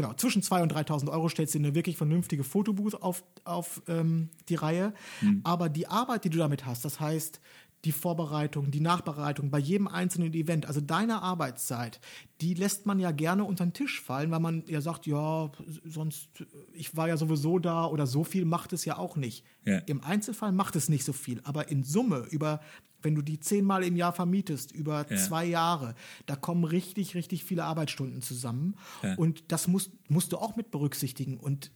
genau, 0.00 0.14
zwischen 0.14 0.42
2.000 0.42 0.62
und 0.62 0.72
3.000 0.72 1.10
Euro 1.10 1.28
stellst 1.28 1.54
du 1.54 1.58
dir 1.58 1.66
eine 1.66 1.74
wirklich 1.74 1.96
vernünftige 1.96 2.44
Fotobooth 2.44 3.02
auf, 3.02 3.22
auf 3.44 3.82
ähm, 3.88 4.30
die 4.48 4.54
Reihe. 4.54 4.92
Aber 5.44 5.68
die 5.68 5.86
Arbeit, 5.86 6.24
die 6.24 6.30
du 6.30 6.38
damit 6.38 6.66
hast, 6.66 6.84
das 6.84 7.00
heißt, 7.00 7.40
die 7.84 7.92
Vorbereitung, 7.92 8.70
die 8.70 8.80
Nachbereitung 8.80 9.50
bei 9.50 9.58
jedem 9.58 9.88
einzelnen 9.88 10.34
Event, 10.34 10.66
also 10.66 10.80
deine 10.80 11.22
Arbeitszeit, 11.22 12.00
die 12.40 12.54
lässt 12.54 12.84
man 12.84 12.98
ja 12.98 13.10
gerne 13.10 13.44
unter 13.44 13.64
den 13.64 13.72
Tisch 13.72 14.00
fallen, 14.02 14.30
weil 14.30 14.40
man 14.40 14.64
ja 14.66 14.80
sagt, 14.80 15.06
ja, 15.06 15.50
sonst, 15.84 16.28
ich 16.74 16.94
war 16.96 17.08
ja 17.08 17.16
sowieso 17.16 17.58
da 17.58 17.86
oder 17.86 18.06
so 18.06 18.22
viel 18.24 18.44
macht 18.44 18.72
es 18.72 18.84
ja 18.84 18.98
auch 18.98 19.16
nicht. 19.16 19.44
Ja. 19.64 19.78
Im 19.86 20.02
Einzelfall 20.02 20.52
macht 20.52 20.76
es 20.76 20.88
nicht 20.88 21.04
so 21.04 21.12
viel, 21.14 21.40
aber 21.44 21.68
in 21.68 21.82
Summe, 21.82 22.26
über, 22.30 22.60
wenn 23.02 23.14
du 23.14 23.22
die 23.22 23.40
zehnmal 23.40 23.82
im 23.82 23.96
Jahr 23.96 24.12
vermietest, 24.12 24.72
über 24.72 25.06
Ja. 25.08 25.16
zwei 25.16 25.46
Jahre, 25.46 25.94
da 26.26 26.36
kommen 26.36 26.64
richtig, 26.64 27.14
richtig 27.14 27.44
viele 27.44 27.64
Arbeitsstunden 27.64 28.20
zusammen. 28.20 28.76
Ja. 29.02 29.14
Und 29.14 29.50
das 29.52 29.68
musst, 29.68 29.92
musst 30.10 30.32
du 30.32 30.36
auch 30.36 30.54
mit 30.54 30.70
berücksichtigen. 30.70 31.38
Und 31.38 31.70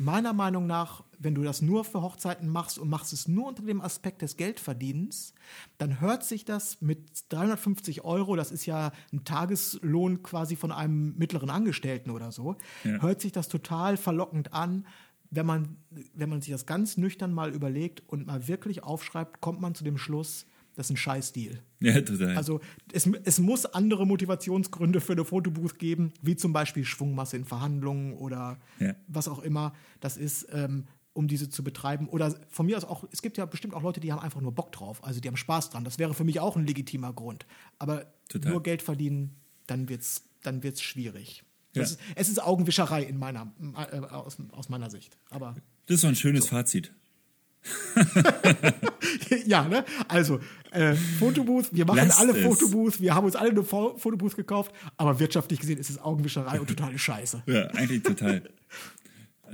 meiner 0.00 0.32
Meinung 0.32 0.66
nach, 0.66 1.04
wenn 1.18 1.34
du 1.34 1.42
das 1.42 1.60
nur 1.60 1.84
für 1.84 2.00
Hochzeiten 2.00 2.48
machst 2.48 2.78
und 2.78 2.88
machst 2.88 3.12
es 3.12 3.28
nur 3.28 3.48
unter 3.48 3.62
dem 3.62 3.82
Aspekt 3.82 4.22
des 4.22 4.36
Geldverdienens, 4.38 5.34
dann 5.78 6.00
hört 6.00 6.24
sich 6.24 6.44
das 6.46 6.80
mit 6.80 6.98
350 7.28 8.02
Euro, 8.04 8.34
das 8.34 8.50
ist 8.50 8.64
ja 8.64 8.92
ein 9.12 9.24
Tageslohn 9.24 10.22
quasi 10.22 10.56
von 10.56 10.72
einem 10.72 11.14
mittleren 11.18 11.50
Angestellten 11.50 12.10
oder 12.10 12.32
so, 12.32 12.56
Ja. 12.84 13.02
hört 13.02 13.20
sich 13.20 13.32
das 13.32 13.48
total 13.48 13.96
verlockend 13.98 14.54
an. 14.54 14.86
Wenn 15.32 15.46
man, 15.46 15.76
wenn 16.14 16.28
man 16.28 16.40
sich 16.40 16.50
das 16.50 16.66
ganz 16.66 16.96
nüchtern 16.96 17.32
mal 17.32 17.54
überlegt 17.54 18.02
und 18.08 18.26
mal 18.26 18.48
wirklich 18.48 18.82
aufschreibt, 18.82 19.40
kommt 19.40 19.60
man 19.60 19.74
zu 19.74 19.84
dem 19.84 19.96
Schluss, 19.98 20.46
das 20.76 20.86
ist 20.86 20.90
ein 20.90 20.96
Scheißdeal. 20.96 21.60
Ja, 21.80 22.00
total. 22.00 22.36
Also 22.36 22.60
es, 22.92 23.06
es 23.24 23.38
muss 23.38 23.66
andere 23.66 24.06
Motivationsgründe 24.06 25.00
für 25.00 25.12
eine 25.12 25.24
Fotobooth 25.24 25.78
geben, 25.78 26.12
wie 26.22 26.36
zum 26.36 26.52
Beispiel 26.52 26.84
Schwungmasse 26.84 27.36
in 27.36 27.44
Verhandlungen 27.44 28.14
oder 28.14 28.58
Ja. 28.78 28.94
was 29.08 29.28
auch 29.28 29.40
immer 29.40 29.74
das 30.00 30.16
ist, 30.16 30.46
ähm, 30.52 30.86
um 31.12 31.26
diese 31.26 31.48
zu 31.50 31.64
betreiben. 31.64 32.08
Oder 32.08 32.34
von 32.48 32.66
mir 32.66 32.76
aus 32.76 32.84
auch, 32.84 33.04
es 33.10 33.20
gibt 33.20 33.36
ja 33.36 33.44
bestimmt 33.46 33.74
auch 33.74 33.82
Leute, 33.82 34.00
die 34.00 34.12
haben 34.12 34.20
einfach 34.20 34.40
nur 34.40 34.52
Bock 34.52 34.72
drauf, 34.72 35.02
also 35.04 35.20
die 35.20 35.28
haben 35.28 35.36
Spaß 35.36 35.70
dran. 35.70 35.84
Das 35.84 35.98
wäre 35.98 36.14
für 36.14 36.24
mich 36.24 36.40
auch 36.40 36.56
ein 36.56 36.66
legitimer 36.66 37.12
Grund. 37.12 37.46
Aber 37.78 38.06
Total. 38.28 38.52
nur 38.52 38.62
Geld 38.62 38.80
verdienen, 38.82 39.36
dann 39.66 39.88
wird's, 39.88 40.24
dann 40.42 40.62
wird's 40.62 40.82
schwierig. 40.82 41.42
Ja. 41.74 41.82
ist, 41.82 42.00
es 42.16 42.28
ist 42.28 42.42
Augenwischerei 42.42 43.02
in 43.04 43.16
meiner, 43.18 43.52
äh, 43.92 43.98
aus, 43.98 44.38
aus 44.52 44.68
meiner 44.68 44.90
Sicht. 44.90 45.16
Aber 45.30 45.54
das 45.86 45.96
ist 45.96 46.00
so 46.00 46.08
ein 46.08 46.16
schönes 46.16 46.48
Fazit. 46.48 46.92
ja, 49.46 49.68
ne? 49.68 49.84
Also, 50.08 50.40
äh, 50.72 50.94
Fotobooth, 50.94 51.68
wir 51.72 51.84
machen 51.84 51.96
Lasst 52.08 52.20
alle 52.20 52.32
es. 52.36 52.44
Fotobooth, 52.44 53.00
wir 53.00 53.14
haben 53.14 53.24
uns 53.24 53.36
alle 53.36 53.50
eine 53.50 53.62
Fo- 53.62 53.96
Fotobooth 53.98 54.36
gekauft, 54.36 54.72
aber 54.96 55.18
wirtschaftlich 55.18 55.60
gesehen 55.60 55.78
ist 55.78 55.90
es 55.90 55.98
Augenwischerei 55.98 56.60
und 56.60 56.68
totale 56.68 56.98
Scheiße. 56.98 57.42
Ja, 57.46 57.66
eigentlich 57.68 58.02
total. 58.02 58.42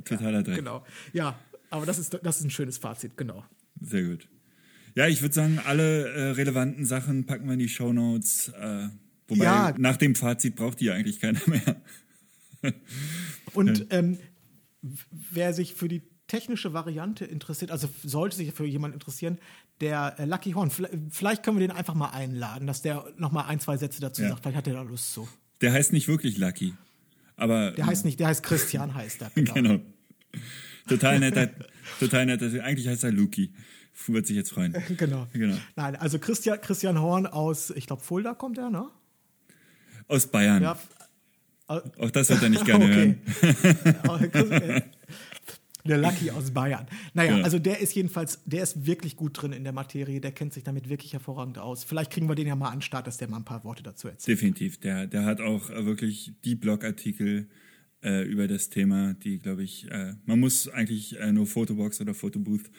Totaler 0.04 0.42
Dreck. 0.42 0.56
Genau. 0.56 0.84
Ja, 1.12 1.38
aber 1.70 1.86
das 1.86 1.98
ist, 1.98 2.18
das 2.22 2.38
ist 2.38 2.44
ein 2.44 2.50
schönes 2.50 2.78
Fazit, 2.78 3.16
genau. 3.16 3.44
Sehr 3.80 4.02
gut. 4.04 4.28
Ja, 4.94 5.06
ich 5.08 5.20
würde 5.22 5.34
sagen, 5.34 5.58
alle 5.66 6.08
äh, 6.08 6.30
relevanten 6.32 6.84
Sachen 6.86 7.26
packen 7.26 7.46
wir 7.46 7.52
in 7.54 7.58
die 7.58 7.68
Shownotes. 7.68 8.48
Äh, 8.58 8.88
wobei, 9.28 9.44
Ja. 9.44 9.74
nach 9.78 9.96
dem 9.96 10.14
Fazit 10.14 10.56
braucht 10.56 10.80
die 10.80 10.86
ja 10.86 10.94
eigentlich 10.94 11.20
keiner 11.20 11.40
mehr. 11.46 11.80
Und 13.52 13.86
ähm, 13.90 14.18
wer 15.30 15.52
sich 15.52 15.74
für 15.74 15.88
die 15.88 16.02
technische 16.28 16.72
Variante 16.72 17.24
interessiert, 17.24 17.70
also 17.70 17.88
sollte 18.04 18.36
sich 18.36 18.52
für 18.52 18.64
jemanden 18.66 18.94
interessieren, 18.94 19.38
der 19.80 20.14
äh, 20.18 20.24
Lucky 20.24 20.52
Horn, 20.52 20.70
vielleicht, 21.10 21.42
können 21.42 21.58
wir 21.58 21.66
den 21.68 21.76
einfach 21.76 21.94
mal 21.94 22.10
einladen, 22.10 22.66
dass 22.66 22.82
der 22.82 23.04
noch 23.16 23.30
mal 23.32 23.42
ein, 23.44 23.60
zwei 23.60 23.76
Sätze 23.76 24.00
dazu 24.00 24.22
Ja. 24.22 24.30
sagt. 24.30 24.42
Vielleicht 24.42 24.56
hat 24.56 24.66
er 24.66 24.74
da 24.74 24.82
Lust 24.82 25.12
zu. 25.12 25.28
Der 25.60 25.72
heißt 25.72 25.92
nicht 25.92 26.08
wirklich 26.08 26.38
Lucky. 26.38 26.74
Aber 27.36 27.72
Der 27.72 27.86
heißt 27.86 28.04
nicht, 28.04 28.18
der 28.18 28.28
heißt 28.28 28.42
Christian, 28.42 28.94
heißt 28.94 29.22
er. 29.22 29.30
Genau. 29.34 29.52
genau. 29.54 29.80
Total 30.88 31.18
netter, 31.18 31.50
total 32.00 32.26
netter. 32.26 32.46
Eigentlich 32.64 32.88
heißt 32.88 33.04
er 33.04 33.12
Luki. 33.12 33.52
Wird 34.08 34.26
sich 34.26 34.36
jetzt 34.36 34.50
freuen. 34.52 34.74
Genau. 34.96 35.26
Genau. 35.32 35.56
Nein, 35.74 35.96
also 35.96 36.18
Christian, 36.18 36.60
Christian 36.60 37.00
Horn 37.00 37.26
aus, 37.26 37.70
ich 37.70 37.86
glaube, 37.86 38.02
Fulda 38.02 38.34
kommt 38.34 38.58
er, 38.58 38.70
ne? 38.70 38.86
Aus 40.08 40.26
Bayern. 40.28 40.62
Ja. 40.62 40.78
Auch 41.68 42.10
das 42.12 42.28
wird 42.28 42.42
er 42.42 42.48
nicht 42.48 42.64
gerne 42.64 42.86
hören. 42.94 43.20
hören. 44.32 44.82
Der 45.86 45.98
Lucky 45.98 46.30
aus 46.30 46.50
Bayern. 46.50 46.86
Naja, 47.14 47.38
Ja. 47.38 47.44
also 47.44 47.58
der 47.58 47.80
ist 47.80 47.94
jedenfalls, 47.94 48.42
der 48.44 48.62
ist 48.62 48.86
wirklich 48.86 49.16
gut 49.16 49.40
drin 49.40 49.52
in 49.52 49.64
der 49.64 49.72
Materie, 49.72 50.20
der 50.20 50.32
kennt 50.32 50.52
sich 50.52 50.64
damit 50.64 50.88
wirklich 50.88 51.12
hervorragend 51.12 51.58
aus. 51.58 51.84
Vielleicht 51.84 52.10
kriegen 52.12 52.28
wir 52.28 52.34
den 52.34 52.46
ja 52.46 52.56
mal 52.56 52.68
an 52.68 52.76
den 52.78 52.82
Start, 52.82 53.06
dass 53.06 53.16
der 53.18 53.28
mal 53.28 53.38
ein 53.38 53.44
paar 53.44 53.64
Worte 53.64 53.82
dazu 53.82 54.08
erzählt. 54.08 54.36
Definitiv. 54.38 54.78
Der, 54.80 55.06
der 55.06 55.24
hat 55.24 55.40
auch 55.40 55.70
äh, 55.70 55.84
wirklich 55.86 56.32
die 56.44 56.54
Blogartikel 56.54 57.48
äh, 58.02 58.22
über 58.24 58.46
das 58.48 58.68
Thema, 58.68 59.14
die, 59.14 59.38
glaube 59.38 59.62
ich, 59.62 59.90
äh, 59.90 60.14
man 60.24 60.38
muss 60.40 60.68
eigentlich 60.68 61.18
äh, 61.18 61.32
nur 61.32 61.46
Fotobox 61.46 62.00
oder 62.00 62.14
Fotobooth 62.14 62.70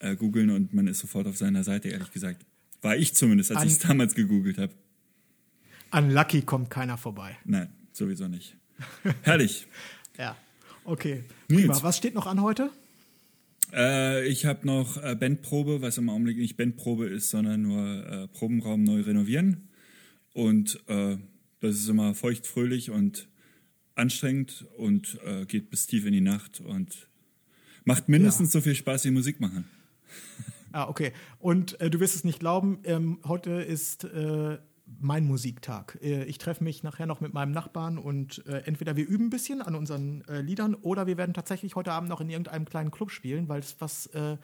äh, 0.00 0.16
googeln 0.16 0.50
und 0.50 0.74
man 0.74 0.86
ist 0.86 0.98
sofort 0.98 1.26
auf 1.26 1.36
seiner 1.36 1.64
Seite, 1.64 1.88
ehrlich 1.88 2.10
gesagt. 2.12 2.44
War 2.82 2.96
ich 2.96 3.14
zumindest, 3.14 3.52
als 3.52 3.64
ich 3.64 3.72
es 3.72 3.78
damals 3.78 4.14
gegoogelt 4.14 4.58
habe. 4.58 4.74
An 5.90 6.10
Lucky 6.10 6.42
kommt 6.42 6.70
keiner 6.70 6.98
vorbei. 6.98 7.36
Nein, 7.44 7.68
sowieso 7.92 8.28
nicht. 8.28 8.56
Herrlich. 9.22 9.66
Ja. 10.18 10.36
Okay. 10.84 11.24
Nils. 11.48 11.62
Prima. 11.62 11.82
Was 11.82 11.96
steht 11.96 12.14
noch 12.14 12.26
an 12.26 12.42
heute? 12.42 12.70
Äh, 13.72 14.28
ich 14.28 14.46
habe 14.46 14.66
noch 14.66 15.02
äh, 15.02 15.14
Bandprobe, 15.14 15.82
was 15.82 15.98
im 15.98 16.08
Augenblick 16.08 16.38
nicht 16.38 16.56
Bandprobe 16.56 17.06
ist, 17.06 17.30
sondern 17.30 17.62
nur 17.62 18.06
äh, 18.06 18.28
Probenraum 18.28 18.84
neu 18.84 19.00
renovieren. 19.00 19.68
Und 20.32 20.80
äh, 20.88 21.16
das 21.60 21.76
ist 21.76 21.88
immer 21.88 22.14
feucht, 22.14 22.46
fröhlich 22.46 22.90
und 22.90 23.28
anstrengend 23.94 24.66
und 24.76 25.18
äh, 25.24 25.46
geht 25.46 25.70
bis 25.70 25.86
tief 25.86 26.04
in 26.04 26.12
die 26.12 26.20
Nacht 26.20 26.60
und 26.60 27.08
macht 27.84 28.08
mindestens 28.08 28.52
so 28.52 28.60
viel 28.60 28.74
Spaß 28.74 29.04
wie 29.04 29.10
Musik 29.10 29.40
machen. 29.40 29.64
Ah, 30.72 30.88
okay. 30.88 31.12
Und 31.38 31.80
äh, 31.80 31.88
du 31.88 32.00
wirst 32.00 32.16
es 32.16 32.24
nicht 32.24 32.40
glauben, 32.40 32.80
ähm, 32.82 33.20
heute 33.24 33.52
ist 33.52 34.04
mein 34.86 35.24
Musiktag. 35.24 35.98
Äh, 36.02 36.24
ich 36.24 36.38
treffe 36.38 36.62
mich 36.62 36.82
nachher 36.82 37.06
noch 37.06 37.20
mit 37.20 37.32
meinem 37.32 37.52
Nachbarn 37.52 37.98
und 37.98 38.46
äh, 38.46 38.62
entweder 38.64 38.96
wir 38.96 39.06
üben 39.06 39.26
ein 39.26 39.30
bisschen 39.30 39.62
an 39.62 39.74
unseren 39.74 40.22
äh, 40.28 40.40
Liedern 40.40 40.74
oder 40.74 41.06
wir 41.06 41.16
werden 41.16 41.34
tatsächlich 41.34 41.74
heute 41.74 41.92
Abend 41.92 42.08
noch 42.08 42.20
in 42.20 42.30
irgendeinem 42.30 42.64
kleinen 42.64 42.90
Club 42.90 43.10
spielen, 43.10 43.48
weil 43.48 43.60
es 43.60 43.76
was 43.78 44.06
äh, 44.06 44.36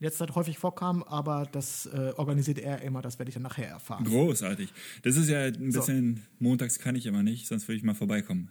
in 0.00 0.06
letzter 0.06 0.26
Zeit 0.26 0.34
häufig 0.34 0.58
vorkam, 0.58 1.02
aber 1.04 1.46
das 1.50 1.86
äh, 1.86 2.12
organisiert 2.16 2.58
er 2.58 2.82
immer, 2.82 3.00
das 3.00 3.18
werde 3.18 3.28
ich 3.28 3.34
dann 3.34 3.44
nachher 3.44 3.68
erfahren. 3.68 4.04
Großartig. 4.04 4.72
Das 5.02 5.16
ist 5.16 5.28
ja 5.28 5.44
ein 5.44 5.70
bisschen, 5.70 6.22
montags 6.38 6.78
kann 6.78 6.96
ich 6.96 7.06
immer 7.06 7.22
nicht, 7.22 7.46
sonst 7.46 7.68
würde 7.68 7.76
ich 7.76 7.84
mal 7.84 7.94
vorbeikommen. 7.94 8.50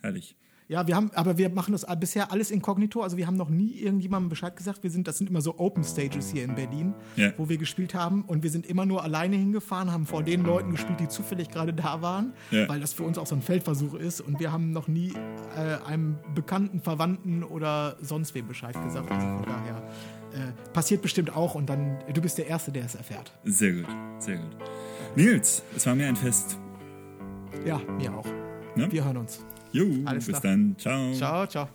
Herrlich. 0.00 0.36
Ja, 0.70 0.86
wir 0.86 0.96
haben, 0.96 1.10
aber 1.14 1.38
wir 1.38 1.48
machen 1.48 1.72
das 1.72 1.86
bisher 1.98 2.30
alles 2.30 2.50
inkognito. 2.50 3.00
Also 3.02 3.16
wir 3.16 3.26
haben 3.26 3.38
noch 3.38 3.48
nie 3.48 3.72
irgendjemandem 3.80 4.28
Bescheid 4.28 4.54
gesagt. 4.54 4.82
Wir 4.82 4.90
sind, 4.90 5.08
das 5.08 5.16
sind 5.16 5.30
immer 5.30 5.40
so 5.40 5.58
Open 5.58 5.82
Stages 5.82 6.30
hier 6.30 6.44
in 6.44 6.54
Berlin, 6.54 6.92
Ja. 7.16 7.32
wo 7.38 7.48
wir 7.48 7.56
gespielt 7.56 7.94
haben. 7.94 8.20
Und 8.26 8.42
wir 8.42 8.50
sind 8.50 8.66
immer 8.66 8.84
nur 8.84 9.02
alleine 9.02 9.36
hingefahren, 9.36 9.90
haben 9.90 10.04
vor 10.04 10.22
den 10.22 10.42
Leuten 10.44 10.72
gespielt, 10.72 11.00
die 11.00 11.08
zufällig 11.08 11.48
gerade 11.48 11.72
da 11.72 12.02
waren, 12.02 12.34
Ja. 12.50 12.68
weil 12.68 12.80
das 12.80 12.92
für 12.92 13.02
uns 13.04 13.16
auch 13.16 13.26
so 13.26 13.34
ein 13.34 13.40
Feldversuch 13.40 13.94
ist. 13.94 14.20
Und 14.20 14.40
wir 14.40 14.52
haben 14.52 14.72
noch 14.72 14.88
nie 14.88 15.14
äh, 15.56 15.82
einem 15.86 16.18
bekannten 16.34 16.80
Verwandten 16.80 17.42
oder 17.44 17.96
sonst 18.02 18.34
wem 18.34 18.46
Bescheid 18.46 18.74
gesagt. 18.84 19.10
Also 19.10 19.26
von 19.26 19.46
daher 19.46 19.82
äh, 20.34 20.52
passiert 20.74 21.00
bestimmt 21.00 21.34
auch. 21.34 21.54
Und 21.54 21.70
dann, 21.70 21.96
du 22.12 22.20
bist 22.20 22.36
der 22.36 22.46
Erste, 22.46 22.72
der 22.72 22.84
es 22.84 22.94
erfährt. 22.94 23.32
Sehr 23.42 23.72
gut, 23.72 23.86
sehr 24.18 24.36
gut. 24.36 24.54
Nils, 25.16 25.62
es 25.74 25.86
war 25.86 25.94
mir 25.94 26.08
ein 26.08 26.16
Fest. 26.16 26.58
Ja, 27.64 27.80
mir 27.96 28.12
auch. 28.14 28.26
Ne? 28.76 28.86
Wir 28.92 29.02
hören 29.06 29.16
uns. 29.16 29.40
Jo, 29.72 29.84
Alles 30.06 30.26
bis 30.26 30.40
klar. 30.40 30.52
dann. 30.52 30.74
Ciao. 30.78 31.12
Ciao, 31.14 31.46
ciao. 31.46 31.68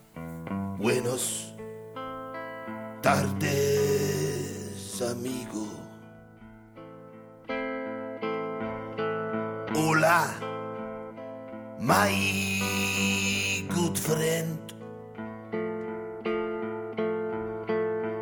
Buenos 0.80 1.54
tardes, 3.02 5.02
amigo. 5.02 5.68
Hola, 9.76 10.28
my 11.80 12.12
good 13.70 13.98
friend. 13.98 14.60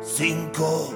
Cinco 0.02 0.92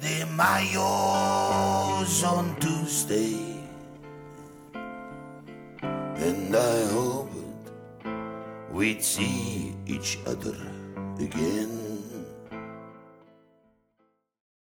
de 0.00 0.24
Mayo's 0.36 2.22
on 2.24 2.54
Tuesday. 2.60 3.36
And 6.24 6.54
I 6.54 6.84
hoped 6.92 7.21
we'd 8.72 9.02
see 9.02 9.74
each 9.86 10.18
other 10.26 10.56
again. 11.20 11.81